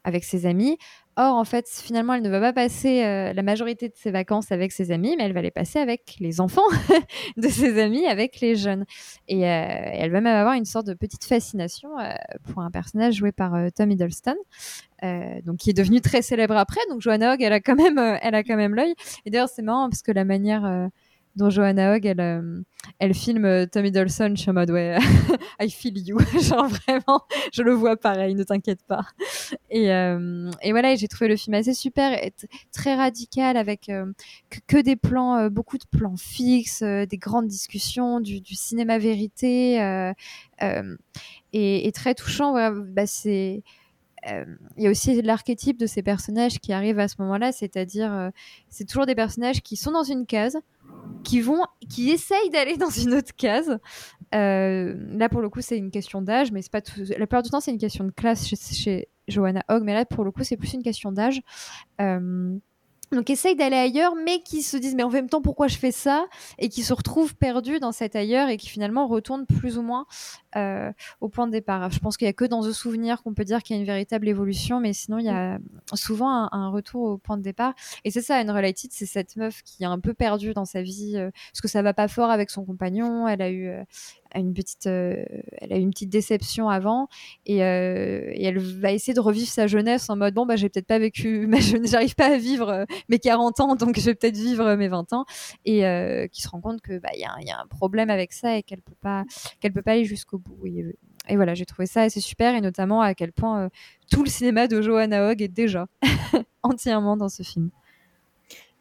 [0.03, 0.77] avec ses amis.
[1.20, 4.51] Or, en fait, finalement, elle ne va pas passer euh, la majorité de ses vacances
[4.51, 6.61] avec ses amis, mais elle va les passer avec les enfants
[7.38, 8.86] de ses amis, avec les jeunes.
[9.28, 12.13] Et euh, elle va même avoir une sorte de petite fascination euh,
[12.53, 14.36] pour un personnage joué par Tom Hiddleston,
[15.43, 16.82] donc qui est devenu très célèbre après.
[16.91, 18.93] Donc Joanna Hogg, elle a quand même, elle a quand même l'œil.
[19.26, 20.89] Et d'ailleurs, c'est marrant parce que la manière
[21.36, 22.65] dont Joanna Hogg, elle,
[22.99, 24.97] elle filme euh, Tom Hiddleston, je suis en mode ouais,
[25.59, 27.22] I feel you, genre vraiment,
[27.53, 29.05] je le vois pareil, ne t'inquiète pas.
[29.69, 32.19] Et, euh, et voilà, j'ai trouvé le film assez super,
[32.71, 34.11] très radical avec euh,
[34.67, 39.77] que, des plans, euh, beaucoup de plans fixes, euh, des grandes discussions, du, cinéma vérité,
[41.53, 42.53] et, très touchant.
[42.53, 43.63] Bah, il
[44.77, 48.31] y a aussi l'archétype de ces personnages qui arrivent à ce moment-là, c'est-à-dire
[48.69, 50.57] c'est toujours des personnages qui sont dans une case,
[51.23, 53.79] qui vont, qui essayent d'aller dans une autre case.
[54.31, 57.61] là pour le coup c'est une question d'âge, mais c'est pas la plupart du temps
[57.61, 60.73] c'est une question de classe chez Johanna Hogg, mais là pour le coup c'est plus
[60.73, 61.41] une question d'âge.
[63.13, 65.93] Donc essayent d'aller ailleurs, mais qui se disent mais en même temps pourquoi je fais
[65.93, 66.25] ça?
[66.59, 70.05] Et qui se retrouvent perdus dans cet ailleurs et qui finalement retournent plus ou moins
[70.57, 70.91] euh,
[71.21, 71.89] au point de départ.
[71.91, 73.81] Je pense qu'il y a que dans The Souvenir qu'on peut dire qu'il y a
[73.81, 75.59] une véritable évolution, mais sinon il y a
[75.93, 77.73] souvent un, retour au point de départ.
[78.03, 80.81] Et c'est ça, une Related, c'est cette meuf qui est un peu perdue dans sa
[80.81, 83.27] vie euh, parce que ça va pas fort avec son compagnon.
[83.27, 83.83] Elle a eu, euh,
[84.35, 85.23] une petite, euh,
[85.59, 87.07] elle a une petite déception avant
[87.45, 90.99] et, elle va essayer de revivre sa jeunesse en mode bon bah j'ai peut-être pas
[90.99, 94.75] vécu ma jeunesse, j'arrive pas à vivre mes 40 ans donc je vais peut-être vivre
[94.75, 95.25] mes 20 ans
[95.65, 95.81] et
[96.31, 98.63] qui se rend compte que bah il y, y, a un problème avec ça et
[98.63, 99.23] qu'elle peut pas
[99.73, 100.46] peut pas aller jusqu'au bout.
[101.29, 103.69] Et, voilà, j'ai trouvé ça assez super et notamment à quel point
[104.09, 105.87] tout le cinéma de Johanna Hogg est déjà
[106.63, 107.69] entièrement dans ce film.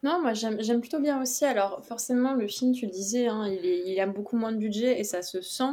[0.07, 1.45] Non, moi j'aime plutôt bien aussi.
[1.45, 5.01] Alors forcément, le film, tu le disais, hein, il, il a beaucoup moins de budget
[5.01, 5.73] et ça se sent.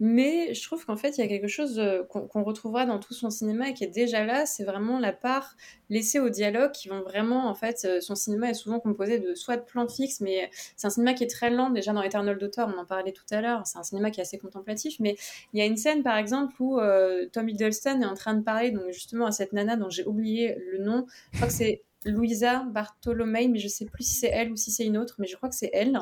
[0.00, 3.12] Mais je trouve qu'en fait, il y a quelque chose euh, qu'on retrouvera dans tout
[3.12, 4.46] son cinéma et qui est déjà là.
[4.46, 5.54] C'est vraiment la part
[5.90, 9.34] laissée au dialogue qui vont vraiment, en fait, euh, son cinéma est souvent composé de
[9.34, 11.68] soit de plans fixes, mais c'est un cinéma qui est très lent.
[11.68, 14.22] Déjà dans Eternal Daughter, on en parlait tout à l'heure, c'est un cinéma qui est
[14.22, 14.98] assez contemplatif.
[14.98, 15.14] Mais
[15.52, 18.42] il y a une scène, par exemple, où euh, Tom Hiddleston est en train de
[18.42, 21.04] parler donc justement à cette nana dont j'ai oublié le nom.
[21.32, 24.70] Je crois que c'est Louisa Bartolomei, mais je sais plus si c'est elle ou si
[24.70, 25.98] c'est une autre, mais je crois que c'est elle.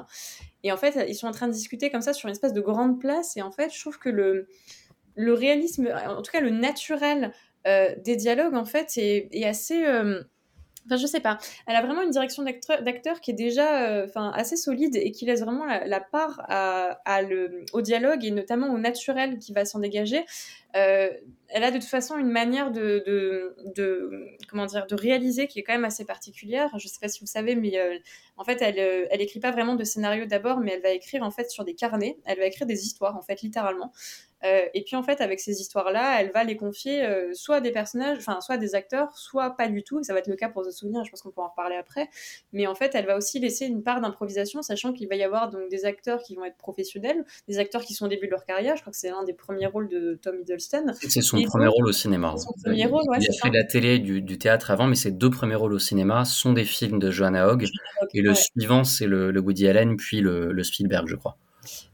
[0.63, 2.61] Et en fait, ils sont en train de discuter comme ça sur une espèce de
[2.61, 3.37] grande place.
[3.37, 4.49] Et en fait, je trouve que le,
[5.15, 7.33] le réalisme, en tout cas le naturel
[7.67, 9.85] euh, des dialogues, en fait, est, assez.
[9.85, 10.23] Euh,
[10.87, 11.39] enfin, je sais pas.
[11.67, 15.41] Elle a vraiment une direction d'acteur qui est déjà euh, assez solide et qui laisse
[15.41, 20.25] vraiment la, part à, le, au dialogue et notamment au naturel qui va s'en dégager
[21.53, 23.05] elle a de toute façon une manière de,
[23.77, 26.71] de, comment dire, de réaliser qui est quand même assez particulière.
[26.79, 27.99] Je sais pas si vous savez, mais euh,
[28.37, 31.23] en fait, elle, euh, elle écrit pas vraiment de scénario d'abord, mais elle va écrire
[31.23, 32.19] en fait sur des carnets.
[32.25, 33.93] Elle va écrire des histoires, en fait, littéralement.
[34.45, 37.71] Euh, et puis en fait, avec ces histoires-là, elle va les confier soit à des
[37.71, 40.03] personnages, enfin soit à des acteurs, soit pas du tout.
[40.03, 41.05] ça va être le cas pour The Souvenir.
[41.05, 42.09] Je pense qu'on pourra en reparler après.
[42.53, 45.51] Mais en fait, elle va aussi laisser une part d'improvisation, sachant qu'il va y avoir
[45.51, 48.45] donc des acteurs qui vont être professionnels, des acteurs qui sont au début de leur
[48.45, 48.77] carrière.
[48.77, 50.93] Je crois que c'est l'un des premiers rôles de Tom Hiddleston.
[51.01, 52.35] C'est son premier rôle au cinéma.
[52.67, 52.89] il, a
[53.43, 56.25] fait de la télé, du, du, théâtre avant, mais ses deux premiers rôles au cinéma
[56.25, 57.67] sont des films de Joanna Hogg.
[58.15, 61.37] Et le suivant, c'est le, le, Woody Allen, puis le, le Spielberg, je crois.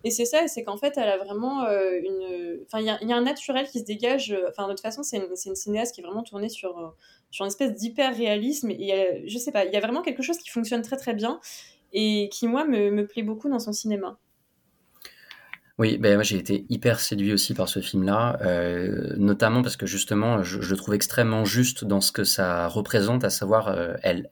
[0.05, 2.61] Et c'est ça, c'est qu'en fait, elle a vraiment euh, une.
[2.67, 4.33] Enfin, il y, a un naturel qui se dégage.
[4.33, 6.89] Euh, enfin, de toute façon, c'est une, une, cinéaste qui est vraiment tournée sur, euh,
[7.31, 8.71] sur une espèce d'hyper réalisme.
[8.71, 11.41] Et je sais pas, il y a vraiment quelque chose qui fonctionne très très bien
[11.93, 14.19] et qui, moi, me, me plaît beaucoup dans son cinéma.
[15.79, 18.41] Oui, ben moi j'ai été hyper séduit aussi par ce film-là,
[19.17, 23.31] notamment parce que justement je, le trouve extrêmement juste dans ce que ça représente, à
[23.31, 24.29] savoir elle,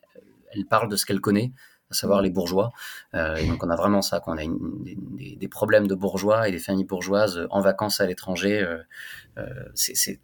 [0.50, 1.52] elle parle de ce qu'elle connaît,
[1.90, 2.72] à savoir les bourgeois.
[3.14, 4.34] Euh, et donc on a vraiment ça, quoi.
[4.34, 8.06] on a une, des, des, problèmes de bourgeois et des familles bourgeoises en vacances à
[8.06, 8.62] l'étranger.
[8.62, 8.78] Euh,
[9.38, 10.20] euh c'est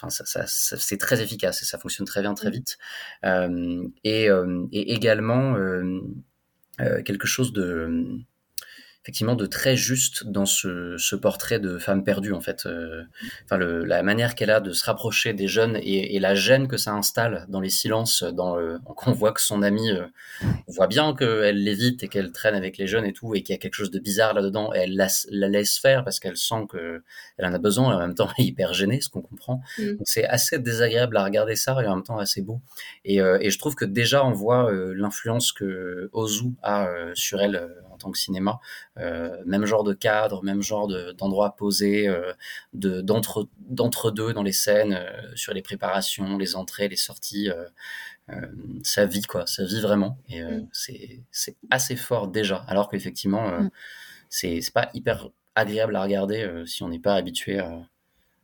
[0.00, 2.78] Enfin, ça, ça, c'est très efficace et ça fonctionne très bien très vite.
[3.24, 4.28] Euh, et,
[4.70, 5.56] et, également
[6.78, 8.20] quelque chose de
[9.04, 12.64] effectivement de très juste dans ce, ce portrait de femme perdue en fait.
[12.64, 13.02] Euh,
[13.44, 16.68] enfin, le, la manière qu'elle a de se rapprocher des jeunes et, et, la gêne
[16.68, 18.56] que ça installe dans les silences, dans
[18.96, 20.06] qu'on voit que son amie euh,
[20.68, 23.56] voit bien qu'elle l'évite et qu'elle traîne avec les jeunes et tout, et qu'il y
[23.56, 26.64] a quelque chose de bizarre là-dedans, et elle la, la, laisse faire parce qu'elle sent
[26.70, 27.02] que
[27.36, 29.60] elle en a besoin et en même temps elle est hyper gênée, ce qu'on comprend.
[29.78, 29.96] Mm.
[29.96, 32.62] Donc c'est assez désagréable à regarder ça et en même temps assez beau.
[33.04, 37.68] Et, euh, et je trouve que déjà on voit l'influence que Ozu a sur elle
[38.04, 38.60] tant que cinéma.
[38.98, 42.32] Euh, même genre de cadre, même genre d'endroit posé, euh,
[42.72, 47.48] d'entre d'entre deux dans les scènes, euh, sur les préparations, les entrées, les sorties.
[48.82, 50.68] ça vit quoi, ça vit vraiment et mm.
[50.72, 52.64] c'est assez fort déjà.
[52.68, 53.70] Alors qu'effectivement, mm.
[54.28, 57.86] c'est pas hyper agréable à regarder si on n'est pas habitué à,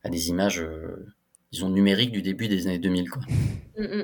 [0.09, 0.65] des images,
[1.53, 3.11] disons, numériques du début des années 2000.
[3.11, 3.23] Quoi.
[3.79, 4.03] Mm,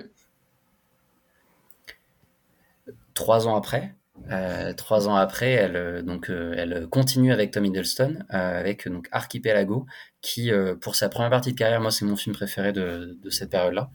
[3.15, 3.95] Trois ans après,
[4.31, 9.09] euh, trois ans après, elle, euh, donc, euh, elle continue avec Tom Hiddleston, avec donc
[9.13, 9.87] Archipelago,
[10.21, 10.51] qui,
[10.81, 13.91] pour sa première partie de carrière, moi, c'est mon film préféré de, de cette période-là,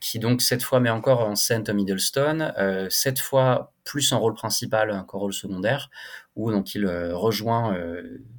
[0.00, 2.52] qui donc cette fois met encore en scène Tom Hiddleston,
[2.90, 5.90] cette fois plus en rôle principal qu'en rôle secondaire,
[6.34, 7.76] où donc il rejoint,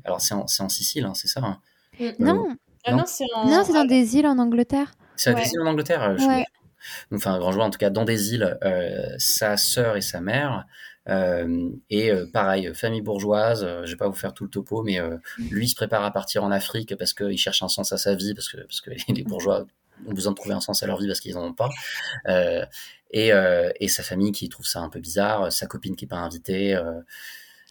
[0.04, 1.60] alors c'est en, en, Sicile, hein, c'est ça hein?
[2.20, 2.50] Non,
[2.84, 3.24] ah non, c'est
[3.74, 4.92] dans des îles en Angleterre.
[5.16, 5.42] C'est ouais.
[5.42, 6.18] des îles en Angleterre
[7.14, 10.22] enfin un grand joueur en tout cas dans des îles, euh, sa sœur et sa
[10.22, 10.66] mère
[11.08, 15.00] et pareil, famille bourgeoise, je vais pas vous faire tout le topo, mais
[15.52, 18.34] lui se prépare à partir en Afrique parce qu'il cherche un sens à sa vie,
[18.34, 19.68] parce que, parce que les bourgeois
[20.08, 21.70] ont besoin de trouver un sens à leur vie parce qu'ils n'en ont pas.
[23.12, 23.30] et,
[23.80, 26.76] et, sa famille qui trouve ça un peu bizarre, sa copine qui n'est pas invitée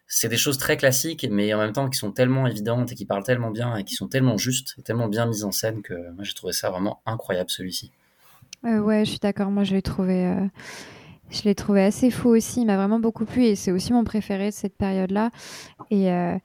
[0.07, 3.05] c'est des choses très classiques, mais en même temps qui sont tellement évidentes et qui
[3.05, 5.95] parlent tellement bien et qui sont tellement justes et tellement bien mises en scène que
[6.13, 7.91] moi j'ai trouvé ça vraiment incroyable celui-ci.
[8.65, 9.51] Euh, ouais, je suis d'accord.
[9.51, 10.47] Moi, je l'ai trouvé, euh,
[11.31, 12.63] je l'ai trouvé assez fou aussi.
[12.63, 15.31] Il m'a vraiment beaucoup plu et c'est aussi mon préféré de cette période-là.
[15.91, 16.37] Et euh,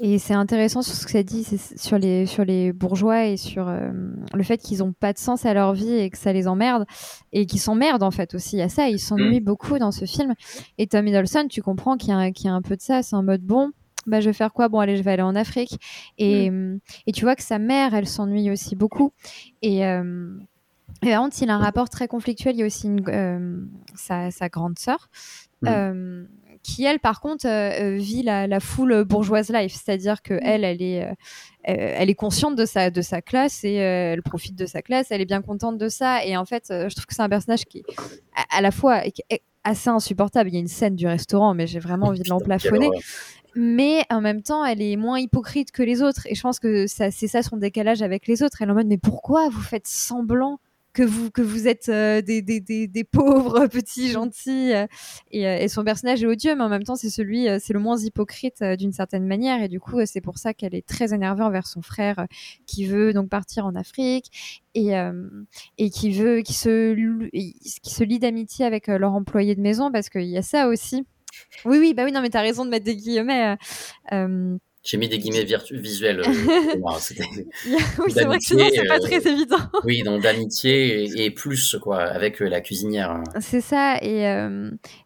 [0.00, 1.44] et c'est intéressant sur ce que ça dit
[1.76, 3.90] sur les, sur les bourgeois et sur euh,
[4.32, 6.84] le fait qu'ils n'ont pas de sens à leur vie et que ça les emmerde
[7.32, 8.56] et qu'ils s'emmerdent en fait aussi.
[8.56, 10.34] Il y a ça, ils s'ennuient beaucoup dans ce film.
[10.76, 13.02] Et Tom Hiddleston, tu comprends qu'il y, y, a un peu de ça.
[13.02, 13.72] C'est en mode bon,
[14.06, 14.68] bah, je vais faire quoi?
[14.68, 15.78] Bon, allez, je vais aller en Afrique.
[16.16, 16.78] Et, mm.
[17.06, 19.12] et tu vois que sa mère, elle s'ennuie aussi beaucoup.
[19.62, 19.82] Et.
[21.04, 22.56] Euh, et par contre, il a un rapport très conflictuel.
[22.56, 23.60] Il y a aussi une, euh,
[23.94, 25.08] sa, sa, grande sœur,
[25.62, 26.24] mm
[26.62, 30.40] qui elle par contre euh, euh, vit la, foule bourgeoise life, c'est-à-dire que mm.
[30.42, 31.12] elle, elle est, euh,
[31.64, 35.20] elle est consciente de sa de sa classe et elle profite de sa classe, elle
[35.20, 37.82] est bien contente de ça et en fait je trouve que c'est un personnage qui
[38.50, 40.50] à, la fois est assez insupportable.
[40.50, 42.90] Il y a une scène du restaurant, mais j'ai vraiment envie de l'emplafonner
[43.54, 46.26] mais en même temps, elle est moins hypocrite que les autres.
[46.26, 48.58] Et je pense que c'est ça son décalage avec les autres.
[48.60, 50.60] Elle est en mode, mais pourquoi vous faites semblant
[50.92, 54.72] que vous, que vous êtes euh, des, des, des, pauvres petits gentils.
[54.72, 54.86] Euh,
[55.30, 57.78] et, euh, et, son personnage est odieux, mais en même temps, c'est celui, c'est le
[57.78, 59.62] moins hypocrite d'une certaine manière.
[59.62, 62.26] Et du coup, c'est pour ça qu'elle est très énervée envers son frère
[62.66, 64.92] qui veut donc partir en Afrique et,
[65.78, 66.94] et qui veut, qui se,
[67.32, 71.06] qui se lie d'amitié avec leur employé de maison parce qu'il y a ça aussi.
[71.64, 73.56] Oui, oui, bah oui, non, mais t'as raison de mettre des guillemets.
[74.88, 76.20] J'ai mis des guillemets visuels.
[76.20, 76.24] Euh,
[76.78, 79.58] oui, c'est vrai que sinon, c'est pas euh, très évident.
[79.84, 83.10] oui, donc d'amitié et, plus, quoi, avec euh, la cuisinière.
[83.10, 83.22] Hein.
[83.38, 84.24] C'est ça, et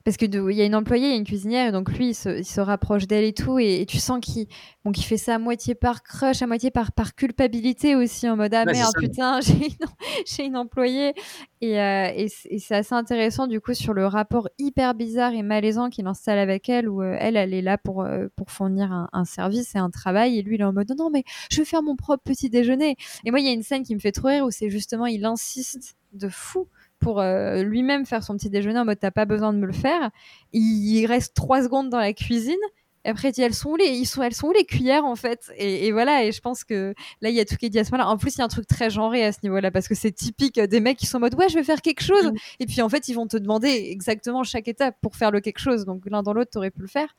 [0.05, 2.15] parce qu'il y a une employée, il y a une cuisinière, et donc lui, il
[2.15, 4.47] se, rapproche d'elle et tout, et, tu sens qu'il
[4.85, 8.55] bon, fait ça à moitié par crush, à moitié par, par culpabilité aussi, en mode
[8.55, 9.41] Ah merde, putain,
[10.27, 11.15] j'ai une, une, employée.
[11.61, 16.07] Et, et c'est assez intéressant, du coup, sur le rapport hyper bizarre et malaisant qu'il
[16.07, 18.07] installe avec elle, où elle, elle est là pour,
[18.37, 20.39] pour fournir un, un service c'est un travail.
[20.39, 22.51] Et lui, il est en mode non, non, mais je vais faire mon propre petit
[22.51, 22.97] déjeuner.
[23.25, 25.07] Et moi, il y a une scène qui me fait trop rire où c'est justement,
[25.07, 26.69] il insiste de fou
[26.99, 29.73] pour euh, lui-même faire son petit déjeuner en mode t'as pas besoin de me le
[29.73, 30.11] faire.
[30.53, 34.07] Il reste trois secondes dans la cuisine et après, dit, elles sont où les, ils
[34.07, 35.51] sont, elles sont où les cuillères en fait?
[35.57, 36.25] Et, voilà.
[36.25, 38.09] Et je pense que là, il y a tout qui est dit à ce moment-là.
[38.09, 40.13] En plus, il y a un truc très genré à ce niveau-là parce que c'est
[40.13, 42.27] typique des mecs qui sont en mode ouais, je vais faire quelque chose.
[42.27, 42.37] Mm.
[42.61, 45.59] Et puis en fait, ils vont te demander exactement chaque étape pour faire le quelque
[45.59, 45.85] chose.
[45.85, 47.15] Donc l'un dans l'autre, t'aurais pu le faire.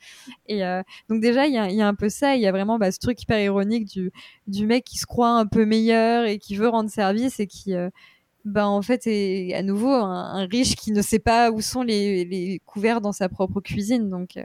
[0.47, 2.35] Et euh, donc déjà, il y a, y a, un peu ça.
[2.35, 4.11] Il y a vraiment bah, ce truc hyper ironique du,
[4.47, 7.73] du mec qui se croit un peu meilleur et qui veut rendre service et qui
[7.73, 7.89] euh,
[8.45, 12.25] ben en fait est à nouveau un, riche qui ne sait pas où sont les,
[12.25, 14.43] les couverts dans sa propre cuisine donc euh,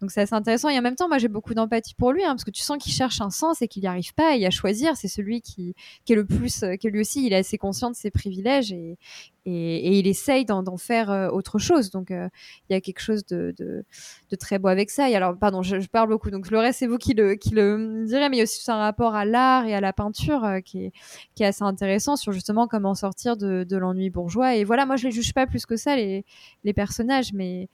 [0.00, 2.30] donc c'est assez intéressant et en même temps moi j'ai beaucoup d'empathie pour lui hein,
[2.30, 4.50] parce que tu sens qu'il cherche un sens et qu'il n'y arrive pas et à
[4.50, 5.74] choisir c'est celui qui,
[6.04, 8.72] qui est le plus euh, que lui aussi il est assez conscient de ses privilèges
[8.72, 8.98] et,
[9.46, 11.90] et, il essaye d'en faire euh, autre chose.
[11.90, 12.30] Donc, il
[12.70, 13.84] y a quelque chose de, de,
[14.30, 15.08] de, très beau avec ça.
[15.08, 16.30] Et alors, pardon, je, parle beaucoup.
[16.30, 18.70] Donc, le reste, c'est vous qui le, qui le direz, mais il y a aussi
[18.70, 20.92] un rapport à l'art et à la peinture qui, est,
[21.34, 24.56] qui est assez intéressant sur justement comment sortir de, de l'ennui bourgeois.
[24.56, 26.24] Et voilà, moi, je les juge pas plus que ça, les,
[26.64, 27.68] les personnages, mais,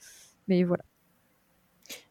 [0.48, 0.84] mais voilà.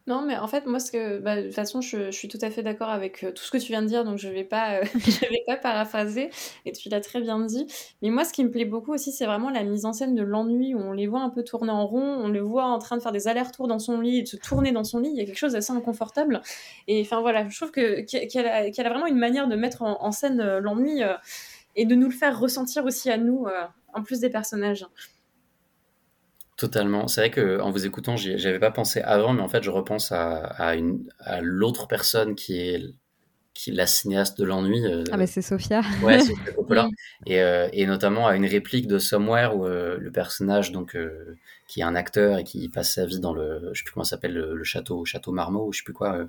[0.08, 2.52] Non, mais en fait, moi, ce que, bah, de toute façon, je, suis tout à
[2.52, 4.76] fait d'accord avec euh, tout ce que tu viens de dire, donc je vais pas,
[4.76, 6.30] euh, vais pas paraphraser,
[6.66, 7.66] et tu l'as très bien dit.
[8.04, 10.22] Mais moi, ce qui me plaît beaucoup aussi, c'est vraiment la mise en scène de
[10.22, 12.98] l'ennui, où on les voit un peu tourner en rond, on les voit en train
[12.98, 15.10] de faire des allers-retours dans son lit, de se tourner dans son lit.
[15.10, 16.42] Il y a quelque chose d'assez inconfortable.
[16.88, 20.12] Et enfin voilà, je trouve que qu'elle a, a, vraiment une manière de mettre en,
[20.12, 21.02] scène euh, l'ennui
[21.76, 23.48] et de nous le faire ressentir aussi à nous,
[23.94, 24.86] en plus des personnages.
[26.58, 27.08] Totalement.
[27.08, 29.70] C'est vrai que en vous écoutant, j'y avais pas pensé avant, mais en fait, je
[29.70, 32.82] repense à, à, une, à l'autre personne qui est,
[33.54, 34.86] qui la cinéaste de l'ennui.
[34.86, 35.82] Euh, ah, mais c'est Sophia.
[36.02, 36.88] Ouais, Sophia Coppola.
[37.26, 40.98] et, euh, et, notamment à une réplique de Somewhere où euh, le personnage, donc,
[41.68, 44.06] qui est un acteur et qui passe sa vie dans le, je sais plus comment
[44.06, 46.26] s'appelle, le, château, château Marmot, ou je sais plus quoi,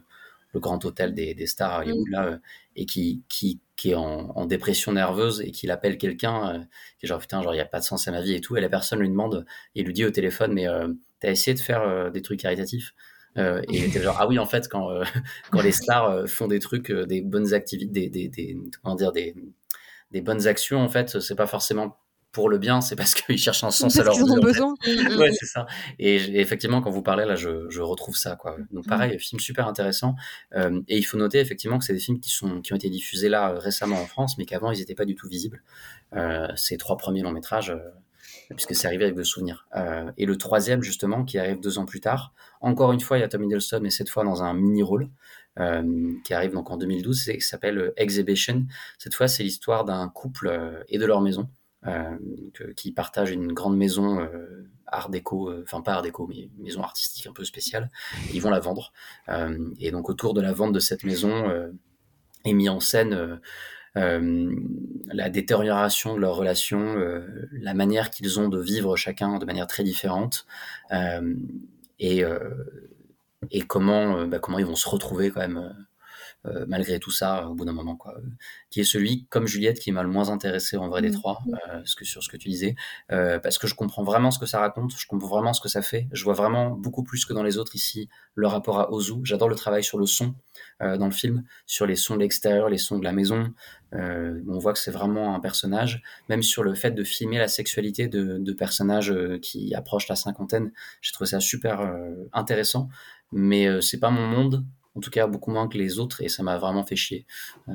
[0.53, 2.39] le grand hôtel des, des stars à Hollywood, là,
[2.77, 6.59] et qui, qui, qui est en, dépression nerveuse et qu'il appelle quelqu'un euh,
[6.99, 8.41] qui est genre putain genre il y a pas de sens à ma vie et
[8.41, 9.45] tout et la personne lui demande
[9.75, 10.89] et lui dit au téléphone mais euh,
[11.21, 12.95] t'as essayé de faire euh, des trucs caritatifs?
[13.39, 14.89] Et il était genre ah oui en fait quand
[15.51, 19.35] quand les stars font des trucs des bonnes activités des, des, des, comment dire des
[20.11, 21.99] des bonnes actions en fait c'est pas forcément
[22.37, 24.21] pour le bien, c'est parce qu'ils cherchent un sens à leur vie.
[24.23, 24.75] Ils ont besoin.
[24.87, 25.67] ouais, c'est ça.
[25.99, 28.37] Et, effectivement, quand vous parlez là, je, je retrouve ça.
[28.37, 28.59] Quoi.
[28.73, 28.91] Donc mm.
[28.91, 30.17] pareil, film super intéressant.
[30.55, 32.91] Euh, et il faut noter effectivement que c'est des films qui, sont, qui ont été
[32.91, 35.63] diffusés là euh, récemment en France, mais qu'avant, ils n'étaient pas du tout visibles.
[36.15, 37.75] Euh, ces trois premiers longs métrages,
[38.51, 39.67] puisque c'est arrivé avec le souvenir.
[39.75, 43.23] Euh, et le troisième, justement, qui arrive deux ans plus tard, encore une fois, il
[43.23, 45.09] y a Tom Hiddleston, mais cette fois dans un mini-rôle,
[45.59, 48.67] euh, qui arrive donc en 2012, et qui s'appelle Exhibition.
[48.99, 51.49] Cette fois, c'est l'histoire d'un couple et de leur maison,
[52.77, 54.29] qui partagent une grande maison
[54.87, 57.91] art déco, enfin pas art déco, mais maison artistique un peu spéciale.
[58.33, 58.93] ils vont la vendre.
[59.79, 61.73] et donc autour de la vente de cette maison
[62.45, 63.41] est mis en scène
[63.97, 64.55] euh,
[65.07, 69.67] la détérioration de leur relation, euh, la manière qu'ils ont de vivre chacun de manière
[69.67, 70.47] très différente,
[70.93, 71.35] euh,
[71.99, 72.23] et,
[73.51, 75.87] et comment, bah, comment ils vont se retrouver quand même
[76.49, 78.15] euh, malgré tout ça, au bout d'un moment, quoi.
[78.71, 81.15] Qui est celui, comme Juliette, qui m'a le moins intéressé en vrai des mm.
[81.15, 82.77] trois, euh, ce que, sur ce que tu disais,
[83.13, 85.69] euh, parce que je comprends vraiment ce que ça raconte, je comprends vraiment ce que
[85.69, 86.09] ça fait.
[86.13, 89.15] Je vois vraiment beaucoup plus que dans les autres ici le rapport à Ozu.
[89.25, 90.35] J'adore le travail sur le son
[90.81, 93.51] dans le film, sur les sons de l'extérieur, les sons de la maison.
[93.93, 98.09] on voit que c'est vraiment un personnage, même sur le fait de filmer la sexualité
[98.09, 100.71] de, de personnages qui approchent la cinquantaine.
[101.01, 101.91] J'ai trouvé ça super
[102.35, 102.89] intéressant,
[103.33, 104.67] mais c'est pas mon monde
[104.97, 107.27] en tout cas beaucoup moins que les autres, et ça m'a vraiment fait chier.
[107.69, 107.75] Euh,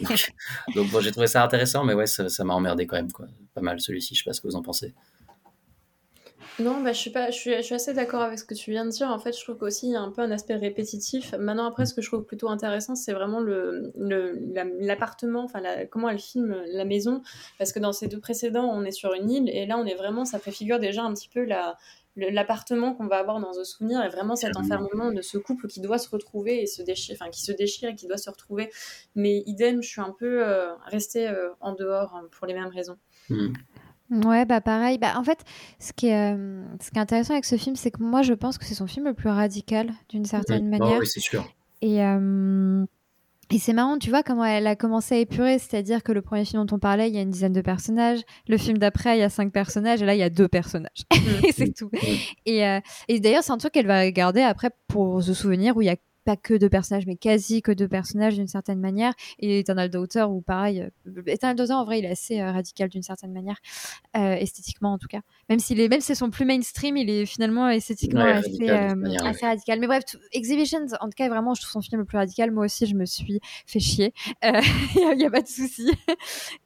[0.74, 3.26] donc, bon, j'ai trouvé ça intéressant, mais ouais, ça m'a emmerdé quand même, quoi.
[3.54, 4.94] Pas mal celui-ci, je sais pas ce que vous en pensez.
[6.58, 8.70] Non, bah, je suis pas, je suis, je suis assez d'accord avec ce que tu
[8.70, 9.08] viens de dire.
[9.08, 11.34] En fait, je trouve qu'aussi il y a un peu un aspect répétitif.
[11.38, 13.92] Maintenant, après, ce que je trouve plutôt intéressant, c'est vraiment le,
[14.80, 15.60] l'appartement, enfin,
[15.90, 17.22] comment elle filme la maison,
[17.58, 19.96] parce que dans ces deux précédents, on est sur une île, et là, on est
[19.96, 21.76] vraiment, ça préfigure déjà un petit peu la,
[22.16, 25.80] l'appartement qu'on va avoir dans The Souvenir est vraiment cet enfermement de ce couple qui
[25.80, 28.70] doit se retrouver et se déchire, enfin qui se déchire et qui doit se retrouver.
[29.14, 32.68] Mais idem, je suis un peu euh, restée euh, en dehors hein, pour les mêmes
[32.68, 32.96] raisons.
[33.28, 33.52] Hmm.
[34.24, 34.98] Ouais, bah pareil.
[34.98, 35.40] Bah, en fait,
[35.80, 38.34] ce qui, est, euh, ce qui est intéressant avec ce film, c'est que moi, je
[38.34, 41.00] pense que c'est son film le plus radical, d'une certaine manière.
[41.00, 41.44] oui, c'est sûr.
[41.82, 42.00] Et,
[43.50, 46.44] et c'est marrant, tu vois, comment elle a commencé à épurer, c'est-à-dire que le premier
[46.44, 49.20] film dont on parlait, il y a une dizaine de personnages, le film d'après, il
[49.20, 51.04] y a cinq personnages, et là, il y a deux personnages.
[51.44, 51.90] et c'est tout.
[52.44, 55.82] Et, euh, et d'ailleurs, c'est un truc qu'elle va garder après pour se souvenir, où
[55.82, 55.96] il y a
[56.26, 59.14] pas que deux personnages, mais quasi que deux personnages d'une certaine manière.
[59.38, 62.88] Et Eternal Daughter, où pareil, euh, Eternal Daughter, en vrai, il est assez euh, radical
[62.88, 63.56] d'une certaine manière,
[64.16, 65.20] euh, esthétiquement en tout cas.
[65.48, 69.46] Même s'il est, même si c'est son plus mainstream, il est finalement esthétiquement assez, assez
[69.46, 69.78] radical.
[69.78, 72.50] Mais bref, Exhibitions, en tout cas, vraiment, je trouve son film le plus radical.
[72.50, 74.12] Moi aussi, je me suis fait chier.
[74.42, 75.88] Il n'y a, pas de souci.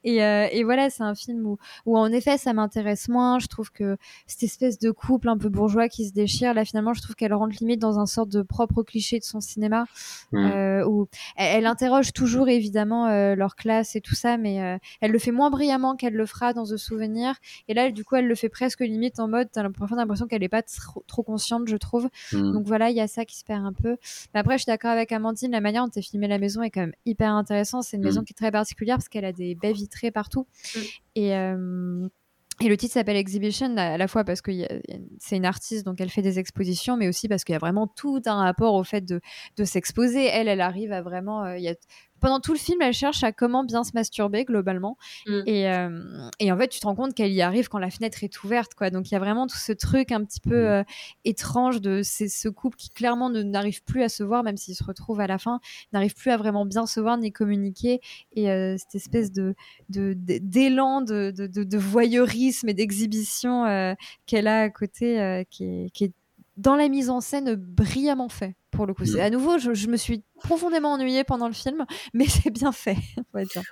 [0.04, 3.38] et, et, voilà, c'est un film où, où, en effet, ça m'intéresse moins.
[3.38, 6.94] Je trouve que cette espèce de couple un peu bourgeois qui se déchire, là, finalement,
[6.94, 9.84] je trouve qu'elle rentre limite dans un sorte de propre cliché de son cinéma,
[10.32, 10.38] mmh.
[10.38, 15.10] euh, où elle, interroge toujours évidemment euh, leur classe et tout ça, mais euh, elle
[15.10, 17.34] le fait moins brillamment qu'elle le fera dans The Souvenir.
[17.68, 20.48] Et là, du coup, elle le fait presque limite en mode, t'as l'impression qu'elle est
[20.48, 22.08] pas trop, consciente, je trouve.
[22.32, 22.52] Mmh.
[22.52, 23.96] Donc voilà, il y a ça qui se perd un peu.
[24.34, 26.70] Mais après, je suis d'accord avec Amandine, la manière dont tu filmé la maison est
[26.70, 27.84] quand même hyper intéressante.
[27.84, 28.24] C'est une maison mmh.
[28.24, 30.46] qui est très particulière parce qu'elle a des baies vitrées partout.
[31.14, 31.34] Et
[32.62, 34.52] et le titre s'appelle Exhibition à la fois parce que
[35.18, 37.86] c'est une artiste, donc elle fait des expositions, mais aussi parce qu'il y a vraiment
[37.86, 39.20] tout un rapport au fait de,
[39.64, 40.26] s'exposer.
[40.26, 41.44] Elle, elle arrive à vraiment.
[41.44, 41.56] Euh,
[42.20, 44.96] pendant tout le film, elle cherche à comment bien se masturber globalement.
[45.26, 45.40] Mm.
[45.46, 48.22] Et, euh, et, en fait, tu te rends compte qu'elle y arrive quand la fenêtre
[48.22, 48.74] est ouverte.
[48.74, 48.90] Quoi.
[48.90, 50.66] Donc il y a vraiment tout ce truc un petit peu mm.
[50.66, 50.84] euh,
[51.24, 55.20] étrange de ce couple qui clairement n'arrive plus à se voir, même s'ils se retrouvent
[55.20, 55.60] à la fin,
[55.92, 58.00] n'arrive plus à vraiment bien se voir ni communiquer.
[58.32, 59.54] Et euh, cette espèce de
[59.88, 66.12] d'élan de, de, de, voyeurisme et d'exhibition qu'elle a à côté, qui est, qui est
[66.56, 69.04] dans la mise en scène brillamment fait pour le coup.
[69.04, 69.20] Mm.
[69.20, 71.84] À nouveau, je, me suis profondément ennuyée pendant le film,
[72.14, 72.96] mais c'est bien fait.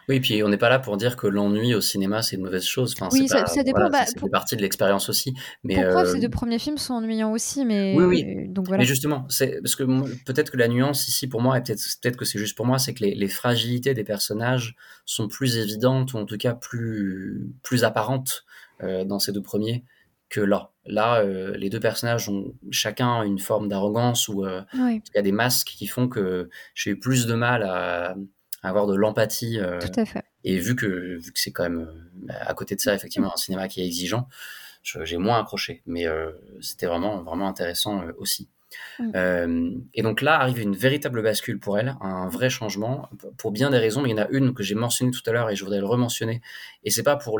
[0.08, 2.64] Oui, puis on n'est pas là pour dire que l'ennui au cinéma c'est une mauvaise
[2.64, 2.94] chose.
[2.96, 3.90] Enfin, oui, ça, dépend.
[3.90, 5.34] Bah, c'est partie de l'expérience aussi.
[5.64, 8.48] Mais pour preuve, ces deux premiers films sont ennuyants aussi, mais oui, oui.
[8.48, 8.82] Donc voilà.
[8.82, 9.84] Mais justement, c'est parce que
[10.24, 12.94] peut-être que la nuance ici pour moi, et peut-être que c'est juste pour moi, c'est
[12.94, 17.84] que les, les, fragilités des personnages sont plus évidentes ou en tout cas plus plus
[17.84, 18.44] apparentes
[18.82, 19.84] euh, dans ces deux premiers
[20.28, 20.70] que là.
[20.88, 25.22] Là, euh, les deux personnages ont chacun une forme d'arrogance ou euh, il y a
[25.22, 28.16] des masques qui font que j'ai eu plus de mal à,
[28.62, 29.58] avoir de l'empathie.
[29.60, 30.24] Euh, Tout à fait.
[30.44, 31.88] Et vu que, vu que c'est quand même
[32.30, 34.28] à côté de ça, effectivement, un cinéma qui est exigeant,
[34.82, 35.82] j'ai moins accroché.
[35.86, 36.06] Mais
[36.62, 38.48] c'était vraiment, vraiment intéressant aussi.
[39.00, 43.78] et donc là arrive une véritable bascule pour elle, un vrai changement pour bien des
[43.78, 44.00] raisons.
[44.00, 45.80] Mais il y en a une que j'ai mentionnée tout à l'heure et je voudrais
[45.80, 46.40] le rementionner.
[46.84, 47.38] Et c'est pas pour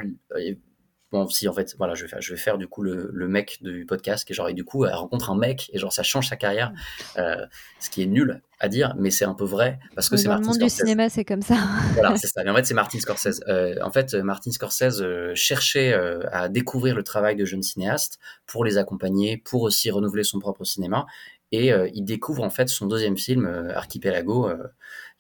[1.11, 3.29] bon si en fait voilà je vais faire je vais faire du coup le, le
[3.29, 6.03] mec du podcast qui genre et du coup elle rencontre un mec et genre ça
[6.03, 6.73] change sa carrière
[7.17, 7.47] euh,
[7.81, 10.43] ce qui est nul à dire mais c'est un peu vrai parce que c'est Martin
[10.43, 11.57] le monde du cinéma c'est comme ça.
[11.95, 13.41] Voilà c'est ça mais en fait c'est Martin Scorsese.
[13.49, 15.95] Euh, en fait Martin Scorsese euh, cherchait
[16.31, 20.65] à découvrir le travail de jeunes cinéastes pour les accompagner pour aussi renouveler son propre
[20.65, 21.07] cinéma
[21.53, 24.51] et il découvre en fait son deuxième film Archipelago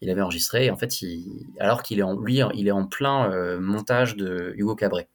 [0.02, 2.84] il avait enregistré et en fait il, alors qu'il est en lui il est en
[2.84, 5.08] plein montage de Hugo Cabret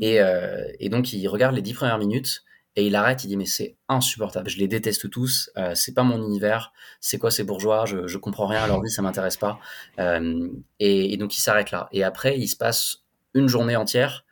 [0.00, 2.44] Et, euh, et donc, il regarde les dix premières minutes
[2.76, 6.04] et il arrête, il dit mais c'est insupportable, je les déteste tous, euh, c'est pas
[6.04, 9.36] mon univers, c'est quoi ces bourgeois, je, je comprends rien à leur vie, ça m'intéresse
[9.36, 9.58] pas.
[9.98, 10.48] Euh,
[10.78, 11.88] et, et donc il s'arrête là.
[11.92, 13.02] Et après, il se passe
[13.34, 14.24] une journée entière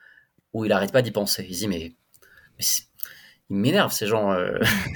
[0.53, 1.47] où il arrête pas d'y penser.
[1.49, 1.95] Il dit mais,
[3.51, 4.37] ils m'énervent ces gens.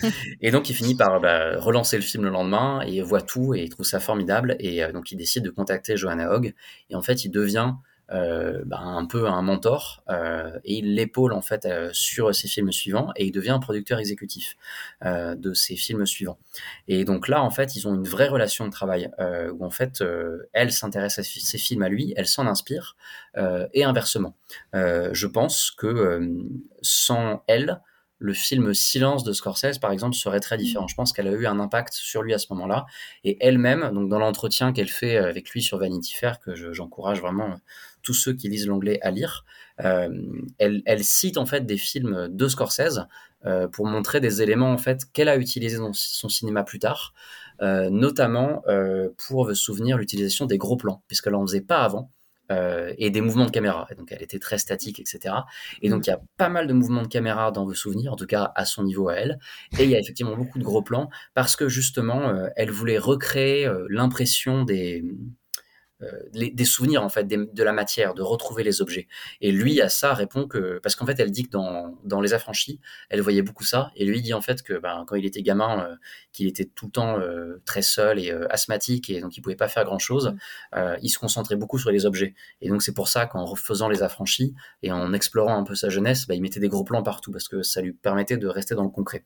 [0.41, 3.55] et donc il finit par bah, relancer le film le lendemain et il voit tout
[3.55, 4.57] et il trouve ça formidable.
[4.61, 6.55] Et euh, donc il décide de contacter Johanna Hogg.
[6.91, 7.75] Et en fait, il devient
[8.11, 12.49] euh, bah, un peu un mentor euh, et il l'épaule en fait euh, sur ses
[12.49, 14.57] films suivants et il devient un producteur exécutif
[15.03, 16.39] de ses films suivants.
[16.89, 19.11] Et donc là, en fait, ils ont une vraie relation de travail
[19.53, 20.03] où en fait,
[20.53, 22.97] elle s'intéresse à ses films à lui, elle s'en inspire
[23.37, 24.37] et inversement.
[24.73, 26.31] Je pense que
[26.83, 27.81] sans elle,
[28.23, 30.87] le film Silence de Scorsese, par exemple, serait très différent.
[30.87, 32.87] Je pense qu'elle a eu un impact sur lui à ce moment-là.
[33.25, 37.21] Et elle-même, donc dans l'entretien qu'elle fait avec lui sur Vanity Fair, que je- j'encourage
[37.21, 37.57] vraiment
[38.03, 39.45] tous ceux qui lisent l'anglais à lire,
[39.85, 40.09] euh,
[40.59, 43.07] elle, elle cite en fait des films de Scorsese
[43.45, 47.15] euh, pour montrer des éléments en fait qu'elle a utilisés dans son cinéma plus tard,
[47.63, 48.63] euh, notamment
[49.27, 52.11] pour se souvenir l'utilisation des gros plans, puisqu'elle en faisait pas avant.
[52.51, 53.87] euh, et des mouvements de caméra.
[53.91, 55.35] Et donc elle était très statique, etc.
[55.81, 58.17] Et donc il y a pas mal de mouvements de caméra dans vos souvenirs, en
[58.17, 59.39] tout cas à son niveau à elle.
[59.79, 62.99] Et il y a effectivement beaucoup de gros plans parce que justement euh, elle voulait
[62.99, 65.05] recréer euh, l'impression des
[66.33, 69.09] les- des souvenirs en fait des- de la matière, de retrouver les objets.
[69.41, 72.35] Et lui à ça répond que parce qu'en fait elle dit que dans, dans les
[72.35, 72.81] affranchis,
[73.11, 75.85] elle voyait beaucoup ça et lui dit en fait que ben, quand il était gamin,
[75.87, 75.97] euh,
[76.33, 79.57] qu'il était tout le temps euh, très seul et euh, asthmatique et donc il pouvait
[79.57, 80.35] pas faire grand chose.
[80.75, 83.89] Euh, il se concentrait beaucoup sur les objets et donc c'est pour ça qu'en refaisant
[83.89, 87.03] les affranchis et en explorant un peu sa jeunesse, ben, il mettait des gros plans
[87.03, 89.25] partout parce que ça lui permettait de rester dans le concret.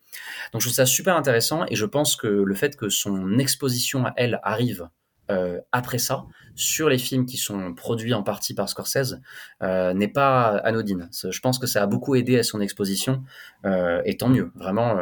[0.52, 4.04] Donc je trouve ça super intéressant et je pense que le fait que son exposition
[4.06, 4.88] à elle arrive
[5.30, 6.24] euh, après ça,
[6.54, 9.20] sur les films qui sont produits en partie par Scorsese,
[9.62, 11.08] euh, n'est pas anodine.
[11.12, 13.22] Je pense que ça a beaucoup aidé à son exposition,
[13.64, 14.52] euh, et tant mieux.
[14.54, 14.98] Vraiment,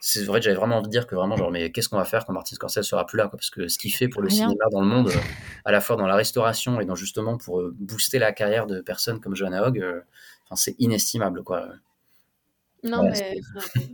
[0.00, 2.04] c'est vrai que j'avais vraiment envie de dire que vraiment, genre, mais qu'est-ce qu'on va
[2.04, 4.28] faire quand Martin Scorsese sera plus là, quoi, parce que ce qu'il fait pour le
[4.28, 4.48] Rien.
[4.48, 5.10] cinéma dans le monde,
[5.64, 9.20] à la fois dans la restauration et dans justement pour booster la carrière de personnes
[9.20, 9.84] comme Joanna Hogg,
[10.44, 11.68] enfin, c'est inestimable, quoi.
[12.82, 13.10] Non, Ouais,
[13.76, 13.90] mais,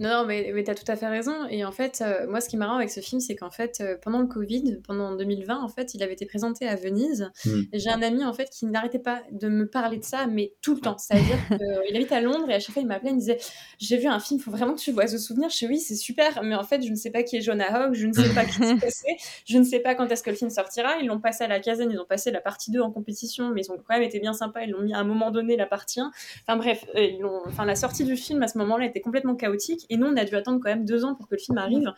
[0.00, 1.46] non, non, mais, mais tu as tout à fait raison.
[1.50, 3.78] Et en fait, euh, moi, ce qui est marrant avec ce film, c'est qu'en fait,
[3.80, 7.30] euh, pendant le Covid, pendant 2020, en fait, il avait été présenté à Venise.
[7.44, 7.60] Mm.
[7.72, 10.74] J'ai un ami, en fait, qui n'arrêtait pas de me parler de ça, mais tout
[10.74, 10.96] le temps.
[10.98, 13.38] C'est-à-dire qu'il habite à Londres et à chaque fois, il m'appelait, il me disait
[13.78, 15.48] J'ai vu un film, faut vraiment que tu vois ce souvenir.
[15.50, 17.86] Je dis Oui, c'est super, mais en fait, je ne sais pas qui est Jonah
[17.86, 20.30] Hogg, je ne sais pas qui c'est, c'est, je ne sais pas quand est-ce que
[20.30, 20.96] le film sortira.
[21.00, 23.62] Ils l'ont passé à la caserne, ils ont passé la partie 2 en compétition, mais
[23.62, 24.62] ils ont quand même été bien sympas.
[24.62, 26.10] Ils l'ont mis à un moment donné, la partie 1.
[26.46, 29.34] Enfin bref, euh, ils l'ont- enfin, la sortie du film à ce moment-là était complètement
[29.36, 31.58] chaotique et nous on a dû attendre quand même deux ans pour que le film
[31.58, 31.92] arrive.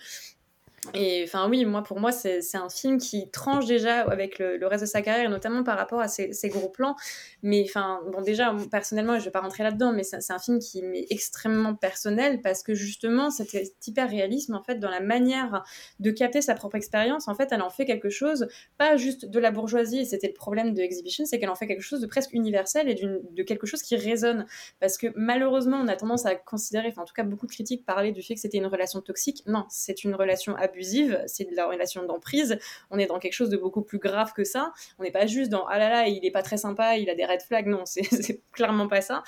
[0.94, 4.66] Et enfin oui, moi pour moi c'est un film qui tranche déjà avec le, le
[4.66, 6.96] reste de sa carrière, notamment par rapport à ses, ses gros plans.
[7.42, 10.82] Mais enfin bon déjà personnellement, je vais pas rentrer là-dedans, mais c'est un film qui
[10.82, 13.54] m'est extrêmement personnel parce que justement cet
[13.86, 15.64] hyper réalisme en fait dans la manière
[15.98, 18.48] de capter sa propre expérience, en fait elle en fait quelque chose
[18.78, 19.98] pas juste de la bourgeoisie.
[19.98, 22.88] Et c'était le problème de Exhibition, c'est qu'elle en fait quelque chose de presque universel
[22.88, 24.46] et de quelque chose qui résonne.
[24.80, 28.12] Parce que malheureusement on a tendance à considérer, en tout cas beaucoup de critiques parlaient
[28.12, 29.42] du fait que c'était une relation toxique.
[29.46, 32.58] Non, c'est une relation abusive, c'est de la relation d'emprise.
[32.90, 34.72] On est dans quelque chose de beaucoup plus grave que ça.
[34.98, 37.14] On n'est pas juste dans ah là là, il est pas très sympa, il a
[37.14, 37.66] des red flags.
[37.66, 39.22] Non, c'est clairement pas ça.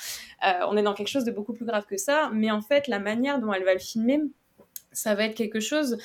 [0.47, 2.31] Euh, on est dans quelque chose de beaucoup plus grave que ça.
[2.32, 4.20] Mais en fait, la manière dont elle va le filmer,
[4.93, 5.98] ça va être quelque chose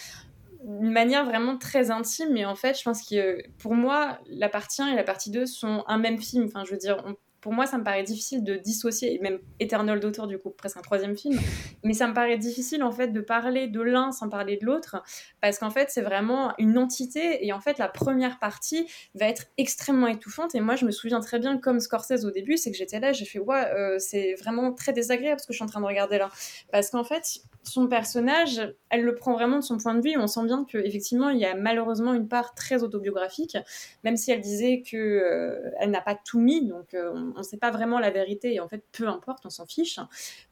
[0.64, 4.82] une manière vraiment très intime mais en fait je pense que pour moi la partie
[4.82, 7.54] 1 et la partie 2 sont un même film enfin je veux dire on- pour
[7.54, 10.82] moi ça me paraît difficile de dissocier et même Eternal Daughter du coup presque un
[10.82, 11.40] troisième film
[11.84, 15.04] mais ça me paraît difficile en fait de parler de l'un sans parler de l'autre
[15.42, 19.46] parce qu'en fait c'est vraiment une entité et en fait la première partie va être
[19.58, 22.78] extrêmement étouffante et moi je me souviens très bien comme Scorsese au début c'est que
[22.78, 25.68] j'étais là j'ai fait ouais euh, c'est vraiment très désagréable ce que je suis en
[25.68, 26.30] train de regarder là.
[26.72, 30.18] Parce qu'en fait son personnage, elle le prend vraiment de son point de vue.
[30.18, 33.58] On sent bien qu'effectivement, il y a malheureusement une part très autobiographique,
[34.04, 37.44] même si elle disait que euh, elle n'a pas tout mis, donc euh, on ne
[37.44, 38.54] sait pas vraiment la vérité.
[38.54, 40.00] Et en fait, peu importe, on s'en fiche.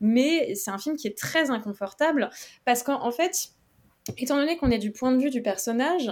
[0.01, 2.29] Mais c'est un film qui est très inconfortable
[2.65, 3.49] parce qu'en en fait,
[4.17, 6.11] étant donné qu'on est du point de vue du personnage,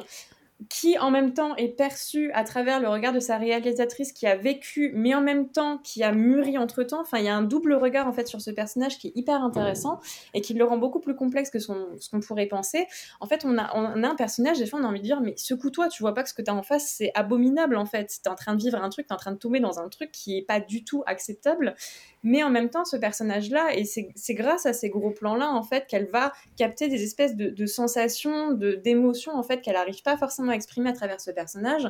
[0.69, 4.35] qui en même temps est perçu à travers le regard de sa réalisatrice qui a
[4.35, 7.01] vécu, mais en même temps qui a mûri entre temps.
[7.01, 9.43] Enfin, il y a un double regard en fait sur ce personnage qui est hyper
[9.43, 9.99] intéressant
[10.33, 12.87] et qui le rend beaucoup plus complexe que son- ce qu'on pourrait penser.
[13.19, 15.21] En fait, on a, on a un personnage, des fois on a envie de dire,
[15.21, 17.85] mais secoue-toi, tu vois pas que ce que tu as en face c'est abominable en
[17.85, 18.07] fait.
[18.23, 19.79] Tu es en train de vivre un truc, tu es en train de tomber dans
[19.79, 21.75] un truc qui est pas du tout acceptable.
[22.23, 25.87] Mais en même temps, ce personnage-là, et c'est grâce à ces gros plans-là, en fait,
[25.87, 30.51] qu'elle va capter des espèces de, de sensations, d'émotions, en fait, qu'elle n'arrive pas forcément
[30.51, 31.85] à exprimer à travers ce personnage.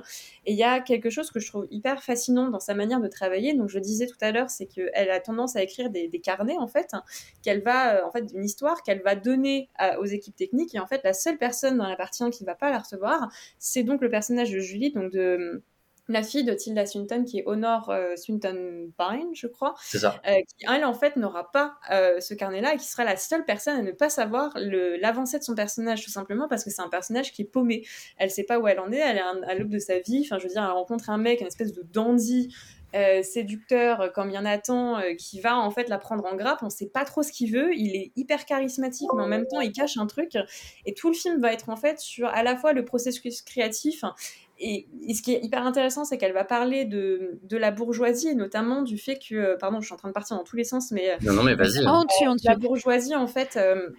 [0.45, 3.07] Et il y a quelque chose que je trouve hyper fascinant dans sa manière de
[3.07, 3.53] travailler.
[3.53, 6.68] Donc, je disais tout à l'heure, c'est qu'elle a tendance à écrire des, carnets, en
[6.68, 6.91] fait,
[7.41, 9.69] qu'elle va, euh, en fait, une histoire qu'elle va donner
[9.99, 10.73] aux équipes techniques.
[10.76, 13.30] Et en fait, la seule personne dans la partie 1 qui va pas la recevoir,
[13.60, 15.64] c'est donc le personnage de Julie, donc de
[16.09, 19.73] la fille de Tilda Swinton, qui est Honor euh, Swinton Byrne, je crois.
[19.81, 20.21] C'est ça.
[20.27, 23.45] Euh, qui, elle, en fait, n'aura pas euh, ce carnet-là et qui sera la seule
[23.45, 26.89] personne à ne pas savoir l'avancée de son personnage, tout simplement parce que c'est un
[26.89, 27.85] personnage qui est paumé.
[28.17, 30.23] Elle sait pas où elle en est, elle est à l'aube de sa vie.
[30.25, 32.53] Enfin, je veux dire, elle rencontre un mec, une espèce de dandy.
[33.23, 36.59] séducteur comme il y en a tant qui va en fait la prendre en grappe
[36.61, 39.61] on sait pas trop ce qu'il veut il est hyper charismatique mais en même temps
[39.61, 40.38] il cache un truc
[40.85, 44.03] et tout le film va être en fait sur à la fois le processus créatif
[44.64, 48.35] et, ce qui est hyper intéressant, c'est qu'elle va parler de, de, la bourgeoisie et
[48.35, 50.64] notamment du fait que, euh, pardon, je suis en train de partir dans tous les
[50.64, 51.85] sens, mais, non, non, mais vas-y.
[51.85, 52.06] Hein.
[52.44, 53.57] la bourgeoisie en fait.
[53.57, 53.90] Euh,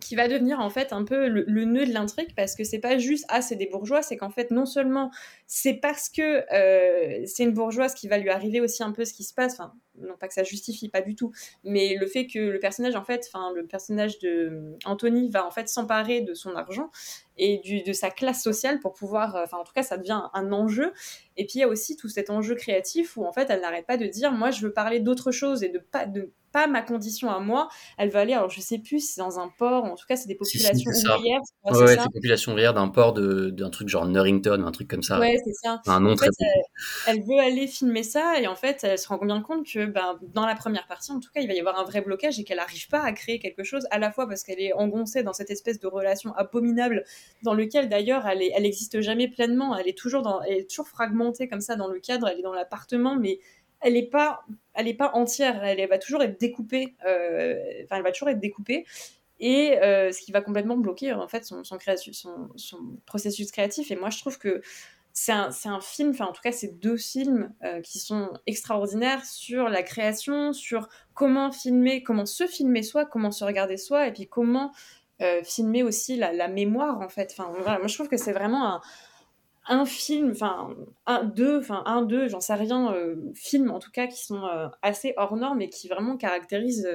[0.00, 2.98] qui va devenir en fait un peu le, nœud de l'intrigue parce que c'est pas
[2.98, 5.10] juste ah c'est des bourgeois c'est qu'en fait non seulement
[5.48, 9.12] c'est parce que euh, c'est une bourgeoise qui va lui arriver aussi un peu ce
[9.12, 11.32] qui se passe enfin non pas que ça justifie pas du tout
[11.64, 15.50] mais le fait que le personnage en fait enfin le personnage de Anthony va en
[15.50, 16.90] fait s'emparer de son argent
[17.38, 20.22] et du, de sa classe sociale pour pouvoir, euh, enfin en tout cas ça devient
[20.34, 20.92] un enjeu.
[21.36, 23.86] Et puis il y a aussi tout cet enjeu créatif où en fait elle n'arrête
[23.86, 26.80] pas de dire moi je veux parler d'autre chose et de pas de pas ma
[26.80, 27.68] condition à moi.
[27.98, 30.28] Elle va aller, alors je sais plus, c'est dans un port, en tout cas c'est
[30.28, 31.40] des populations ouvrières.
[31.64, 35.02] Ouais, ouais c'est des populations ouvrières d'un port d'un truc genre Norrington, un truc comme
[35.02, 35.20] ça.
[35.20, 35.82] Ouais, c'est ça.
[35.86, 36.28] Un nom très
[37.06, 40.18] elle, veut aller filmer ça et en fait elle se rend bien compte que ben,
[40.34, 42.44] dans la première partie en tout cas il va y avoir un vrai blocage et
[42.44, 45.32] qu'elle n'arrive pas à créer quelque chose à la fois parce qu'elle est engoncée dans
[45.32, 47.04] cette espèce de relation abominable
[47.42, 50.70] dans lequel d'ailleurs elle, est, elle existe jamais pleinement, elle est toujours dans, elle est
[50.70, 53.40] toujours fragmentée comme ça dans le cadre, elle est dans l'appartement, mais
[53.80, 54.44] elle n'est pas,
[54.98, 57.54] pas entière, elle, va toujours être découpée, euh,
[57.90, 58.84] elle va toujours être découpée,
[59.40, 61.62] et euh, ce qui va complètement bloquer en fait son,
[63.06, 63.90] processus créatif.
[63.90, 64.62] Et moi je trouve que
[65.18, 69.24] c'est un, un, film, enfin en tout cas c'est deux films euh, qui sont extraordinaires
[69.24, 74.12] sur la création, sur comment filmer, comment se filmer soi, comment se regarder soi, et
[74.12, 74.72] puis comment
[75.20, 77.34] euh, filmer aussi la, mémoire en fait.
[77.36, 78.80] Enfin, moi je trouve que c'est vraiment un,
[79.66, 80.76] un film, enfin
[81.06, 84.44] un, deux, enfin un, deux, j'en sais rien, euh, films en tout cas qui sont
[84.44, 86.88] euh, assez hors normes et qui vraiment caractérisent.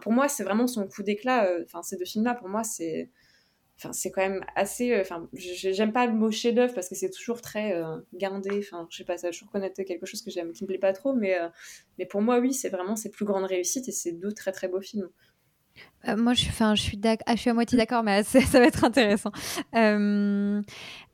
[0.00, 1.48] Pour moi c'est vraiment son coup d'éclat.
[1.64, 3.08] Enfin ces deux films-là pour moi c'est,
[3.82, 4.98] enfin c'est quand même assez.
[5.00, 7.74] Enfin j'aime pas le mot chef-d'œuvre parce que c'est toujours très
[8.14, 8.58] gardé.
[8.58, 10.78] Enfin je sais pas, ça va toujours connaître quelque chose que j'aime, qui me plaît
[10.78, 11.36] pas trop, mais
[11.98, 14.68] mais pour moi oui c'est vraiment ses plus grandes réussites et c'est deux très très
[14.68, 15.08] beaux films.
[16.08, 18.84] Euh, moi, je suis, je ah, je suis à moitié d'accord, mais ça, va être
[18.84, 19.30] intéressant.
[19.74, 20.60] Euh,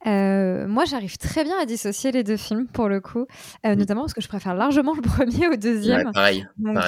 [0.06, 3.26] euh, moi, j'arrive très bien à dissocier les deux films pour le coup,
[3.64, 3.72] mm.
[3.74, 6.12] notamment parce que je préfère largement le premier au deuxième.
[6.12, 6.46] pareil.
[6.58, 6.78] Donc,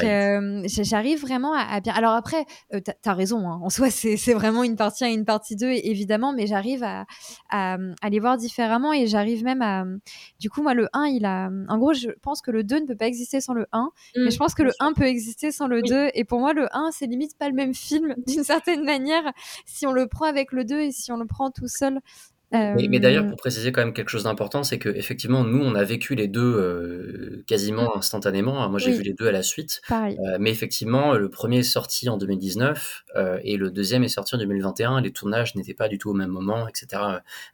[0.67, 1.93] j'arrive vraiment à, bien.
[1.95, 3.49] Alors après, tu as raison.
[3.49, 3.61] Hein.
[3.63, 7.07] En soi, c'est vraiment une partie 1 et une partie 2, évidemment, mais j'arrive à,
[7.51, 7.79] à,
[8.09, 9.85] les voir différemment et j'arrive même à.
[10.39, 11.51] Du coup, moi, le 1, il a.
[11.69, 14.27] En gros, je pense que le 2 ne peut pas exister sans le 1, mais
[14.27, 16.11] mm, je pense que le 1 peut exister sans le 2.
[16.15, 19.33] Et pour moi, le 1, c'est limite pas le même film d'une certaine manière
[19.67, 22.01] si on le prend avec le 2 et si on le prend tout seul.
[22.53, 25.85] Mais, d'ailleurs, pour préciser quand même quelque chose d'important, c'est que effectivement, nous, on a
[25.85, 28.69] vécu les deux euh, quasiment instantanément.
[28.69, 29.81] Moi, j'ai vu les deux à la suite.
[29.91, 34.35] Euh, mais effectivement, le premier est sorti en 2019 euh, et le deuxième est sorti
[34.35, 35.01] en 2021.
[35.01, 37.03] Les tournages n'étaient pas du tout au même moment, etc.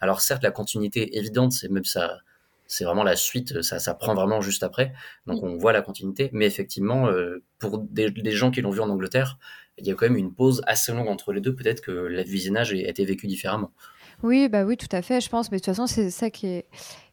[0.01, 2.19] Alors certes, la continuité évidente, c'est même ça,
[2.67, 3.61] c'est vraiment la suite.
[3.61, 4.95] Ça, ça prend vraiment juste après.
[5.27, 6.31] Donc on voit la continuité.
[6.33, 7.11] Mais effectivement,
[7.59, 9.39] pour des, des gens qui l'ont vu en Angleterre,
[9.79, 11.55] il y a quand même une pause assez longue entre les deux.
[11.55, 13.73] Peut-être que le visionnage a été vécu différemment.
[14.23, 15.51] Oui, bah oui, tout à fait, je pense.
[15.51, 16.67] Mais de toute façon, c'est ça qui est,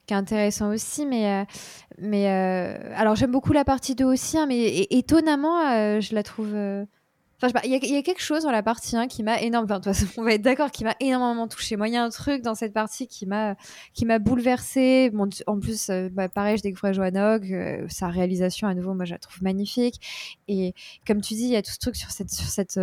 [0.05, 1.05] qui est intéressant aussi.
[1.05, 1.45] Mais, euh,
[1.99, 6.23] mais euh, alors, j'aime beaucoup la partie 2 aussi, hein, mais étonnamment, euh, je la
[6.23, 6.55] trouve.
[7.65, 9.65] Il y, a quelque chose dans la partie 1 qui m'a énormément.
[9.65, 11.75] Enfin, de toute façon, on va être d'accord, qui m'a énormément touché.
[11.75, 13.57] Moi, il y a un truc dans cette partie qui m'a
[13.93, 15.11] qui m'a bouleversée.
[15.45, 17.85] En plus, bah, pareil, je découvrais Joanne Hogg.
[17.89, 19.99] sa réalisation, à nouveau, moi, je la trouve magnifique.
[20.47, 20.73] Et
[21.05, 22.80] comme tu dis, il y a tout ce truc sur cette sur cette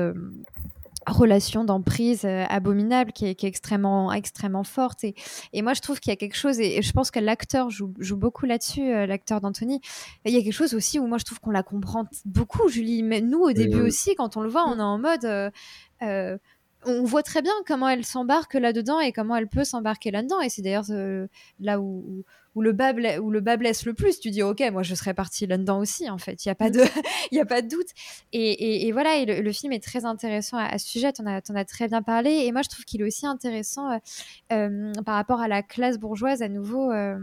[1.11, 5.05] relation d'emprise euh, abominable qui est, extrêmement extrêmement forte.
[5.05, 5.15] Et,
[5.53, 7.93] et moi je trouve qu'il y a quelque chose et, je pense que l'acteur joue,
[7.99, 9.81] joue, beaucoup là-dessus euh, l'acteur d'Anthony.
[10.25, 13.03] Il y a quelque chose aussi où moi je trouve qu'on la comprend beaucoup Julie.
[13.03, 15.25] Mais nous au début aussi quand on le voit on est en mode
[16.03, 16.39] euh,
[16.87, 20.41] on voit très bien comment elle s'embarque là-dedans et comment elle peut s'embarquer là-dedans.
[20.41, 20.87] Et c'est d'ailleurs
[21.59, 22.25] là où,
[22.55, 25.15] où le bas où le bas blesse le plus, tu dis ok, moi je serais
[25.15, 26.45] partie là-dedans aussi en fait.
[26.45, 26.81] Il y a pas de
[27.31, 27.87] il y a pas de doute.
[28.33, 31.09] Et, et, voilà, et le, film est très intéressant à, ce sujet.
[31.09, 32.31] As, en as très bien parlé.
[32.31, 33.99] Et moi je trouve qu'il est aussi intéressant euh,
[34.53, 37.19] euh, par rapport à la classe bourgeoise à nouveau euh,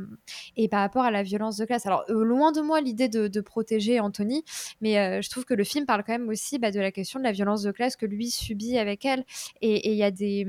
[0.56, 1.86] et par rapport à la violence de classe.
[1.86, 4.44] Alors loin de moi l'idée de, de, protéger Anthony,
[4.82, 7.24] mais je trouve que le film parle quand même aussi bah, de la question de
[7.24, 9.26] la violence de classe que lui subit avec elle.
[9.62, 10.48] Et il y a des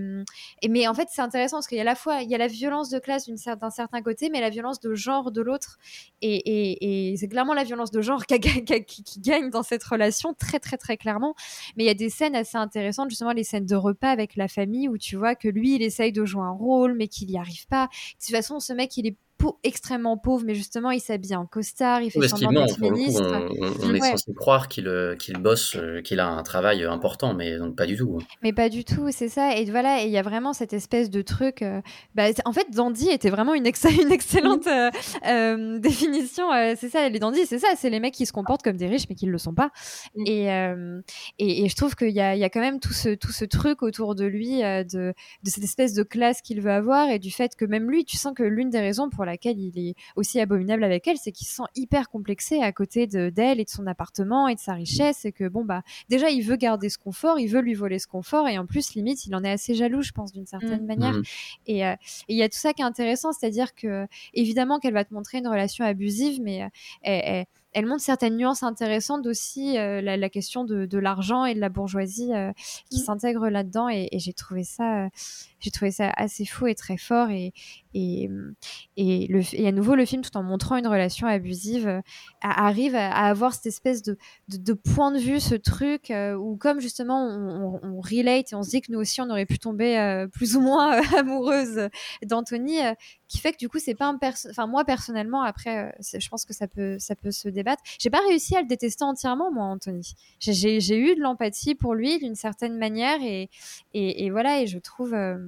[0.62, 2.34] et, mais en fait c'est intéressant parce qu'il y a à la fois il y
[2.34, 5.78] a la violence de classe d'un certain côté, mais la violence de genre de l'autre.
[6.20, 10.76] Et, c'est clairement la violence de genre qui, qui, gagne dans cette relation, très très
[10.76, 11.34] très clairement.
[11.76, 14.48] Mais il y a des scènes assez intéressantes, justement les scènes de repas avec la
[14.48, 17.38] famille, où tu vois que lui, il essaye de jouer un rôle, mais qu'il n'y
[17.38, 17.86] arrive pas.
[17.86, 19.16] De toute façon, ce mec, il est
[19.62, 23.48] extrêmement pauvre, mais justement, il s'habille en costard, il fait semblant d'être ministre.
[23.82, 27.34] on, est censé croire qu'il euh, qu'il bosse, euh, qu'il a un travail euh, important,
[27.34, 28.18] mais donc pas du tout.
[28.20, 28.24] Hein.
[28.42, 29.56] Mais pas du tout, c'est ça.
[29.56, 31.64] Et voilà, il y a vraiment cette espèce de truc.
[32.14, 33.66] Bah, en fait, dandy était vraiment une,
[34.00, 34.68] une excellente
[35.80, 36.48] définition.
[36.76, 39.08] c'est ça, les dandy, c'est ça, c'est les mecs qui se comportent comme des riches,
[39.08, 39.70] mais qui ne le sont pas.
[40.16, 40.24] Mm.
[41.38, 43.44] Et, et, je trouve qu'il y a, y a, quand même tout ce, tout ce
[43.44, 47.30] truc autour de lui, de, de cette espèce de classe qu'il veut avoir, et du
[47.30, 50.40] fait que même lui, tu sens que l'une des raisons pour laquelle il est aussi
[50.40, 53.86] abominable avec elle, c'est qu'il se sent hyper complexé à côté d'elle et de son
[53.86, 57.38] appartement et de sa richesse et que bon bah déjà il veut garder ce confort,
[57.38, 60.02] il veut lui voler ce confort et en plus limite il en est assez jaloux
[60.02, 60.86] je pense d'une certaine mmh.
[60.86, 61.18] manière mmh.
[61.18, 61.22] euh,
[61.68, 61.98] et
[62.28, 65.38] il y a tout ça qui est intéressant, c'est-à-dire que évidemment qu'elle va te montrer
[65.38, 66.68] une relation abusive mais euh,
[67.02, 67.46] elle, elle
[67.86, 72.30] montre certaines nuances intéressantes aussi, euh, la, question de, l'argent et de la bourgeoisie
[72.90, 73.04] qui mmh.
[73.04, 73.88] s'intègre là-dedans.
[73.88, 75.08] Et, j'ai trouvé ça,
[75.60, 77.30] j'ai trouvé ça assez fou et très fort.
[77.30, 77.52] Et,
[77.94, 78.28] et,
[78.96, 82.02] et, le, à nouveau, le film, tout en montrant une relation abusive,
[82.40, 84.16] arrive à, avoir cette espèce de,
[84.48, 87.26] de, point de vue, ce truc où, comme justement,
[87.82, 90.60] on, relate et on se dit que nous aussi, on aurait pu tomber plus ou
[90.60, 91.88] moins amoureuse
[92.24, 92.78] d'Anthony,
[93.28, 94.18] qui fait que du coup, c'est pas un
[94.50, 97.82] Enfin, moi personnellement, après, je pense que ça peut, ça peut se débattre.
[97.98, 100.14] J'ai pas réussi à le détester entièrement, moi, Anthony.
[100.40, 103.50] J'ai eu de l'empathie pour lui d'une certaine manière et,
[103.94, 105.38] et, voilà, et je trouve, euh,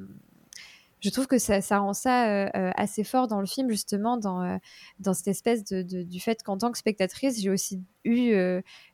[1.01, 4.17] je trouve que ça, ça rend ça euh, euh, assez fort dans le film, justement,
[4.17, 4.59] dans,
[4.99, 8.35] dans cette espèce de, du fait qu'en tant que spectatrice, j'ai aussi eu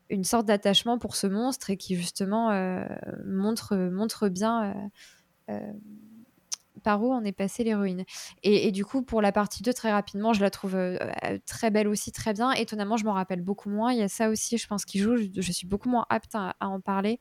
[0.09, 2.51] une sorte d'attachement pour ce monstre et qui, justement,
[3.25, 4.75] montre, montre bien
[6.87, 8.05] par où on est passé l'héroïne.
[8.45, 11.73] Et, du coup, pour la partie 2, très rapidement, je la trouve euh, euh, très
[11.73, 12.53] belle aussi, très bien.
[12.53, 13.93] Étonnamment, je m'en rappelle beaucoup moins.
[13.93, 15.17] Il y a ça aussi, je pense, qui joue.
[15.17, 17.19] Je, suis beaucoup moins apte à, en parler.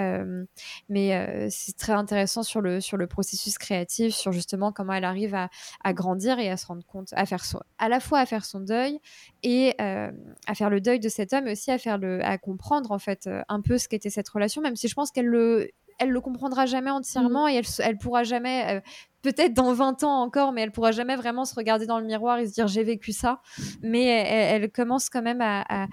[0.00, 0.44] Euh,
[0.88, 5.36] mais c'est très intéressant sur le, sur le processus créatif, sur justement comment elle arrive
[5.36, 8.44] à, grandir et à se rendre compte, à faire son, à la fois à faire
[8.44, 8.98] son deuil
[9.44, 12.98] et à faire le deuil de cet homme, aussi à faire le, à comprendre en
[12.98, 16.20] fait un peu ce qu'était cette relation, même si je pense qu'elle le elle le
[16.20, 17.50] comprendra jamais entièrement mmh.
[17.50, 18.80] et elle, elle pourra jamais, euh,
[19.22, 22.38] peut-être dans 20 ans encore, mais elle pourra jamais vraiment se regarder dans le miroir
[22.38, 23.40] et se dire j'ai vécu ça.
[23.82, 25.88] Mais elle, commence quand même à,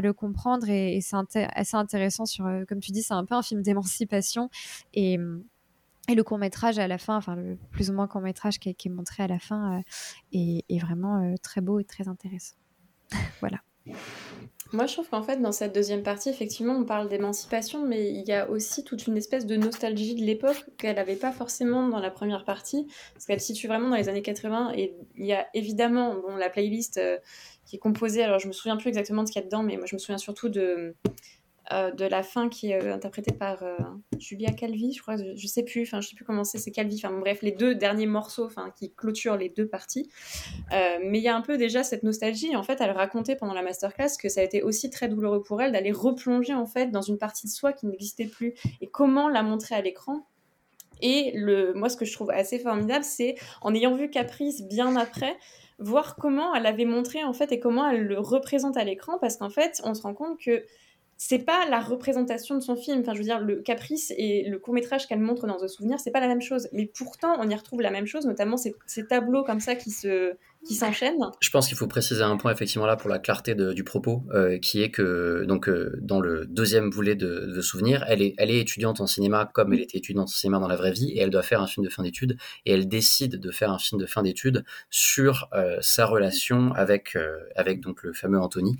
[0.00, 3.42] le comprendre et, c'est assez intéressant sur, euh, comme tu dis, c'est un peu un
[3.42, 4.50] film d'émancipation
[4.94, 5.18] et
[6.08, 8.68] et le court métrage à la fin, enfin le plus ou moins court métrage qui,
[8.68, 9.82] est montré à la fin, euh,
[10.32, 12.54] est, vraiment très beau et très intéressant.
[13.40, 13.58] voilà.
[14.76, 18.28] Moi, je trouve qu'en fait, dans cette deuxième partie, effectivement, on parle d'émancipation, mais il
[18.28, 21.98] y a aussi toute une espèce de nostalgie de l'époque qu'elle n'avait pas forcément dans
[21.98, 25.46] la première partie, parce qu'elle situe vraiment dans les années 80, et il y a
[25.54, 27.16] évidemment bon, la playlist euh,
[27.64, 29.62] qui est composée, alors je me souviens plus exactement de ce qu'il y a dedans,
[29.62, 30.94] mais moi je me souviens surtout de
[31.72, 33.76] euh, de la fin qui est euh, interprétée par euh,
[34.18, 37.00] Julia Calvi, je crois, je, sais plus, enfin je sais plus comment c'est, c'est Calvi,
[37.02, 38.48] enfin bref, les deux derniers morceaux,
[38.78, 40.08] qui clôturent les deux parties.
[40.70, 42.54] mais il y a un peu déjà cette nostalgie.
[42.54, 45.60] En fait, elle racontait pendant la masterclass que ça a été aussi très douloureux pour
[45.60, 49.28] elle d'aller replonger en fait dans une partie de soi qui n'existait plus et comment
[49.28, 50.26] la montrer à l'écran.
[51.00, 54.96] Et le, moi, ce que je trouve assez formidable, c'est en ayant vu Caprice bien
[54.96, 55.36] après,
[55.78, 59.36] voir comment elle avait montré en fait et comment elle le représente à l'écran, parce
[59.36, 60.64] qu'en fait, on se rend compte que
[61.18, 63.00] c'est pas la représentation de son film.
[63.00, 65.98] Enfin, je veux dire, le Caprice et le court métrage qu'elle montre dans The Souvenir,
[65.98, 66.68] c'est pas la même chose.
[66.72, 69.90] Mais pourtant, on y retrouve la même chose, notamment ces, ces tableaux comme ça qui
[69.90, 70.36] se,
[70.66, 71.30] qui s'enchaînent.
[71.40, 74.58] Je pense qu'il faut préciser un point effectivement là pour la clarté du propos, euh,
[74.58, 79.06] qui est que donc euh, dans le deuxième volet de, Souvenir, elle est, étudiante en
[79.06, 81.62] cinéma comme elle était étudiante en cinéma dans la vraie vie, et elle doit faire
[81.62, 84.64] un film de fin d'études, et elle décide de faire un film de fin d'études
[84.90, 87.16] sur euh, sa relation avec
[87.56, 88.78] avec donc le fameux Anthony,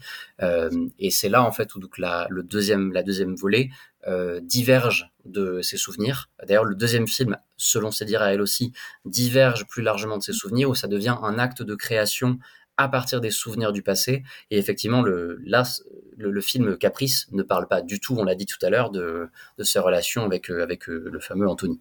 [0.99, 3.71] et c'est là en fait où donc la, le deuxième la deuxième volet
[4.07, 6.31] euh, diverge de ses souvenirs.
[6.47, 8.73] D'ailleurs, le deuxième film, selon ses dires à elle aussi,
[9.05, 12.39] diverge plus largement de ses souvenirs, où ça devient un acte de création
[12.77, 14.23] à partir des souvenirs du passé.
[14.51, 15.65] Et effectivement, le, là,
[16.17, 19.29] le, film Caprice ne parle pas du tout, on l'a dit tout à l'heure, de,
[19.59, 21.81] de ses relations avec, euh, avec euh, le fameux Anthony.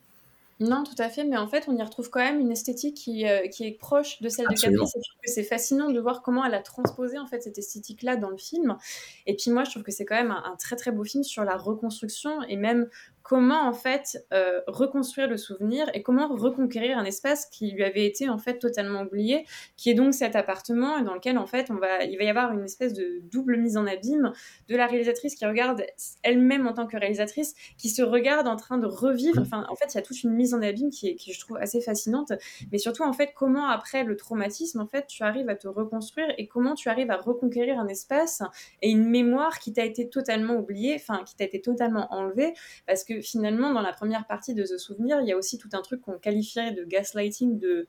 [0.59, 3.27] Non, tout à fait, mais en fait, on y retrouve quand même une esthétique qui,
[3.27, 4.83] euh, qui est proche de celle Absolument.
[4.83, 5.03] de Caprice.
[5.03, 8.15] Je trouve que c'est fascinant de voir comment elle a transposé en fait cette esthétique-là
[8.15, 8.77] dans le film.
[9.25, 11.23] Et puis moi, je trouve que c'est quand même un, un, très très beau film
[11.23, 12.87] sur la reconstruction et même
[13.25, 18.05] comment en fait euh, reconstruire le souvenir et comment reconquérir un espace qui lui avait
[18.05, 19.47] été en fait totalement oublié,
[19.77, 22.51] qui est donc cet appartement dans lequel en fait on va, il va y avoir
[22.53, 24.31] une espèce de double mise en abîme
[24.69, 25.83] de la réalisatrice qui regarde
[26.21, 29.41] elle-même en tant que réalisatrice, qui se regarde en train de revivre.
[29.41, 31.39] Enfin, en fait, il y a toute une mise en abîme qui est, qui je
[31.39, 32.31] trouve assez fascinante,
[32.71, 36.27] mais surtout en fait comment après le traumatisme en fait tu arrives à te reconstruire
[36.37, 38.43] et comment tu arrives à reconquérir un espace
[38.83, 42.53] et une mémoire qui t'a été totalement oubliée, enfin qui t'a été totalement enlevée
[42.85, 45.69] parce que finalement, dans la première partie de The Souvenir, il y a aussi tout
[45.73, 47.87] un truc qu'on qualifierait de gaslighting, de...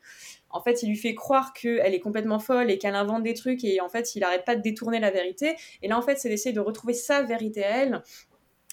[0.50, 3.64] En fait, il lui fait croire qu'elle est complètement folle et qu'elle invente des trucs
[3.64, 5.56] et en fait, il arrête pas de détourner la vérité.
[5.82, 8.02] Et là, en fait, c'est d'essayer de retrouver sa vérité à elle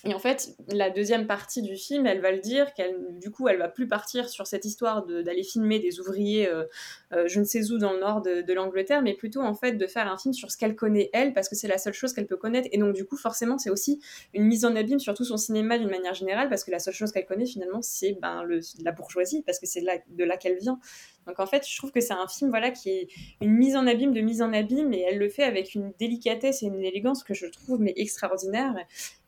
[0.05, 3.47] et en fait, la deuxième partie du film, elle va le dire, qu'elle, du coup,
[3.47, 6.65] elle va plus partir sur cette histoire d'aller filmer des ouvriers, euh,
[7.14, 9.88] euh, je ne sais où, dans le nord de, l'Angleterre, mais plutôt en fait de
[9.88, 12.27] faire un film sur ce qu'elle connaît elle, parce que c'est la seule chose qu'elle
[12.27, 12.68] peut connaître.
[12.72, 13.99] Et donc, du coup, forcément, c'est aussi
[14.34, 16.94] une mise en abîme sur tout son cinéma d'une manière générale, parce que la seule
[16.94, 18.44] chose qu'elle connaît finalement, c'est ben,
[18.84, 20.80] la bourgeoisie, parce que c'est de là qu'elle vient.
[21.27, 23.07] Donc en fait, je trouve que c'est un film voilà qui est
[23.41, 26.64] une mise en abîme de mise en abîme, et elle le fait avec une délicatesse
[26.64, 28.76] et une élégance que je trouve mais extraordinaire.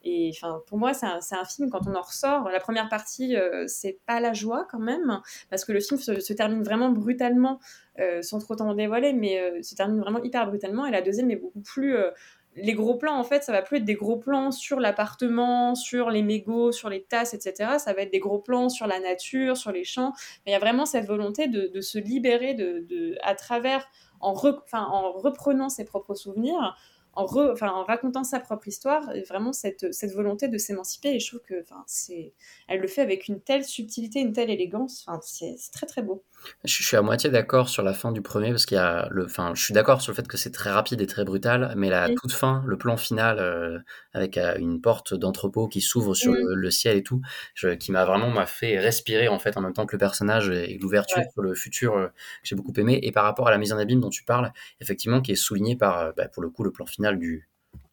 [0.03, 3.35] Et enfin, pour moi, c'est un, un, film, quand on en ressort, la première partie,
[3.35, 7.59] euh, c'est pas la joie quand même, parce que le film se termine vraiment brutalement,
[7.99, 10.85] euh, sans trop t'en dévoiler, mais euh, se termine vraiment hyper brutalement.
[10.85, 11.95] Et la deuxième est beaucoup plus.
[11.95, 12.11] Euh,
[12.57, 16.09] les gros plans, en fait, ça va plus être des gros plans sur l'appartement, sur
[16.09, 17.77] les mégots, sur les tasses, etc.
[17.79, 20.13] Ça va être des gros plans sur la nature, sur les champs.
[20.45, 23.85] Mais il y a vraiment cette volonté de, se libérer de, à travers,
[24.21, 26.77] en, en reprenant ses propres souvenirs,
[27.15, 31.15] en, racontant sa propre histoire, vraiment cette, cette volonté de s'émanciper.
[31.15, 32.33] Et je trouve que c'est,
[32.67, 35.05] elle le fait avec une telle subtilité, une telle élégance.
[35.21, 36.23] C'est très très beau.
[36.63, 39.25] Je suis à moitié d'accord sur la fin du premier parce qu'il y a le,
[39.25, 41.89] enfin, je suis d'accord sur le fait que c'est très rapide et très brutal, mais
[41.89, 43.79] la toute fin, le plan final euh,
[44.13, 46.35] avec euh, une porte d'entrepôt qui s'ouvre sur mmh.
[46.35, 47.21] le, le, ciel et tout,
[47.53, 50.49] je, qui m'a vraiment m'a fait respirer en fait en même temps que le personnage
[50.49, 51.29] et l'ouverture ouais.
[51.33, 52.13] sur le futur euh, que
[52.43, 52.99] j'ai beaucoup aimé.
[53.03, 54.51] Et par rapport à la mise en abîme dont tu parles,
[54.81, 57.47] effectivement, qui est soulignée par, bah, pour le coup, le plan final du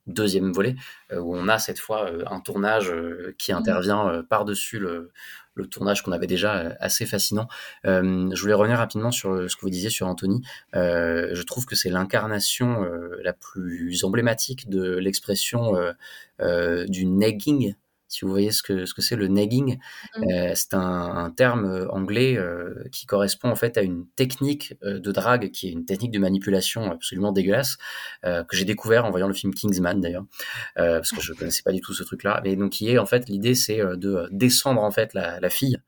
[0.07, 0.75] deuxième volet,
[1.13, 5.13] euh, où on a cette fois euh, un tournage euh, qui intervient par-dessus le,
[5.55, 7.49] le, tournage qu'on avait déjà assez fascinant.
[7.85, 10.43] je voulais revenir rapidement sur ce que vous disiez sur Anthony.
[10.73, 12.87] je trouve que c'est l'incarnation
[13.23, 15.75] la plus emblématique de l'expression
[16.41, 17.75] du nagging
[18.13, 19.79] si vous voyez ce que ce que c'est le nagging,
[20.19, 20.23] mmh.
[20.31, 25.01] euh, c'est un, un, terme anglais euh, qui correspond en fait à une technique euh,
[25.01, 27.79] de drague qui est une technique de manipulation absolument dégueulasse
[28.23, 30.25] que j'ai découvert en voyant le film Kingsman d'ailleurs
[30.77, 32.43] parce que je connaissais pas du tout ce truc-là.
[32.45, 35.79] Et donc qui est en fait l'idée c'est de descendre en fait la, la fille.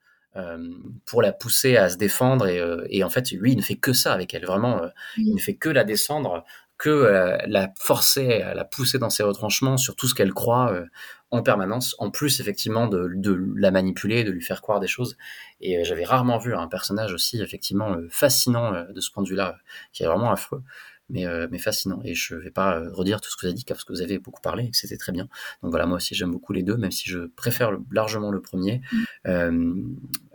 [1.05, 3.93] pour la pousser à se défendre et, et, en fait lui il ne fait que
[3.93, 4.81] ça avec elle vraiment
[5.17, 6.45] il ne fait que la descendre
[6.79, 10.73] que euh, la forcer, à la pousser dans ses retranchements sur tout ce qu'elle croit
[10.73, 10.87] euh,
[11.35, 15.17] en permanence, en plus effectivement de, de, la manipuler, de lui faire croire des choses.
[15.61, 19.57] Et euh, j'avais rarement vu un personnage aussi effectivement fascinant de ce point de vue-là,
[19.93, 20.63] qui est vraiment affreux.
[21.11, 22.01] Mais, mais, fascinant.
[22.03, 24.19] Et je vais pas redire tout ce que vous avez dit, parce que vous avez
[24.19, 25.29] beaucoup parlé et que c'était très bien.
[25.63, 28.41] Donc voilà, moi aussi j'aime beaucoup les deux, même si je préfère le, largement le
[28.41, 28.81] premier.
[28.91, 29.03] Mmh.
[29.27, 29.75] Euh,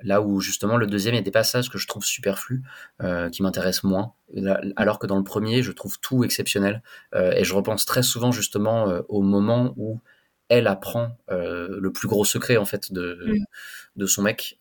[0.03, 2.61] là où justement le deuxième, il y a des passages que je trouve superflus,
[3.01, 4.13] euh, qui m'intéressent moins.
[4.75, 6.83] Alors que dans le premier, je trouve tout exceptionnel.
[7.15, 9.99] Euh, et je repense très souvent justement au moment où
[10.49, 13.19] elle apprend le plus gros secret en fait de,
[13.95, 14.57] de son mec,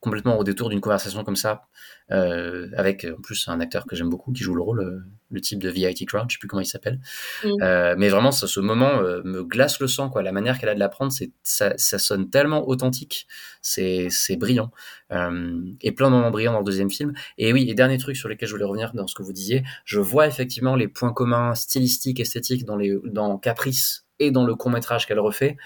[0.00, 1.62] complètement au détour d'une conversation comme ça,
[2.10, 5.00] euh, avec en plus un acteur que j'aime beaucoup qui joue le rôle, euh,
[5.30, 7.00] le type de VIT Crowd, je sais plus comment il s'appelle.
[7.44, 7.48] Mm.
[7.62, 10.22] Euh, mais vraiment, ça, ce moment euh, me glace le sang, quoi.
[10.22, 13.28] La manière qu'elle a de l'apprendre, c'est ça, ça, sonne tellement authentique,
[13.60, 14.70] c'est brillant
[15.12, 17.12] euh, et plein de moments brillants dans le deuxième film.
[17.36, 19.62] Et oui, et dernier truc sur lequel je voulais revenir dans ce que vous disiez,
[19.84, 24.54] je vois effectivement les points communs stylistiques, esthétiques dans les dans Caprice et dans le
[24.54, 25.56] court métrage qu'elle refait,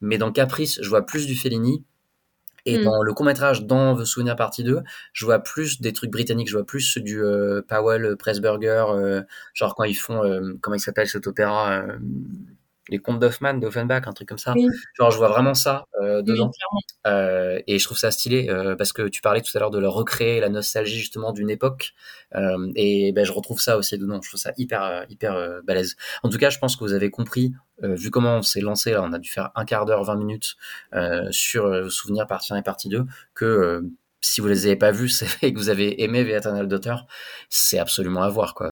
[0.00, 1.84] mais dans Caprice, je vois plus du Fellini
[2.66, 2.84] et mmh.
[2.84, 4.80] dans le court-métrage, dans The Souvenir Partie 2,
[5.12, 9.22] je vois plus des trucs britanniques, je vois plus du euh, Powell, Pressburger, euh,
[9.52, 11.98] genre quand ils font, euh, comment il s'appelle cet opéra euh,
[12.88, 14.52] les contes d'Hoffmann, d'Offenbach, un truc comme ça.
[14.54, 14.68] Oui.
[14.98, 16.50] Genre, je vois vraiment ça euh, dedans.
[16.72, 19.70] Oui, euh, et je trouve ça stylé euh, parce que tu parlais tout à l'heure
[19.70, 21.92] de le recréer, la nostalgie justement d'une époque.
[22.34, 24.20] Euh, et ben, je retrouve ça aussi dedans.
[24.22, 25.96] Je trouve ça hyper, hyper balèze.
[26.22, 29.02] En tout cas, je pense que vous avez compris, vu comment on s'est lancé, là,
[29.02, 30.56] on a dû faire un quart d'heure, 20 minutes
[31.30, 33.04] sur Souvenirs partie 1 et partie 2,
[33.34, 33.82] que
[34.20, 36.96] si vous les avez pas vus, c'est et que vous avez aimé The Eternal Daughter,
[37.48, 38.70] c'est absolument à voir, quoi.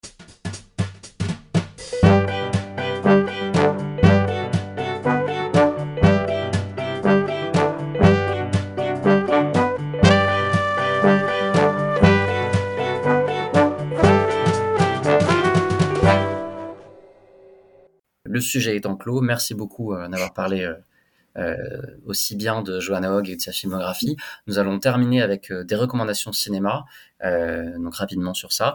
[18.43, 20.75] Sujet étant clos, merci beaucoup euh, d'avoir parlé euh,
[21.39, 21.57] euh,
[22.07, 24.17] aussi bien de Joanna Hogg et de sa filmographie.
[24.47, 26.85] Nous allons terminer avec des recommandations cinéma,
[27.23, 28.75] donc rapidement sur ça.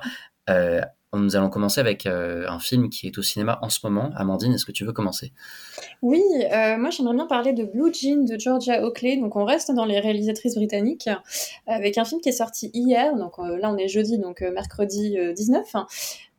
[1.13, 4.11] Nous allons commencer avec un film qui est au cinéma en ce moment.
[4.15, 5.33] Amandine, est-ce que tu veux commencer?
[6.01, 6.21] Oui,
[6.79, 9.17] moi j'aimerais bien parler de Blue Jean de Georgia Oakley.
[9.17, 11.09] Donc on reste dans les réalisatrices britanniques
[11.67, 13.15] avec un film qui est sorti hier.
[13.15, 15.75] Donc là on est jeudi, donc mercredi 19.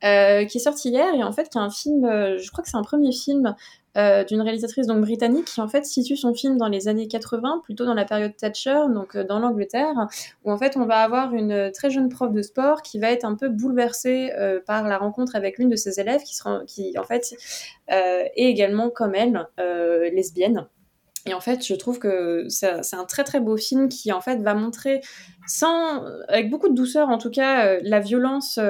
[0.04, 2.62] Euh, qui est sorti hier et en fait qui est un film, euh, je crois
[2.62, 3.56] que c'est un premier film
[3.96, 7.62] euh, d'une réalisatrice donc britannique qui en fait situe son film dans les années 80,
[7.64, 10.06] plutôt dans la période Thatcher, donc dans l'Angleterre,
[10.44, 13.24] où en fait on va avoir une très jeune prof de sport qui va être
[13.24, 14.30] un peu bouleversée
[14.66, 17.34] par la rencontre avec l'une de ses élèves qui, sera, qui en fait
[17.88, 19.48] est également comme elle
[20.12, 20.68] lesbienne.
[21.26, 24.36] Et en fait, je trouve que c'est un très très beau film qui en fait
[24.36, 25.00] va montrer,
[25.48, 28.60] sans, avec beaucoup de douceur en tout cas, la violence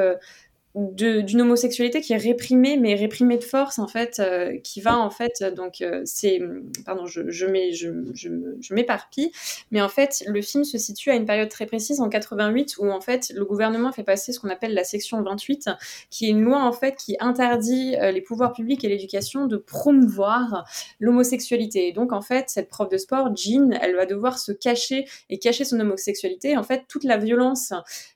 [0.79, 5.11] d'une homosexualité qui est réprimée, mais réprimée de force, en fait, euh, qui va, en
[5.11, 6.41] fait, donc, euh, c'est,
[6.87, 8.29] pardon, je, je, je, je,
[8.61, 9.33] je m'éparpille,
[9.73, 12.91] mais en fait, le film se situe à une période très précise, en 88, où,
[12.91, 15.69] en fait, le gouvernement fait passer ce qu'on appelle la section 28,
[16.11, 19.57] qui est une loi, en fait, qui interdit euh, les pouvoirs publics et l'éducation de
[19.57, 20.65] promouvoir
[21.01, 21.89] l'homosexualité.
[21.89, 25.39] Et donc, en fait, cette prof de sport, Jean, elle va devoir se cacher et
[25.39, 26.57] cacher son homosexualité.
[26.57, 27.73] En fait, toute la violence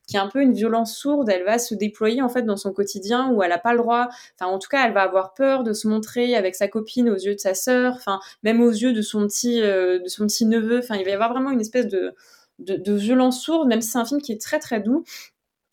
[0.07, 2.73] qui est un peu une violence sourde, elle va se déployer en fait dans son
[2.73, 4.09] quotidien où elle n'a pas le droit,
[4.39, 7.17] enfin en tout cas elle va avoir peur de se montrer avec sa copine aux
[7.17, 10.47] yeux de sa sœur, enfin même aux yeux de son petit euh, de son petit
[10.47, 12.15] neveu, enfin il va y avoir vraiment une espèce de,
[12.59, 15.05] de, de violence sourde, même si c'est un film qui est très très doux.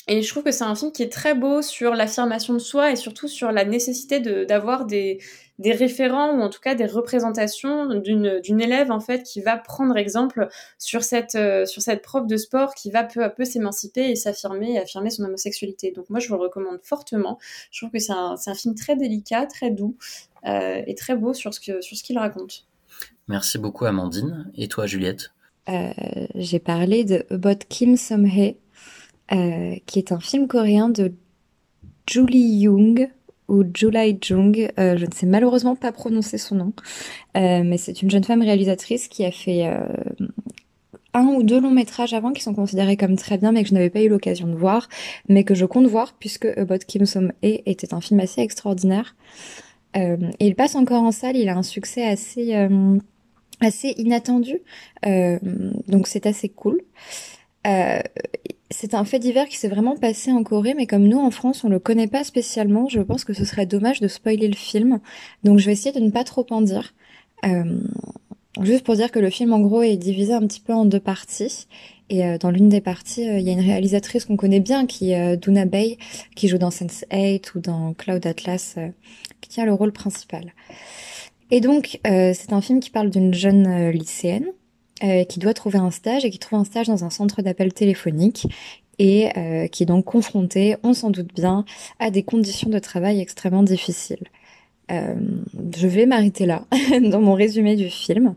[0.07, 2.91] Et je trouve que c'est un film qui est très beau sur l'affirmation de soi
[2.91, 5.19] et surtout sur la nécessité d'avoir des,
[5.59, 9.95] des référents ou en tout cas des représentations d'une élève en fait qui va prendre
[9.97, 14.09] exemple sur cette, euh, sur cette prof de sport qui va peu à peu s'émanciper
[14.09, 15.91] et s'affirmer et affirmer son homosexualité.
[15.91, 17.37] Donc moi je vous le recommande fortement.
[17.71, 19.95] Je trouve que c'est un, un, film très délicat, très doux
[20.45, 22.65] euh, et très beau sur ce qu'il sur ce raconte.
[23.27, 24.51] Merci beaucoup Amandine.
[24.55, 25.31] Et toi Juliette?
[25.67, 25.91] Euh,
[26.35, 27.95] J'ai parlé de About Kim
[29.31, 31.13] euh, qui est un film coréen de
[32.09, 33.11] Julie Young,
[33.49, 34.71] ou Julie Jung.
[34.79, 36.73] Euh, je ne sais malheureusement pas prononcer son nom,
[37.35, 39.85] euh, mais c'est une jeune femme réalisatrice qui a fait euh,
[41.13, 43.73] un ou deux longs métrages avant qui sont considérés comme très bien, mais que je
[43.73, 44.87] n'avais pas eu l'occasion de voir,
[45.27, 49.15] mais que je compte voir puisque About Kim Som Hee était un film assez extraordinaire.
[49.95, 51.35] et il passe encore en salle.
[51.35, 52.53] Il a un succès assez
[53.59, 54.61] assez inattendu,
[55.87, 56.79] donc c'est assez cool.
[58.71, 61.63] C'est un fait divers qui s'est vraiment passé en Corée, mais comme nous en France
[61.63, 64.99] on le connaît pas spécialement, je pense que ce serait dommage de spoiler le film.
[65.43, 66.93] Donc je vais essayer de ne pas trop en dire.
[67.45, 67.79] Euh,
[68.61, 70.99] juste pour dire que le film en gros est divisé un petit peu en deux
[70.99, 71.67] parties.
[72.11, 75.11] Et euh, dans l'une des parties, il y a une réalisatrice qu'on connaît bien, qui
[75.11, 75.97] est Duna Bay,
[76.35, 78.77] qui joue dans Sense8 ou dans Cloud Atlas,
[79.41, 80.53] qui tient le rôle principal.
[81.51, 84.47] Et donc, c'est un film qui parle d'une jeune lycéenne
[85.03, 87.73] euh, qui doit trouver un stage et qui trouve un stage dans un centre d'appel
[87.73, 88.47] téléphonique
[88.99, 91.65] et euh, qui est donc confronté, on s'en doute bien,
[91.99, 94.27] à des conditions de travail extrêmement difficiles.
[94.91, 95.15] Euh,
[95.77, 96.65] je vais m'arrêter là
[97.01, 98.35] dans mon résumé du film,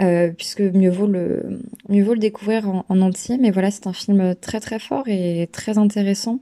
[0.00, 3.38] euh, puisque mieux vaut le mieux vaut le découvrir en, en entier.
[3.38, 6.40] Mais voilà, c'est un film très très fort et très intéressant,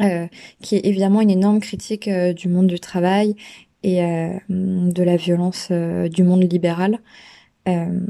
[0.00, 0.26] euh,
[0.62, 3.36] qui est évidemment une énorme critique du monde du travail
[3.82, 4.02] et
[4.50, 6.98] de la violence du monde libéral.
[7.68, 8.00] Euh,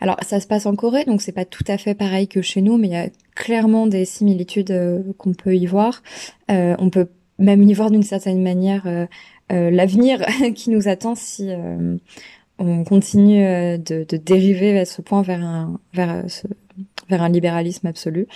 [0.00, 2.62] alors ça se passe en Corée, donc c'est pas tout à fait pareil que chez
[2.62, 6.02] nous, mais il y a clairement des similitudes euh, qu'on peut y voir.
[6.50, 7.08] Euh, on peut
[7.38, 8.86] même y voir d'une certaine manière
[9.50, 10.24] l'avenir
[10.54, 11.50] qui nous attend si
[12.58, 16.46] on continue de, de, dériver à ce point vers un vers ce,
[17.08, 18.28] vers un libéralisme absolu.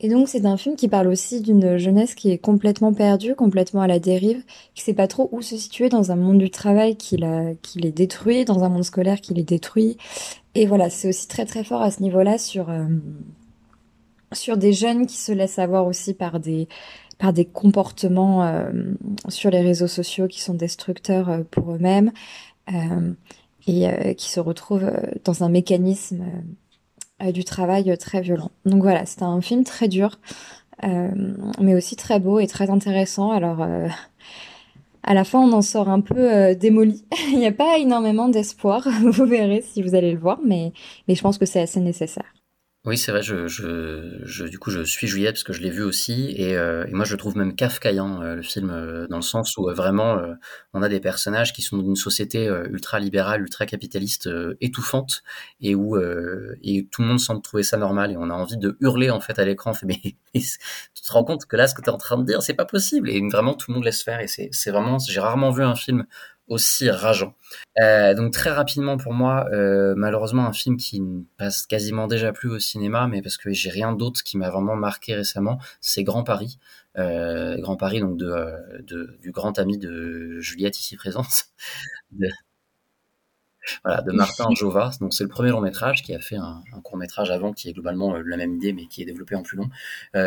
[0.00, 3.80] Et donc c'est un film qui parle aussi d'une jeunesse qui est complètement perdue, complètement
[3.82, 4.44] à la dérive,
[4.74, 7.80] qui sait pas trop où se situer dans un monde du travail qui, la, qui
[7.80, 9.96] les détruit, dans un monde scolaire qui les détruit.
[10.54, 12.86] Et voilà, c'est aussi très très fort à ce niveau-là sur euh,
[14.32, 16.68] sur des jeunes qui se laissent avoir aussi par des
[17.18, 18.70] par des comportements euh,
[19.28, 22.12] sur les réseaux sociaux qui sont destructeurs euh, pour eux-mêmes
[23.66, 24.90] et qui se retrouvent
[25.24, 26.40] dans un mécanisme euh,
[27.32, 28.50] du travail très violent.
[28.64, 30.18] Donc voilà, c'est un film très dur,
[30.84, 31.08] euh,
[31.60, 33.32] mais aussi très beau et très intéressant.
[33.32, 33.88] Alors euh,
[35.02, 37.04] à la fin, on en sort un peu euh, démoli.
[37.28, 38.86] Il n'y a pas énormément d'espoir.
[39.02, 40.72] vous verrez si vous allez le voir, mais,
[41.08, 42.32] mais je pense que c'est assez nécessaire.
[42.84, 45.68] Oui, c'est vrai, je, je, je, du coup, je suis Juliette parce que je l'ai
[45.70, 49.16] vu aussi, et, euh, et moi je trouve même kafkaïen, euh, le film, euh, dans
[49.16, 50.34] le sens où euh, vraiment euh,
[50.72, 54.28] on a des personnages qui sont d'une société ultra libérale, ultra capitaliste,
[54.60, 55.22] étouffante,
[55.60, 55.98] et où
[56.62, 59.20] et tout le monde semble trouver ça normal, et on a envie de hurler en
[59.20, 60.00] fait à l'écran, mais
[60.34, 62.54] tu te rends compte que là, ce que tu es en train de dire, c'est
[62.54, 65.62] pas possible, et vraiment tout le monde laisse faire, et c'est vraiment, j'ai rarement vu
[65.62, 66.06] un film
[66.48, 67.34] aussi rageant.
[67.80, 72.32] Euh, donc très rapidement pour moi, euh, malheureusement un film qui ne passe quasiment déjà
[72.32, 76.04] plus au cinéma, mais parce que j'ai rien d'autre qui m'a vraiment marqué récemment, c'est
[76.04, 76.58] Grand Paris.
[76.96, 81.46] Euh, Grand Paris donc de, de, du grand ami de Juliette ici présente,
[82.12, 82.28] de,
[83.84, 84.96] voilà, de Martin Jovas.
[85.00, 87.68] Donc c'est le premier long métrage qui a fait un, un, court métrage avant qui
[87.68, 89.68] est globalement la même idée mais qui est développé en plus long.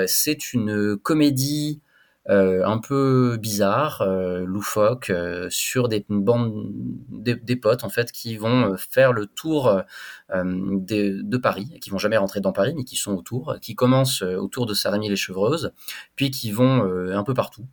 [0.08, 1.82] c'est une comédie
[2.28, 6.72] un peu bizarre, euh, loufoque, euh, sur des une bande
[7.10, 9.82] des, potes en fait qui vont faire le tour
[10.30, 14.66] de, Paris, qui vont jamais rentrer dans Paris, mais qui sont autour, qui commencent autour
[14.66, 15.72] de Saint-Rémy les Chevreuses,
[16.16, 17.68] puis qui vont un peu partout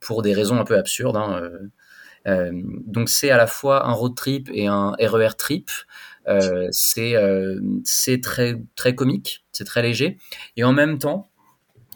[0.00, 1.16] pour des raisons un peu absurdes.
[1.16, 1.50] Hein,
[2.86, 5.70] donc c'est à la fois un road trip et un RER e trip.
[6.28, 7.14] Euh, c'est
[7.84, 10.18] c'est très très comique, c'est très léger,
[10.56, 11.30] et en même temps,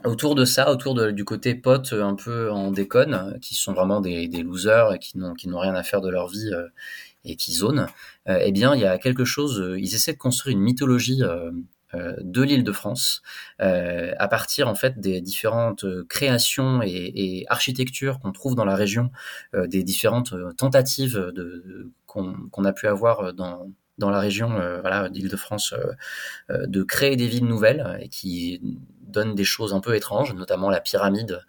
[0.04, 4.28] autour de ça, autour du côté pote un peu en déconne, qui sont vraiment des,
[4.42, 6.68] losers n'ont qui n'ont rien à faire de leur vie euh,
[7.24, 7.86] et qui zonent,
[8.28, 9.60] euh, eh bien il y a quelque chose.
[9.60, 11.50] Euh, ils essaient de construire une mythologie euh,
[11.94, 13.22] euh, de l'île de France
[13.58, 19.10] à partir en fait des différentes créations et, et architectures qu'on trouve dans la région,
[19.54, 21.32] des différentes tentatives
[22.06, 24.50] qu'on a pu avoir dans dans la région
[24.80, 25.74] voilà d'Île-de-France
[26.48, 28.60] de créer des villes nouvelles et qui
[29.10, 31.44] donne des choses un peu étranges, notamment la pyramide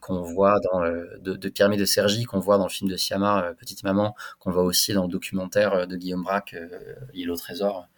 [0.00, 3.44] qu'on voit dans de, de, pyramide de Sergi qu'on voit dans le film de Siama,
[3.44, 6.68] euh, Petite Maman, qu'on voit aussi dans le documentaire euh, de Guillaume Braque, euh,
[7.12, 7.88] L'île au trésor.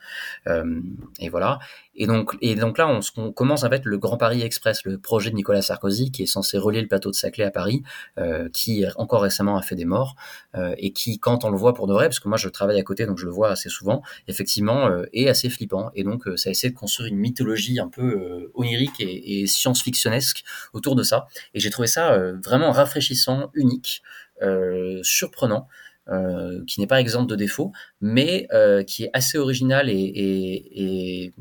[0.46, 0.80] Euh,
[1.18, 1.58] et voilà.
[1.96, 5.60] Et donc, là, on, commence en fait le Grand Paris Express, le projet de Nicolas
[5.60, 7.82] Sarkozy, qui est censé relier le plateau de Saclay à Paris,
[8.16, 10.14] euh, qui encore récemment a fait des morts,
[10.54, 12.78] euh, et qui, quand on le voit pour de vrai, parce que moi je travaille
[12.78, 15.90] à côté, donc je le vois assez souvent, effectivement, euh, est assez flippant.
[15.94, 20.94] Et donc, ça essaie de construire une mythologie un peu onirique et, et science-fictionnesque autour
[20.94, 21.26] de ça.
[21.54, 24.02] Et j'ai trouvé ça euh, vraiment rafraîchissant, unique,
[24.42, 25.68] euh, surprenant.
[26.08, 27.70] Euh, qui n'est pas exemple de défaut,
[28.00, 28.48] mais
[28.86, 31.32] qui est assez original et,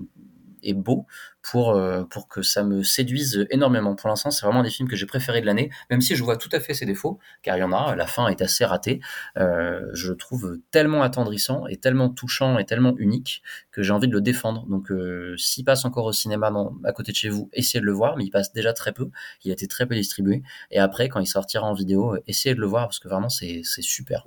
[0.64, 1.06] et beau
[1.41, 3.95] pour, euh, pour que ça me séduise énormément.
[3.95, 6.38] Pour l'instant, c'est vraiment des films que j'ai préférés de l'année, même si je vois
[6.38, 8.99] tout à fait ses défauts, car il y en a, la fin est assez ratée.
[9.38, 13.41] Euh, je le trouve tellement attendrissant et tellement touchant et tellement unique
[13.72, 14.65] que j'ai envie de le défendre.
[14.68, 16.52] Donc euh, s'il passe encore au cinéma
[16.84, 19.10] à côté de chez vous, essayez de le voir, mais il passe déjà très peu,
[19.44, 20.44] il a été très peu distribué.
[20.72, 23.64] Et après, quand il sortira en vidéo, essayez de le voir, parce que vraiment, c'est
[23.64, 24.26] super.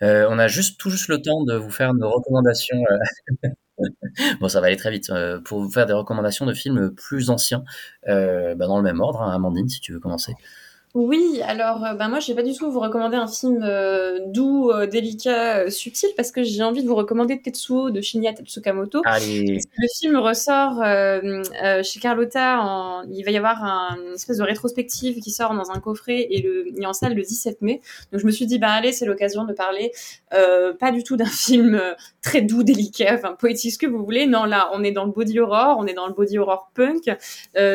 [0.00, 2.82] On a juste tout juste le temps de vous faire nos recommandations.
[4.40, 5.10] Bon, ça va aller très vite.
[5.10, 7.64] Euh, pour vous faire des recommandations de films plus anciens,
[8.08, 9.22] euh, bah dans le même ordre.
[9.22, 10.34] Hein, Amandine, si tu veux commencer.
[10.96, 14.70] Oui, alors bah moi je vais pas du tout vous recommander un film euh, doux,
[14.70, 19.02] euh, délicat, euh, subtil parce que j'ai envie de vous recommander Tetsuo de Shinya Tsukamoto.
[19.04, 19.58] Allez.
[19.76, 21.42] le film ressort euh,
[21.82, 23.02] chez Carlotta, en...
[23.10, 26.40] il va y avoir un, une espèce de rétrospective qui sort dans un coffret et
[26.40, 26.66] le...
[26.66, 27.82] il est en salle le 17 mai.
[28.10, 29.92] Donc je me suis dit bah allez c'est l'occasion de parler
[30.30, 31.78] pas du tout d'un film
[32.22, 34.26] très doux, délicat, enfin poétique ce que vous voulez.
[34.26, 37.14] Non là on est dans le body horror, on est dans le body horror punk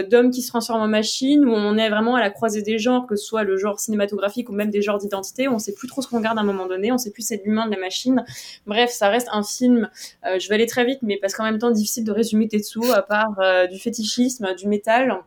[0.10, 3.06] d'hommes qui se transforment en machines où on est vraiment à la croisée des genres
[3.12, 5.48] que ce soit le genre cinématographique ou même des genres d'identité.
[5.48, 6.92] On sait plus trop ce qu'on regarde à un moment donné.
[6.92, 8.24] On sait plus c'est l'humain, de la machine.
[8.66, 9.90] Bref, ça reste un film.
[10.26, 12.92] Euh, je vais aller très vite, mais parce qu'en même temps, difficile de résumer Tetsu
[12.94, 15.22] à part euh, du fétichisme, du métal.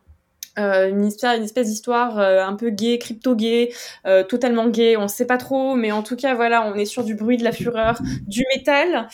[0.58, 3.72] Euh, une, espèce d'histoire euh, un peu gay, crypto-gay,
[4.06, 7.02] euh, totalement gay, on sait pas trop, mais en tout cas, voilà, on est sur
[7.02, 9.08] du bruit, de la fureur, du métal.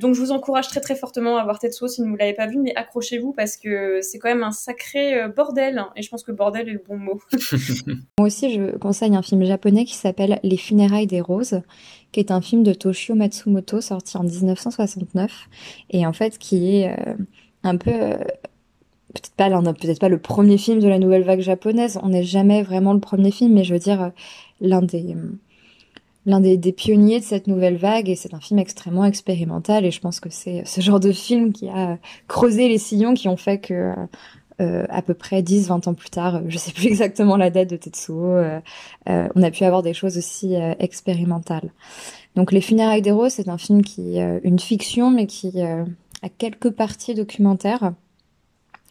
[0.00, 2.46] Donc, je vous encourage très très fortement à voir Tetsuo si vous ne l'avez pas
[2.46, 6.32] vu, mais accrochez-vous parce que c'est quand même un sacré bordel, et je pense que
[6.32, 7.20] bordel est le bon mot.
[8.18, 11.62] Moi aussi, je conseille un film japonais qui s'appelle Les funérailles des roses,
[12.12, 15.48] qui est un film de Toshio Matsumoto sorti en 1969,
[15.90, 16.96] et en fait qui est
[17.62, 18.14] un peu
[19.20, 21.98] peut-être pas, peut-être pas le premier film de la nouvelle vague japonaise.
[22.02, 24.12] On n'est jamais vraiment le premier film, mais je veux dire,
[24.60, 25.16] l'un des,
[26.26, 28.08] l'un des, des, pionniers de cette nouvelle vague.
[28.08, 29.84] Et c'est un film extrêmement expérimental.
[29.84, 31.98] Et je pense que c'est ce genre de film qui a
[32.28, 33.94] creusé les sillons qui ont fait que,
[34.60, 37.68] euh, à peu près 10, 20 ans plus tard, je sais plus exactement la date
[37.68, 38.60] de Tetsuo, euh,
[39.08, 41.70] euh, on a pu avoir des choses aussi euh, expérimentales.
[42.36, 45.86] Donc, Les funérailles des roses, c'est un film qui, une fiction, mais qui a
[46.36, 47.92] quelques parties documentaires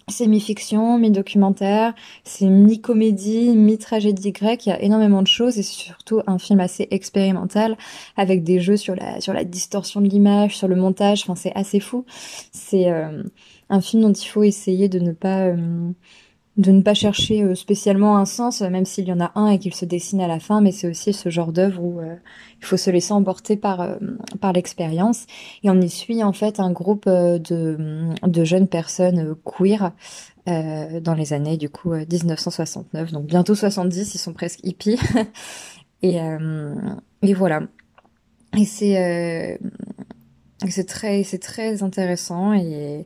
[0.07, 4.67] c'est mi-fiction, mi-documentaire, c'est mi-comédie, mi-tragédie grecque.
[4.67, 7.75] Il y a énormément de choses et c'est surtout un film assez expérimental
[8.15, 11.23] avec des jeux sur la sur la distorsion de l'image, sur le montage.
[11.23, 12.05] Enfin, c'est assez fou.
[12.51, 13.23] C'est euh,
[13.69, 15.91] un film dont il faut essayer de ne pas euh,
[16.57, 19.59] de ne pas chercher euh, spécialement un sens, même s'il y en a un et
[19.59, 22.77] qu'il se dessine à la fin, mais c'est aussi ce genre d'œuvre où il faut
[22.77, 23.97] se laisser emporter par
[24.39, 25.25] par l'expérience.
[25.63, 29.91] Et on y suit en fait un groupe de de jeunes personnes queer
[30.47, 34.99] euh, dans les années du coup 1969, donc bientôt 70, ils sont presque hippies.
[36.01, 36.19] et,
[37.21, 37.63] et voilà.
[38.57, 39.59] Et c'est
[40.69, 43.05] c'est très très intéressant et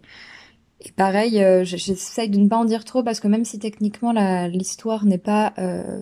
[0.82, 4.14] et pareil, euh, j'essaye de ne pas en dire trop parce que même si techniquement
[4.48, 6.02] l'histoire n'est pas euh,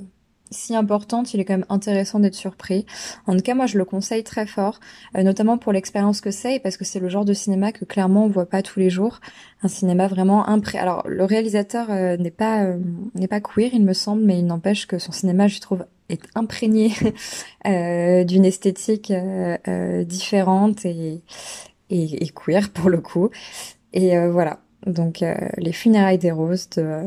[0.51, 2.85] si importante, il est quand même intéressant d'être surpris.
[3.25, 4.79] En tout cas, moi, je le conseille très fort,
[5.17, 8.25] euh, notamment pour l'expérience que c'est, parce que c'est le genre de cinéma que clairement
[8.25, 9.19] on voit pas tous les jours.
[9.63, 10.77] Un cinéma vraiment impré.
[10.77, 11.89] Alors, le réalisateur
[12.19, 12.75] n'est pas
[13.15, 16.21] n'est pas queer, il me semble, mais il n'empêche que son cinéma, je trouve, est
[16.35, 16.93] imprégné
[17.65, 19.11] d'une esthétique
[20.05, 21.23] différente et,
[21.89, 23.31] et, et queer pour le coup.
[23.93, 27.03] Et voilà, donc euh, les funérailles des roses de euh,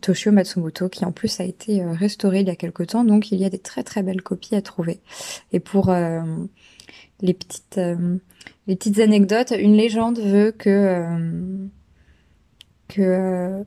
[0.00, 3.04] Toshio Matsumoto qui en plus a été euh, restauré il y a quelque temps.
[3.04, 5.00] Donc il y a des très très belles copies à trouver.
[5.52, 5.92] Et pour
[7.20, 7.80] les petites
[8.66, 11.04] les petites anecdotes une légende veut que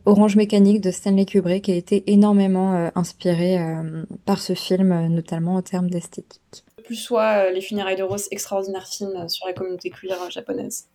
[0.06, 3.58] Orange Mécanique de Stanley Kubrick a été énormément inspiré
[4.26, 6.66] par ce film notamment en termes d'esthétique.
[6.84, 10.88] Plus soit les funérailles de roses extraordinaire film sur la communauté queer japonaise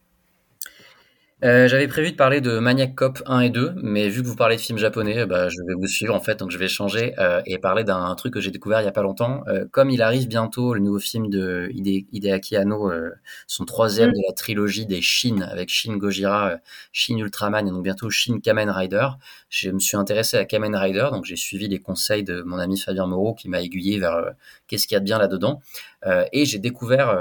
[1.43, 4.37] euh, j'avais prévu de parler de Maniac Cop 1 et 2, mais vu que vous
[4.37, 7.15] parlez de films japonais, bah, je vais vous suivre en fait, donc je vais changer
[7.19, 9.43] euh, et parler d'un truc que j'ai découvert il y a pas longtemps.
[9.49, 12.93] Euh, comme il arrive bientôt le nouveau film de Hide Hideaki Anno,
[13.47, 14.13] son troisième mm.
[14.13, 16.57] de la trilogie des Shin, avec Shin Gojira,
[16.93, 19.09] Shin Ultraman et donc bientôt Shin Kamen Rider,
[19.49, 22.79] je me suis intéressé à Kamen Rider, donc j'ai suivi les conseils de mon ami
[22.79, 24.35] Fabien Moreau qui m'a aiguillé vers
[24.71, 25.61] qu'est-ce qu'il y a de bien là-dedans.
[26.33, 27.19] et j'ai découvert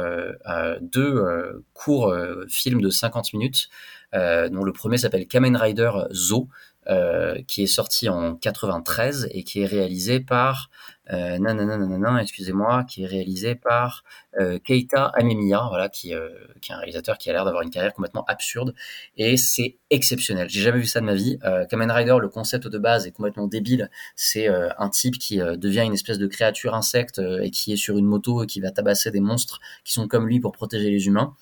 [0.81, 2.15] deux courts
[2.47, 3.69] films de 50 minutes
[4.15, 6.47] euh, dont le premier s'appelle Kamen Rider Zo,
[6.88, 10.69] euh, qui est sorti en 93 et qui est réalisé par
[11.11, 14.03] euh, nanana, excusez-moi, qui est réalisé par
[14.40, 16.30] euh, Keita Amemiya, voilà, qui, euh,
[16.61, 18.76] qui est un réalisateur qui a l'air d'avoir une carrière complètement absurde
[19.18, 20.49] et c'est exceptionnel.
[20.49, 21.40] J'ai jamais vu ça de ma vie.
[21.44, 23.90] Euh, Kamen Rider, le concept de base est complètement débile.
[24.15, 28.06] C'est un type qui devient une espèce de créature insecte et qui est sur une
[28.06, 31.36] moto et qui va tabasser des monstres qui sont comme lui pour protéger les humains.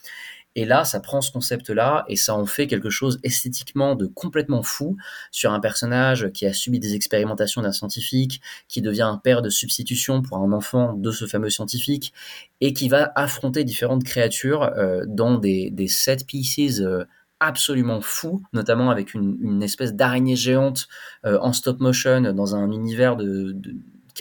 [0.55, 4.63] Et là, ça prend ce concept-là et ça en fait quelque chose esthétiquement de complètement
[4.63, 4.97] fou
[5.31, 9.49] sur un personnage qui a subi des expérimentations d'un scientifique, qui devient un père de
[9.49, 12.11] substitution pour un enfant de ce fameux scientifique
[12.59, 16.81] et qui va affronter différentes créatures euh, dans des, set pieces.
[16.81, 17.05] Euh,
[17.39, 20.87] absolument fous, notamment avec une, espèce d'araignée géante
[21.23, 23.55] euh, en stop motion dans un univers de,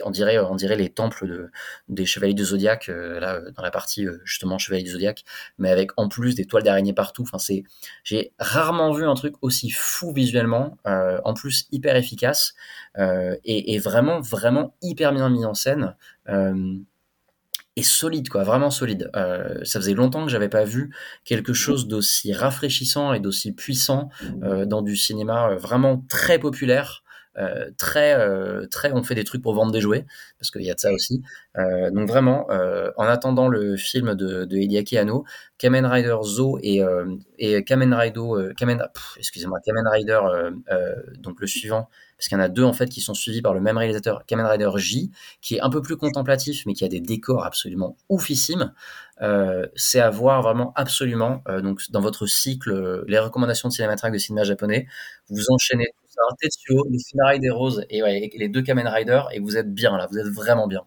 [0.04, 1.50] on dirait, les temples de,
[1.88, 5.24] des chevaliers du zodiaque, euh, là, dans la partie euh, justement chevaliers du zodiaque,
[5.58, 7.22] mais avec en plus des toiles d'araignée partout.
[7.22, 7.38] Enfin,
[8.04, 12.54] j'ai rarement vu un truc aussi fou visuellement, euh, en plus hyper efficace
[13.44, 15.94] et, vraiment, vraiment hyper bien mis en scène
[17.76, 19.10] et solide, quoi, vraiment solide.
[19.16, 20.94] Euh, ça faisait longtemps que j'avais pas vu
[21.24, 24.08] quelque chose d'aussi rafraîchissant et d'aussi puissant
[24.42, 27.04] euh, dans du cinéma vraiment très populaire.
[27.38, 30.06] Euh, très euh, très on fait des trucs pour vendre des jouets
[30.38, 31.22] parce qu'il y a de ça aussi
[31.58, 32.46] euh, donc vraiment
[32.96, 34.96] en attendant le film de, de Hideaki
[35.58, 36.82] Kamen Rider Zo et,
[37.64, 38.82] Kamen Rider Kamen
[39.18, 40.20] excusez-moi Kamen Rider
[41.18, 43.52] donc le suivant parce qu'il y en a deux en fait qui sont suivis par
[43.52, 45.10] le même réalisateur, Kamen Rider J,
[45.42, 48.72] qui est un peu plus contemplatif, mais qui a des décors absolument oufissimes.
[49.74, 51.42] C'est à voir vraiment absolument.
[51.62, 54.86] donc dans votre cycle, les recommandations de cinématraque de cinéma japonais,
[55.28, 59.72] vous enchaînez un Tetsuo, les des roses et, les deux Kamen Rider et vous êtes
[59.72, 60.82] bien là, vous êtes vraiment bien.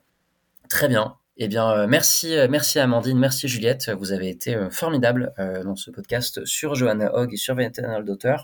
[0.70, 1.16] Très bien.
[1.42, 3.90] Eh bien, euh, merci, euh, merci Amandine, merci Juliette.
[3.98, 5.34] Vous avez été euh, formidables
[5.64, 8.36] dans ce podcast sur Johanna Hogg et sur Eternal Daughter.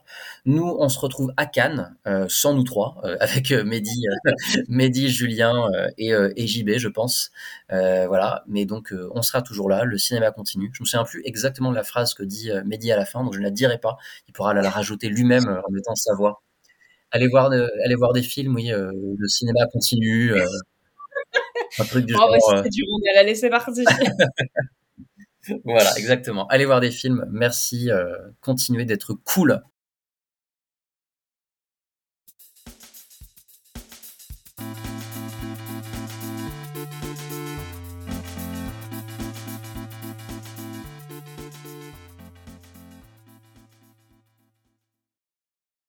[0.46, 1.98] Nous, on se retrouve à Cannes,
[2.30, 4.06] sans nous trois, avec Mehdi,
[4.70, 7.32] Mehdi, Julien et, et, JB, je pense.
[7.70, 8.44] voilà.
[8.48, 9.84] Mais donc, on sera toujours là.
[9.84, 10.72] Le cinéma continue.
[10.74, 13.34] Je me souviens plus exactement de la phrase que dit Mehdi à la fin, donc
[13.34, 13.98] je ne la dirai pas.
[14.30, 16.45] Il pourra la, rajouter lui-même en mettant sa voix.
[17.16, 18.70] Allez voir, allez voir des films, oui.
[18.70, 20.34] le cinéma continue.
[21.80, 22.38] Un truc du oh, genre.
[22.52, 22.84] Bah, du
[23.18, 23.86] allez, c'est parti.
[25.64, 26.46] voilà, exactement.
[26.48, 27.26] Allez voir des films.
[27.32, 27.90] Merci.
[28.42, 29.62] continuez d'être cool